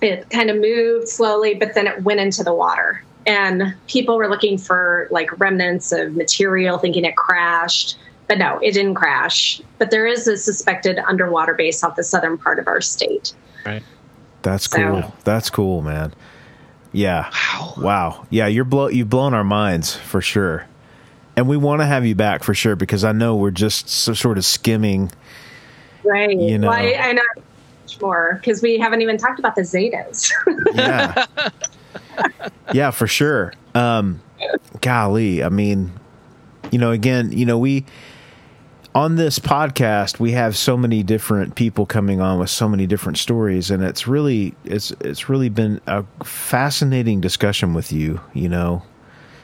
it 0.00 0.30
kind 0.30 0.48
of 0.48 0.56
moved 0.58 1.08
slowly, 1.08 1.54
but 1.54 1.74
then 1.74 1.86
it 1.86 2.02
went 2.02 2.20
into 2.20 2.44
the 2.44 2.54
water. 2.54 3.02
And 3.26 3.74
people 3.88 4.16
were 4.16 4.28
looking 4.28 4.58
for 4.58 5.08
like 5.10 5.38
remnants 5.40 5.90
of 5.92 6.14
material, 6.14 6.78
thinking 6.78 7.04
it 7.04 7.16
crashed. 7.16 7.98
But 8.28 8.38
no, 8.38 8.58
it 8.62 8.72
didn't 8.72 8.94
crash. 8.94 9.60
But 9.78 9.90
there 9.90 10.06
is 10.06 10.26
a 10.28 10.36
suspected 10.36 10.98
underwater 10.98 11.52
base 11.54 11.82
off 11.82 11.96
the 11.96 12.04
southern 12.04 12.38
part 12.38 12.58
of 12.58 12.68
our 12.68 12.80
state. 12.80 13.34
Right. 13.66 13.82
That's 14.42 14.70
So- 14.70 14.76
cool. 14.76 15.14
That's 15.24 15.50
cool, 15.50 15.82
man. 15.82 16.14
Yeah. 16.94 17.28
Wow. 17.32 17.74
Wow. 17.76 18.26
Yeah, 18.30 18.46
you're 18.46 18.64
blow 18.64 18.88
you've 18.88 19.10
blown 19.10 19.34
our 19.34 19.44
minds 19.44 19.94
for 19.94 20.20
sure. 20.20 20.66
And 21.36 21.48
we 21.48 21.56
want 21.56 21.80
to 21.80 21.86
have 21.86 22.06
you 22.06 22.14
back 22.14 22.44
for 22.44 22.54
sure 22.54 22.76
because 22.76 23.02
I 23.02 23.10
know 23.10 23.34
we're 23.34 23.50
just 23.50 23.88
so, 23.88 24.14
sort 24.14 24.38
of 24.38 24.44
skimming. 24.44 25.10
Right. 26.04 26.38
You 26.38 26.56
know. 26.56 26.68
Well, 26.68 26.78
I, 26.78 26.94
I 26.94 27.12
know 27.12 27.22
much 27.82 28.00
more 28.00 28.38
because 28.40 28.62
we 28.62 28.78
haven't 28.78 29.02
even 29.02 29.18
talked 29.18 29.40
about 29.40 29.56
the 29.56 29.62
Zetas. 29.62 30.30
Yeah. 30.72 31.26
yeah, 32.72 32.90
for 32.92 33.08
sure. 33.08 33.52
Um 33.74 34.20
golly, 34.80 35.42
I 35.42 35.48
mean, 35.48 35.90
you 36.70 36.78
know, 36.78 36.92
again, 36.92 37.32
you 37.32 37.44
know, 37.44 37.58
we 37.58 37.84
on 38.94 39.16
this 39.16 39.38
podcast 39.40 40.20
we 40.20 40.32
have 40.32 40.56
so 40.56 40.76
many 40.76 41.02
different 41.02 41.54
people 41.56 41.84
coming 41.84 42.20
on 42.20 42.38
with 42.38 42.48
so 42.50 42.68
many 42.68 42.86
different 42.86 43.18
stories 43.18 43.70
and 43.70 43.82
it's 43.82 44.06
really 44.06 44.54
it's 44.64 44.92
it's 45.00 45.28
really 45.28 45.48
been 45.48 45.80
a 45.86 46.04
fascinating 46.24 47.20
discussion 47.20 47.74
with 47.74 47.90
you 47.92 48.20
you 48.34 48.48
know 48.48 48.82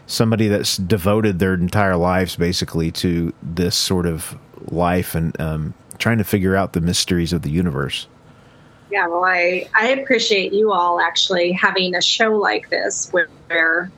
somebody 0.07 0.47
that's 0.49 0.77
devoted 0.77 1.39
their 1.39 1.55
entire 1.55 1.97
lives 1.97 2.37
basically 2.37 2.91
to 2.93 3.33
this 3.43 3.77
sort 3.77 4.07
of 4.07 4.37
life 4.67 5.15
and 5.15 5.39
um, 5.41 5.75
trying 5.99 6.19
to 6.19 6.25
figure 6.25 6.55
out 6.55 6.73
the 6.73 6.81
mysteries 6.81 7.33
of 7.33 7.43
the 7.43 7.51
universe 7.51 8.07
Yeah, 8.91 9.07
well, 9.07 9.25
I, 9.25 9.69
I 9.77 9.89
appreciate 9.91 10.53
you 10.53 10.73
all 10.73 11.01
actually 11.01 11.53
having 11.53 11.95
a 11.95 12.03
show 12.03 12.35
like 12.37 12.71
this 12.71 13.09
where, 13.13 13.29
where 13.47 13.91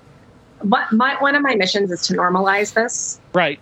but 0.64 0.92
my, 0.92 1.16
one 1.20 1.34
of 1.34 1.42
my 1.42 1.54
missions 1.56 1.90
is 1.90 2.06
to 2.08 2.14
normalize 2.14 2.74
this, 2.74 3.18
Right. 3.32 3.58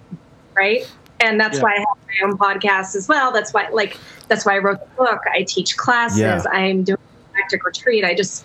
right? 0.57 0.91
And 1.21 1.39
that's 1.41 1.59
Yeah. 1.59 1.65
why 1.65 1.73
I 1.73 1.79
have 1.79 1.87
my 2.09 2.29
own 2.29 2.39
podcast 2.39 2.97
as 2.97 3.07
well. 3.09 3.31
That's 3.33 3.53
why, 3.53 3.69
like, 3.73 3.97
that's 4.29 4.45
why 4.47 4.55
I 4.55 4.59
wrote 4.59 4.81
the 4.81 4.87
book. 4.97 5.21
I 5.33 5.43
teach 5.43 5.77
classes. 5.77 6.19
Yeah. 6.21 6.43
I'm 6.51 6.83
doing 6.85 6.99
a 7.35 7.37
tactic 7.37 7.65
retreat. 7.65 8.05
I 8.05 8.15
just, 8.15 8.45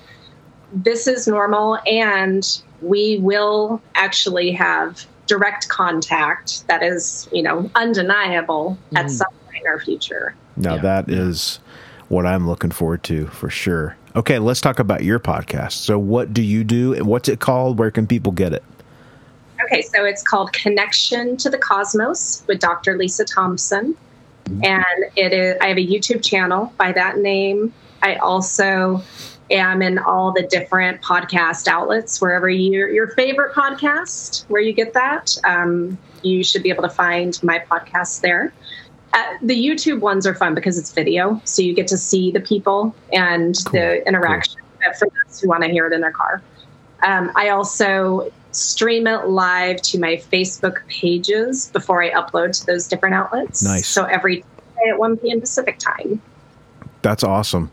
this 0.74 1.08
is 1.08 1.28
normal, 1.28 1.78
and 1.88 2.46
we 2.82 3.18
will 3.20 3.82
actually 3.96 4.52
have 4.52 5.06
direct 5.28 5.70
contact 5.70 6.68
that 6.68 6.84
is, 6.84 7.28
you 7.32 7.42
know, 7.42 7.70
undeniable 7.76 8.78
at 8.96 9.06
Mhm. 9.06 9.10
some 9.10 9.28
point 9.50 9.62
in 9.64 9.68
our 9.68 9.80
future. 9.80 10.36
now 10.58 10.76
Yeah. 10.76 10.82
that 10.82 11.10
is 11.10 11.60
what 12.08 12.26
i'm 12.26 12.48
looking 12.48 12.72
forward 12.72 13.04
to 13.04 13.26
for 13.28 13.50
sure 13.50 13.98
okay 14.16 14.40
let's 14.40 14.62
talk 14.62 14.80
about 14.80 15.04
your 15.04 15.20
podcast 15.20 15.74
so 15.74 15.98
what 16.00 16.34
do 16.34 16.42
you 16.42 16.64
do 16.64 16.94
and 16.94 17.06
what's 17.08 17.28
it 17.28 17.40
called 17.42 17.78
where 17.78 17.92
can 17.92 18.08
people 18.08 18.32
get 18.32 18.54
it 18.54 18.64
Okay, 19.66 19.82
so 19.82 20.06
it's 20.06 20.22
called 20.22 20.54
Connection 20.54 21.38
to 21.38 21.50
the 21.50 21.58
Cosmos 21.58 22.44
with 22.48 22.60
Dr. 22.60 22.96
Lisa 23.00 23.26
Thompson. 23.26 23.98
And 24.62 24.86
it 25.16 25.34
is 25.34 25.58
I 25.60 25.70
have 25.70 25.78
a 25.78 25.86
YouTube 25.86 26.24
channel 26.24 26.72
by 26.78 26.92
that 26.92 27.18
name. 27.18 27.74
I 28.04 28.18
also 28.18 29.02
am 29.50 29.82
in 29.82 29.98
all 29.98 30.32
the 30.32 30.44
different 30.44 31.02
podcast 31.02 31.68
outlets, 31.68 32.22
wherever 32.22 32.48
your 32.48 32.90
your 32.90 33.08
favorite 33.08 33.56
podcast, 33.56 34.48
where 34.50 34.62
you 34.62 34.72
get 34.72 34.94
that. 34.94 35.36
Um, 35.46 35.98
you 36.22 36.44
should 36.44 36.62
be 36.62 36.70
able 36.70 36.84
to 36.84 36.90
find 36.90 37.42
my 37.42 37.58
podcast 37.58 38.22
there. 38.22 38.54
Uh, 39.14 39.34
the 39.42 39.56
YouTube 39.56 40.00
ones 40.00 40.28
are 40.28 40.36
fun 40.36 40.54
because 40.54 40.78
it's 40.78 40.92
video, 40.92 41.42
so 41.44 41.64
you 41.64 41.74
get 41.74 41.88
to 41.88 41.98
see 41.98 42.30
the 42.30 42.40
people 42.40 42.96
and 43.12 43.56
Cool, 43.66 43.72
the 43.72 44.08
interaction 44.08 44.62
uh, 44.88 44.94
for 44.94 45.08
those 45.08 45.42
who 45.42 45.48
want 45.48 45.64
to 45.64 45.70
hear 45.70 45.88
it 45.88 45.94
in 45.94 46.02
their 46.02 46.12
car. 46.12 46.44
Um, 47.02 47.32
I 47.36 47.50
also 47.50 48.32
stream 48.56 49.08
it 49.08 49.28
live 49.28 49.82
to 49.82 50.00
my 50.00 50.16
Facebook 50.16 50.86
pages 50.88 51.68
before 51.68 52.02
I 52.04 52.12
upload 52.12 52.58
to 52.60 52.66
those 52.66 52.88
different 52.88 53.16
outlets. 53.16 53.64
Nice. 53.64 53.88
So 53.88 54.06
every 54.06 54.38
day 54.38 54.90
at 54.90 54.98
1 54.98 55.18
p.m. 55.18 55.42
Pacific 55.42 55.78
time. 55.80 56.22
That's 57.02 57.24
awesome. 57.24 57.70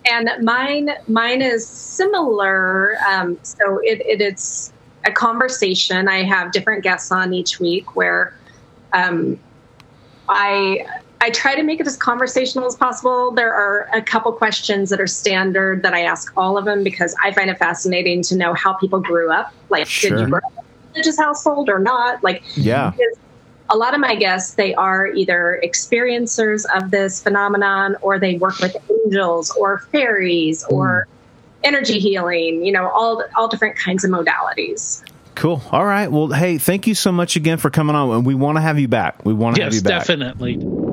And 0.07 0.29
mine, 0.43 0.91
mine 1.07 1.41
is 1.41 1.67
similar. 1.67 2.95
Um, 3.09 3.39
so 3.41 3.79
it, 3.79 4.01
it, 4.01 4.21
it's 4.21 4.71
a 5.03 5.11
conversation. 5.11 6.07
I 6.07 6.21
have 6.23 6.51
different 6.51 6.83
guests 6.83 7.11
on 7.11 7.33
each 7.33 7.59
week 7.59 7.95
where 7.95 8.37
um, 8.93 9.39
I 10.29 10.85
I 11.21 11.29
try 11.29 11.55
to 11.55 11.63
make 11.63 11.79
it 11.79 11.87
as 11.87 11.97
conversational 11.97 12.65
as 12.67 12.75
possible. 12.75 13.31
There 13.31 13.53
are 13.53 13.89
a 13.93 14.01
couple 14.01 14.31
questions 14.33 14.89
that 14.89 14.99
are 14.99 15.07
standard 15.07 15.81
that 15.83 15.93
I 15.93 16.01
ask 16.01 16.31
all 16.37 16.57
of 16.57 16.65
them 16.65 16.83
because 16.83 17.15
I 17.23 17.31
find 17.31 17.49
it 17.49 17.57
fascinating 17.57 18.21
to 18.23 18.35
know 18.35 18.53
how 18.53 18.73
people 18.73 18.99
grew 18.99 19.31
up. 19.31 19.53
Like, 19.69 19.87
Sure. 19.87 20.11
did 20.11 20.19
you 20.19 20.27
grow 20.27 20.39
up 20.39 20.53
in 20.53 20.59
a 20.59 20.91
religious 20.93 21.17
household 21.17 21.69
or 21.69 21.79
not? 21.79 22.23
Like, 22.23 22.43
Yeah, 22.55 22.91
a 23.69 23.77
lot 23.77 23.93
of 23.93 23.99
my 23.99 24.15
guests 24.15 24.53
they 24.55 24.75
are 24.75 25.07
either 25.07 25.59
experiencers 25.63 26.65
of 26.75 26.91
this 26.91 27.23
phenomenon 27.23 27.95
or 28.01 28.19
they 28.19 28.37
work 28.37 28.59
with 28.59 28.75
angels 29.05 29.51
or 29.57 29.79
fairies 29.91 30.63
or 30.65 31.07
energy 31.63 31.97
healing 31.97 32.63
you 32.63 32.71
know 32.71 32.87
all 32.89 33.23
all 33.35 33.47
different 33.47 33.75
kinds 33.75 34.03
of 34.03 34.11
modalities 34.11 35.03
cool. 35.35 35.61
All 35.69 35.83
right. 35.83 36.09
Well, 36.09 36.29
hey, 36.29 36.57
thank 36.57 36.87
you 36.87 36.95
so 36.95 37.11
much 37.11 37.35
again 37.35 37.57
for 37.57 37.69
coming 37.69 37.93
on, 37.93 38.09
and 38.11 38.25
we 38.25 38.35
want 38.35 38.55
to 38.55 38.61
have 38.61 38.79
you 38.79 38.87
back. 38.87 39.25
We 39.25 39.33
want 39.33 39.57
to 39.57 39.63
have 39.63 39.73
you 39.73 39.81
back. 39.81 39.91
Yes, 39.91 40.07
definitely. 40.07 40.84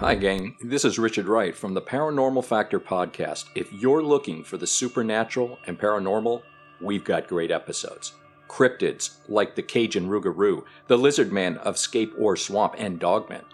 Hi, 0.00 0.14
gang. 0.14 0.56
This 0.62 0.86
is 0.86 0.98
Richard 0.98 1.28
Wright 1.28 1.54
from 1.54 1.74
the 1.74 1.82
Paranormal 1.82 2.42
Factor 2.46 2.80
podcast. 2.80 3.50
If 3.54 3.70
you're 3.70 4.02
looking 4.02 4.42
for 4.42 4.56
the 4.56 4.66
supernatural 4.66 5.58
and 5.66 5.78
paranormal, 5.78 6.40
we've 6.80 7.04
got 7.04 7.28
great 7.28 7.50
episodes. 7.50 8.14
Cryptids 8.48 9.18
like 9.28 9.54
the 9.54 9.62
Cajun 9.62 10.08
Rougarou, 10.08 10.64
the 10.86 10.96
Lizard 10.96 11.32
Man 11.32 11.58
of 11.58 11.76
Scape 11.76 12.14
Ore 12.16 12.38
Swamp 12.38 12.76
and 12.78 12.98
Dogman, 12.98 13.44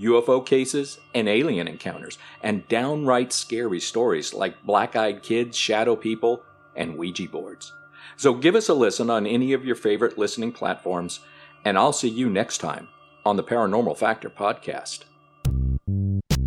UFO 0.00 0.44
cases 0.44 0.98
and 1.14 1.28
alien 1.28 1.68
encounters, 1.68 2.18
and 2.42 2.66
downright 2.66 3.32
scary 3.32 3.78
stories 3.78 4.34
like 4.34 4.64
black 4.64 4.96
eyed 4.96 5.22
kids, 5.22 5.56
shadow 5.56 5.94
people, 5.94 6.42
and 6.74 6.98
Ouija 6.98 7.28
boards. 7.28 7.72
So 8.16 8.34
give 8.34 8.56
us 8.56 8.68
a 8.68 8.74
listen 8.74 9.08
on 9.08 9.24
any 9.24 9.52
of 9.52 9.64
your 9.64 9.76
favorite 9.76 10.18
listening 10.18 10.50
platforms, 10.50 11.20
and 11.64 11.78
I'll 11.78 11.92
see 11.92 12.08
you 12.08 12.28
next 12.28 12.58
time 12.58 12.88
on 13.24 13.36
the 13.36 13.44
Paranormal 13.44 13.96
Factor 13.96 14.30
podcast. 14.30 15.04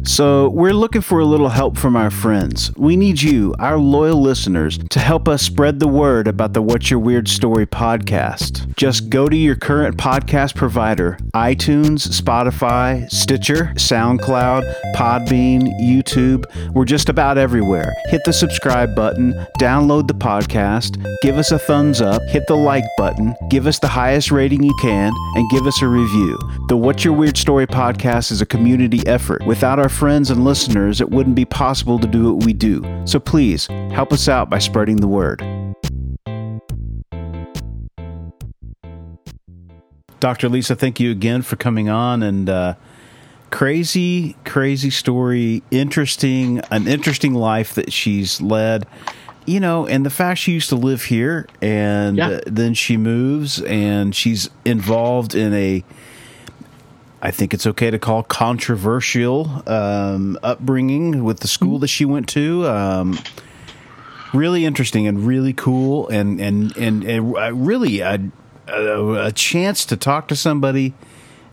So, 0.07 0.49
we're 0.49 0.73
looking 0.73 1.02
for 1.02 1.19
a 1.19 1.26
little 1.26 1.49
help 1.49 1.77
from 1.77 1.95
our 1.95 2.11
friends. 2.11 2.72
We 2.77 2.95
need 2.95 3.23
you, 3.23 3.56
our 3.57 3.80
loyal 3.80 4.22
listeners, 4.22 4.77
to 4.91 4.99
help 4.99 5.27
us 5.27 5.41
spread 5.41 5.80
the 5.80 5.88
word 5.88 6.27
about 6.27 6.53
the 6.53 6.61
What's 6.61 6.91
Your 6.91 6.99
Weird 6.99 7.27
Story 7.27 7.65
podcast. 7.65 8.76
Just 8.76 9.10
go 9.10 9.27
to 9.27 9.36
your 9.36 9.56
current 9.56 9.98
podcast 9.98 10.53
provider 10.53 11.18
iTunes, 11.34 12.07
Spotify, 12.07 13.10
Stitcher, 13.10 13.73
SoundCloud, 13.77 14.94
Podbean, 14.94 15.73
YouTube. 15.82 16.45
We're 16.76 16.86
just 16.86 17.10
about 17.10 17.40
everywhere. 17.40 17.91
Hit 18.10 18.22
the 18.26 18.34
subscribe 18.34 18.95
button, 18.95 19.34
download 19.60 20.07
the 20.07 20.14
podcast, 20.14 21.03
give 21.23 21.38
us 21.38 21.52
a 21.52 21.57
thumbs 21.57 21.99
up, 21.99 22.22
hit 22.27 22.45
the 22.45 22.56
like 22.56 22.86
button, 22.95 23.36
give 23.49 23.65
us 23.65 23.80
the 23.80 23.88
highest 23.88 24.30
rating 24.32 24.61
you 24.61 24.76
can, 24.80 25.11
and 25.34 25.49
give 25.49 25.65
us 25.65 25.82
a 25.82 25.88
review. 25.88 26.38
The 26.68 26.77
What's 26.77 27.03
Your 27.03 27.15
Weird 27.15 27.38
Story 27.38 27.65
podcast 27.65 28.32
is 28.32 28.41
a 28.41 28.45
community 28.45 29.06
effort. 29.07 29.44
Without 29.48 29.80
our 29.80 29.90
friends 29.95 30.30
and 30.30 30.43
listeners, 30.43 30.99
it 30.99 31.09
wouldn't 31.09 31.35
be 31.35 31.45
possible 31.45 31.97
to 31.99 32.07
do 32.07 32.34
what 32.34 32.45
we 32.45 32.51
do. 32.53 32.84
So 33.05 33.19
please 33.19 33.67
help 33.67 34.11
us 34.11 34.27
out 34.27 34.49
by 34.49 34.59
spreading 34.59 34.97
the 34.97 35.07
word. 35.07 35.41
Dr. 40.19 40.49
Lisa, 40.49 40.76
thank 40.76 40.99
you 40.99 41.11
again 41.11 41.41
for 41.41 41.55
coming 41.55 41.88
on 41.89 42.23
and 42.23 42.49
uh, 42.49 42.76
crazy, 43.51 44.35
crazy 44.43 44.89
story, 44.89 45.61
interesting, 45.72 46.59
an 46.72 46.88
interesting 46.88 47.34
life 47.34 47.76
that 47.76 47.93
she's 47.93 48.41
led. 48.41 48.85
You 49.45 49.59
know, 49.59 49.85
and 49.85 50.03
the 50.05 50.09
fact 50.09 50.39
she 50.39 50.53
used 50.53 50.69
to 50.69 50.76
live 50.76 51.03
here 51.03 51.47
and 51.61 52.17
Yeah. 52.17 52.27
uh, 52.30 52.39
then 52.47 52.73
she 52.73 52.97
moves 52.97 53.61
and 53.61 54.15
she's 54.15 54.49
involved 54.65 55.35
in 55.35 55.53
a 55.53 55.84
I 57.26 57.31
think 57.31 57.56
it's 57.56 57.65
okay 57.65 57.89
to 57.89 57.97
call 57.97 58.22
controversial 58.22 59.64
um, 59.68 60.38
upbringing 60.43 61.23
with 61.23 61.39
the 61.39 61.47
school 61.47 61.80
that 61.80 61.88
she 61.88 62.06
went 62.06 62.30
to. 62.30 62.68
Um, 62.68 63.18
really 64.31 64.64
interesting 64.64 65.07
and 65.07 65.26
really 65.26 65.52
cool, 65.53 66.07
and 66.10 66.39
and 66.39 66.77
and, 66.77 67.03
and 67.03 67.35
uh, 67.35 67.52
really 67.56 68.02
a, 68.02 68.19
a, 68.68 69.26
a 69.26 69.31
chance 69.31 69.85
to 69.85 69.97
talk 69.97 70.27
to 70.27 70.35
somebody 70.35 70.93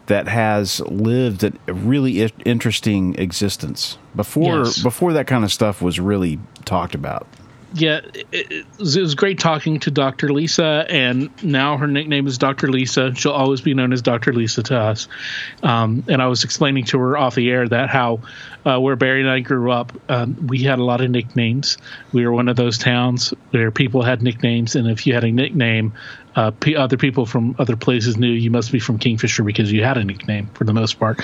that 0.07 0.29
has 0.29 0.81
lived 0.81 1.43
a 1.43 1.53
really 1.73 2.31
interesting 2.45 3.15
existence 3.15 3.97
before 4.15 4.65
Yes. 4.65 4.83
before 4.83 5.15
that 5.15 5.27
kind 5.27 5.43
of 5.43 5.51
stuff 5.51 5.81
was 5.81 5.99
really 5.99 6.39
talked 6.67 6.95
about. 6.95 7.27
Yeah, 7.75 8.01
it, 8.15 8.27
it, 8.33 8.67
was- 8.79 9.15
great 9.15 9.39
talking 9.39 9.79
to 9.81 9.91
Dr. 9.91 10.33
Lisa, 10.33 10.87
and 10.89 11.31
now 11.45 11.77
her 11.77 11.87
nickname 11.87 12.27
is 12.27 12.39
Dr. 12.39 12.69
Lisa. 12.69 13.15
She'll 13.15 13.33
always 13.33 13.61
be 13.61 13.75
known 13.75 13.93
as 13.93 14.03
Dr. 14.03 14.33
Lisa 14.33 14.63
to 14.65 14.79
us. 14.79 15.09
Um, 15.63 16.05
and 16.09 16.21
I 16.21 16.27
was 16.27 16.45
explaining 16.45 16.85
to 16.87 16.99
her 16.99 17.17
off 17.17 17.35
the 17.35 17.51
air 17.51 17.69
that 17.69 17.89
how 17.91 18.21
uh, 18.65 18.79
where 18.79 18.97
Barry 18.97 19.21
and 19.21 19.31
I 19.31 19.41
grew 19.41 19.71
up, 19.71 19.93
um, 20.09 20.47
we 20.47 20.63
had 20.63 20.79
a 20.79 20.85
lot 20.85 21.01
of 21.01 21.11
nicknames. 21.11 21.79
We 22.13 22.25
were 22.25 22.33
one 22.33 22.49
of 22.49 22.57
those 22.57 22.79
towns 22.79 23.35
where 23.51 23.71
people 23.71 24.03
had 24.03 24.23
nicknames, 24.23 24.77
and 24.77 24.89
if 24.89 25.07
you 25.07 25.15
had 25.15 25.25
a 25.25 25.33
nickname, 25.33 25.93
uh, 26.37 26.51
p- 26.53 26.77
other 26.77 26.97
people 26.97 27.27
from 27.27 27.55
other 27.59 27.77
places 27.77 28.17
knew 28.17 28.31
you 28.31 28.51
must 28.51 28.73
be 28.73 28.79
from 28.79 28.99
Kingfisher 28.99 29.43
because 29.43 29.71
you 29.71 29.83
had 29.85 29.99
a 29.99 30.05
nickname 30.05 30.47
for 30.55 30.65
the 30.65 30.73
most 30.73 30.99
part. 30.99 31.21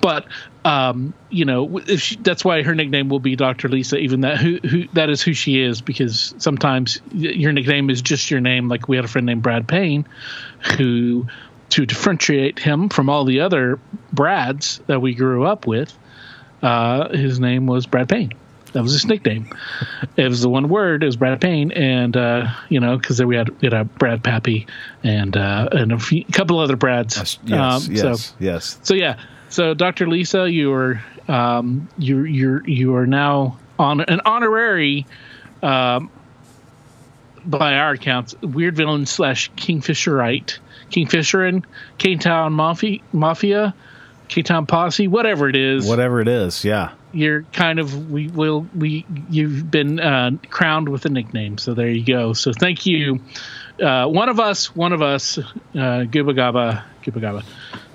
But 0.00 0.26
um, 0.64 1.12
you 1.28 1.44
know, 1.44 1.78
if 1.78 2.00
she, 2.00 2.16
that's 2.16 2.44
why 2.44 2.62
her 2.62 2.74
nickname 2.74 3.08
will 3.08 3.18
be 3.20 3.34
Dr. 3.36 3.68
Lisa. 3.68 3.96
Even 3.96 4.20
that 4.20 4.38
who 4.38 4.58
who 4.58 4.86
that 4.92 5.10
is 5.10 5.20
who 5.20 5.32
she 5.32 5.60
is 5.60 5.80
because 5.80 6.34
sometimes 6.38 7.00
your 7.12 7.52
nickname 7.52 7.90
is 7.90 8.00
just 8.00 8.30
your 8.30 8.40
name. 8.40 8.68
Like 8.68 8.88
we 8.88 8.96
had 8.96 9.04
a 9.04 9.08
friend 9.08 9.26
named 9.26 9.42
Brad 9.42 9.66
Payne, 9.66 10.06
who 10.76 11.26
to 11.70 11.86
differentiate 11.86 12.58
him 12.58 12.88
from 12.90 13.08
all 13.08 13.24
the 13.24 13.40
other 13.40 13.80
Brads 14.12 14.80
that 14.86 15.00
we 15.00 15.14
grew 15.14 15.44
up 15.44 15.66
with, 15.66 15.96
uh, 16.62 17.08
his 17.08 17.40
name 17.40 17.66
was 17.66 17.86
Brad 17.86 18.08
Payne. 18.08 18.32
That 18.72 18.82
was 18.82 18.92
his 18.92 19.04
nickname. 19.04 19.48
It 20.16 20.28
was 20.28 20.40
the 20.42 20.48
one 20.48 20.68
word. 20.68 21.02
It 21.02 21.06
was 21.06 21.16
Brad 21.16 21.40
Payne, 21.40 21.72
and 21.72 22.16
uh, 22.16 22.46
you 22.68 22.80
know, 22.80 22.96
because 22.96 23.18
then 23.18 23.26
we 23.26 23.36
had 23.36 23.50
we 23.60 23.66
had 23.66 23.74
a 23.74 23.84
Brad 23.84 24.22
Pappy 24.22 24.66
and 25.02 25.36
uh, 25.36 25.68
and 25.72 25.92
a 25.92 25.98
few, 25.98 26.24
couple 26.26 26.58
other 26.58 26.76
Brads. 26.76 27.16
Yes, 27.16 27.38
Um, 27.86 27.94
yes, 27.94 28.00
So 28.00 28.34
yes. 28.38 28.78
so 28.82 28.94
yeah, 28.94 29.18
so 29.52 29.74
Dr. 29.74 30.08
Lisa, 30.08 30.50
you 30.50 30.72
are 30.72 31.02
um, 31.28 31.88
you 31.98 32.24
you're 32.24 32.66
you 32.66 32.96
are 32.96 33.06
now 33.06 33.58
on 33.78 34.00
an 34.00 34.22
honorary, 34.24 35.06
um, 35.62 36.10
by 37.44 37.74
our 37.74 37.92
accounts, 37.92 38.34
weird 38.40 38.76
villain 38.76 39.04
slash 39.04 39.50
Kingfisherite, 39.52 40.58
Kingfisher 40.90 41.44
and 41.44 41.66
K-Town 41.98 42.54
Mafia, 42.54 43.00
Mafia, 43.12 43.74
K-Town 44.28 44.66
Posse, 44.66 45.06
whatever 45.06 45.48
it 45.48 45.56
is. 45.56 45.86
Whatever 45.86 46.20
it 46.20 46.28
is, 46.28 46.64
yeah. 46.64 46.92
You're 47.12 47.42
kind 47.52 47.78
of 47.78 48.10
we 48.10 48.28
will 48.28 48.66
we 48.74 49.04
you've 49.28 49.70
been 49.70 50.00
uh, 50.00 50.30
crowned 50.48 50.88
with 50.88 51.04
a 51.04 51.10
nickname, 51.10 51.58
so 51.58 51.74
there 51.74 51.90
you 51.90 52.06
go. 52.06 52.32
So 52.32 52.54
thank 52.54 52.86
you, 52.86 53.20
uh, 53.82 54.06
one 54.06 54.30
of 54.30 54.40
us, 54.40 54.74
one 54.74 54.94
of 54.94 55.02
us, 55.02 55.36
uh, 55.36 55.42
Gubba 55.74 56.34
Gabba. 56.34 57.44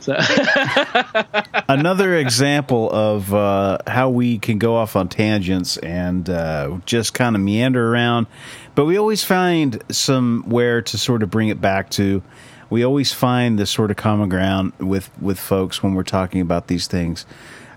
So. 0.08 0.16
Another 1.68 2.16
example 2.16 2.90
of 2.90 3.34
uh, 3.34 3.80
how 3.86 4.10
we 4.10 4.40
can 4.40 4.58
go 4.58 4.78
off 4.78 4.96
on 4.96 5.10
tangents 5.10 5.76
and 5.76 6.30
uh, 6.30 6.78
just 6.86 7.14
kind 7.14 7.36
of 7.36 7.42
meander 7.42 7.92
around, 7.92 8.28
but 8.74 8.86
we 8.86 8.98
always 8.98 9.26
find 9.26 9.84
somewhere 9.90 10.82
to 10.82 10.98
sort 10.98 11.24
of 11.24 11.30
bring 11.30 11.50
it 11.50 11.60
back 11.60 11.90
to. 11.92 12.24
We 12.70 12.86
always 12.86 13.12
find 13.12 13.60
this 13.60 13.70
sort 13.70 13.92
of 13.92 13.98
common 13.98 14.30
ground 14.30 14.72
with 14.80 15.10
with 15.22 15.38
folks 15.38 15.84
when 15.84 15.94
we're 15.94 16.04
talking 16.04 16.40
about 16.40 16.68
these 16.68 16.88
things. 16.88 17.26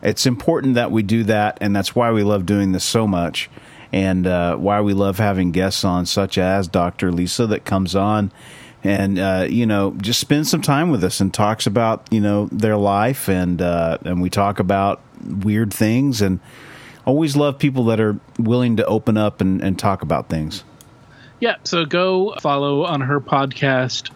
It's 0.01 0.25
important 0.25 0.77
that 0.77 0.93
we 0.93 1.03
do 1.03 1.25
that, 1.25 1.59
and 1.61 1.75
that's 1.75 1.97
why 1.97 2.13
we 2.13 2.23
love 2.23 2.47
doing 2.47 2.71
this 2.71 2.85
so 2.85 3.09
much, 3.09 3.51
and 3.93 4.25
uh, 4.25 4.55
why 4.55 4.81
we 4.83 4.95
love 4.95 5.19
having 5.19 5.51
guests 5.51 5.83
on, 5.83 6.07
such 6.07 6.39
as 6.39 6.69
Dr. 6.69 7.11
Lisa, 7.11 7.49
that 7.49 7.65
comes 7.65 7.97
on 7.97 8.31
and 8.83 9.19
uh, 9.19 9.47
you 9.49 9.67
know 9.67 9.93
just 10.01 10.21
spends 10.21 10.51
some 10.51 10.63
time 10.63 10.91
with 10.91 11.05
us 11.05 11.21
and 11.21 11.33
talks 11.33 11.67
about 11.67 12.07
you 12.11 12.21
know 12.21 12.47
their 12.47 12.77
life 12.77 13.29
and 13.29 13.61
uh, 13.61 13.99
and 14.05 14.23
we 14.23 14.31
talk 14.31 14.59
about 14.59 15.01
weird 15.25 15.73
things 15.73 16.23
and 16.23 16.41
always 17.05 17.37
love 17.37 17.59
people 17.59 17.85
that 17.85 18.01
are 18.01 18.19
willing 18.39 18.77
to 18.77 18.87
open 18.87 19.17
up 19.17 19.41
and, 19.41 19.61
and 19.63 19.79
talk 19.79 20.03
about 20.03 20.29
things. 20.29 20.65
Yeah, 21.41 21.57
so 21.65 21.87
go 21.87 22.35
follow 22.41 22.85
on 22.85 23.01
her 23.01 23.19
podcast, 23.19 24.11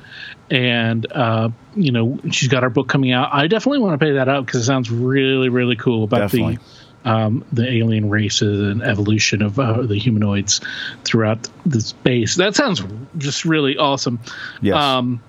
and 0.50 1.10
uh, 1.10 1.48
you 1.74 1.90
know 1.90 2.18
she's 2.30 2.50
got 2.50 2.62
her 2.62 2.70
book 2.70 2.86
coming 2.88 3.12
out. 3.12 3.30
I 3.32 3.46
definitely 3.46 3.78
want 3.78 3.98
to 3.98 4.04
pay 4.04 4.12
that 4.12 4.28
out 4.28 4.44
because 4.44 4.60
it 4.60 4.64
sounds 4.64 4.90
really, 4.90 5.48
really 5.48 5.76
cool 5.76 6.04
about 6.04 6.18
Definitely. 6.18 6.56
the 6.56 6.62
um, 7.04 7.44
the 7.52 7.70
alien 7.70 8.08
races 8.08 8.60
and 8.60 8.82
evolution 8.82 9.42
of 9.42 9.58
uh, 9.58 9.82
the 9.82 9.98
humanoids 9.98 10.60
throughout 11.04 11.48
the 11.66 11.80
space. 11.80 12.36
That 12.36 12.54
sounds 12.54 12.82
just 13.18 13.44
really 13.44 13.76
awesome. 13.76 14.20
Yes. 14.60 14.76
Um, 14.76 15.22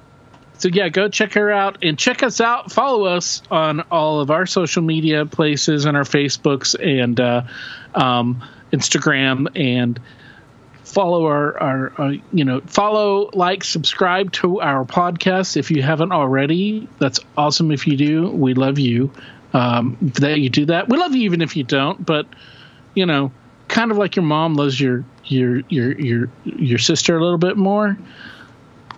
so 0.57 0.69
yeah, 0.69 0.89
go 0.89 1.09
check 1.09 1.33
her 1.33 1.51
out 1.51 1.83
and 1.83 1.99
check 1.99 2.23
us 2.23 2.39
out. 2.39 2.71
Follow 2.71 3.05
us 3.05 3.41
on 3.51 3.81
all 3.91 4.21
of 4.21 4.31
our 4.31 4.45
social 4.45 4.81
media 4.81 5.25
places 5.25 5.85
and 5.85 5.97
our 5.97 6.03
Facebooks 6.03 6.75
and 6.79 7.19
uh, 7.19 7.43
um, 7.93 8.43
Instagram 8.71 9.47
and 9.55 9.99
follow 10.83 11.25
our, 11.25 11.61
our, 11.61 11.93
our 11.97 12.11
you 12.31 12.45
know 12.45 12.61
follow 12.61 13.29
like 13.33 13.63
subscribe 13.63 14.31
to 14.31 14.61
our 14.61 14.85
podcast 14.85 15.57
if 15.57 15.71
you 15.71 15.81
haven't 15.81 16.11
already 16.11 16.87
that's 16.99 17.19
awesome 17.35 17.71
if 17.71 17.87
you 17.87 17.97
do 17.97 18.29
we 18.29 18.53
love 18.53 18.77
you 18.77 19.11
um, 19.55 19.97
that 20.19 20.39
you 20.39 20.49
do 20.49 20.65
that. 20.65 20.89
We 20.89 20.97
love 20.97 21.15
you 21.15 21.23
even 21.23 21.41
if 21.41 21.55
you 21.55 21.63
don't 21.63 22.05
but 22.05 22.27
you 22.93 23.05
know 23.05 23.31
kind 23.67 23.91
of 23.91 23.97
like 23.97 24.15
your 24.15 24.23
mom 24.23 24.55
loves 24.55 24.79
your 24.79 25.03
your 25.25 25.61
your 25.69 25.99
your 25.99 26.29
your 26.43 26.77
sister 26.77 27.17
a 27.17 27.23
little 27.23 27.37
bit 27.37 27.57
more. 27.57 27.97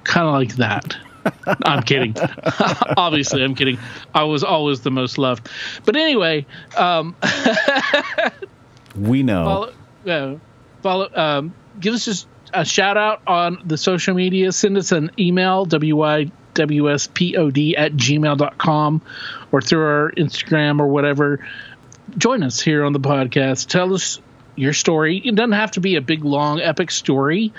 Kind 0.04 0.28
of 0.28 0.34
like 0.34 0.56
that. 0.56 0.96
I'm 1.66 1.84
kidding. 1.84 2.16
Obviously 2.98 3.44
i'm 3.44 3.54
kidding. 3.54 3.78
I 4.14 4.24
was 4.24 4.44
always 4.44 4.82
the 4.82 4.92
most 4.92 5.18
loved. 5.18 5.50
But 5.86 5.96
anyway 5.96 6.46
um 6.76 7.16
we 8.96 9.24
know. 9.24 9.72
follow, 10.04 10.34
uh, 10.34 10.38
follow 10.82 11.10
um, 11.16 11.54
give 11.80 11.94
us 11.94 12.06
just 12.06 12.28
a 12.54 12.66
shout 12.66 12.98
out 12.98 13.22
on 13.28 13.62
the 13.66 13.78
social 13.78 14.16
media. 14.16 14.52
Send 14.52 14.78
us 14.78 14.92
an 14.92 15.12
email 15.20 15.66
wywspod 16.58 17.74
at 17.78 17.94
gmail.com 17.94 19.02
or 19.52 19.62
through 19.62 19.86
our 19.86 20.12
instagram 20.12 20.80
or 20.80 20.88
whatever. 20.88 21.46
Join 22.18 22.44
us 22.44 22.60
here 22.60 22.84
on 22.84 22.94
the 22.94 23.00
podcast. 23.00 23.68
Tell 23.68 23.94
us 23.94 24.20
your 24.56 24.74
story. 24.74 25.18
It 25.18 25.36
doesn't 25.36 25.52
have 25.52 25.72
to 25.72 25.80
be 25.80 25.96
a 25.96 26.02
big 26.02 26.26
long 26.26 26.60
epic 26.60 26.90
story. 26.92 27.54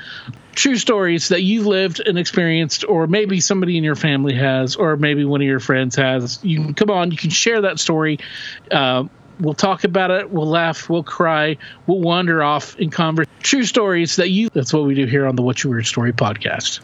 True 0.52 0.76
stories 0.76 1.28
that 1.28 1.42
you've 1.42 1.66
lived 1.66 2.00
and 2.00 2.18
experienced 2.18 2.84
or 2.88 3.06
maybe 3.06 3.40
somebody 3.40 3.78
in 3.78 3.84
your 3.84 3.94
family 3.94 4.34
has 4.34 4.74
or 4.74 4.96
maybe 4.96 5.24
one 5.24 5.40
of 5.40 5.46
your 5.46 5.60
friends 5.60 5.94
has. 5.96 6.40
You 6.42 6.60
can 6.62 6.74
come 6.74 6.90
on. 6.90 7.12
You 7.12 7.16
can 7.16 7.30
share 7.30 7.60
that 7.62 7.78
story. 7.78 8.18
Uh, 8.70 9.04
we'll 9.38 9.54
talk 9.54 9.84
about 9.84 10.10
it. 10.10 10.30
We'll 10.30 10.48
laugh. 10.48 10.90
We'll 10.90 11.04
cry. 11.04 11.58
We'll 11.86 12.00
wander 12.00 12.42
off 12.42 12.76
in 12.76 12.90
conversation 12.90 13.28
true 13.42 13.64
stories 13.64 14.16
that 14.16 14.30
you 14.30 14.48
that's 14.50 14.72
what 14.72 14.84
we 14.84 14.94
do 14.94 15.06
here 15.06 15.26
on 15.26 15.36
the 15.36 15.42
What 15.42 15.62
You 15.62 15.70
weird 15.70 15.86
story 15.86 16.12
podcast 16.12 16.80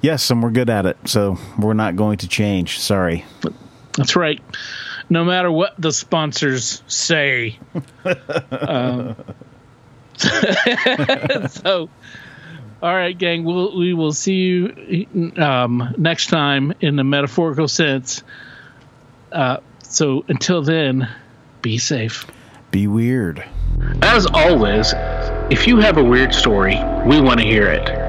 yes, 0.00 0.30
and 0.30 0.42
we're 0.42 0.50
good 0.50 0.70
at 0.70 0.86
it, 0.86 0.96
so 1.04 1.38
we're 1.58 1.74
not 1.74 1.96
going 1.96 2.18
to 2.18 2.28
change. 2.28 2.78
Sorry. 2.78 3.24
that's 3.96 4.14
right 4.16 4.40
no 5.10 5.24
matter 5.24 5.50
what 5.50 5.74
the 5.78 5.90
sponsors 5.92 6.82
say 6.86 7.58
um, 8.50 9.16
so 11.48 11.88
all 12.82 12.94
right 12.94 13.16
gang 13.16 13.44
we'll, 13.44 13.76
we 13.76 13.94
will 13.94 14.12
see 14.12 14.34
you 14.34 15.16
um, 15.36 15.94
next 15.96 16.26
time 16.26 16.72
in 16.80 16.96
the 16.96 17.04
metaphorical 17.04 17.66
sense 17.68 18.22
uh, 19.32 19.58
so 19.82 20.24
until 20.28 20.62
then 20.62 21.08
be 21.62 21.78
safe 21.78 22.26
Be 22.70 22.86
weird. 22.86 23.42
As 24.02 24.26
always, 24.26 24.92
if 25.50 25.66
you 25.66 25.78
have 25.78 25.96
a 25.96 26.04
weird 26.04 26.34
story, 26.34 26.76
we 27.06 27.18
want 27.20 27.40
to 27.40 27.46
hear 27.46 27.66
it. 27.66 28.07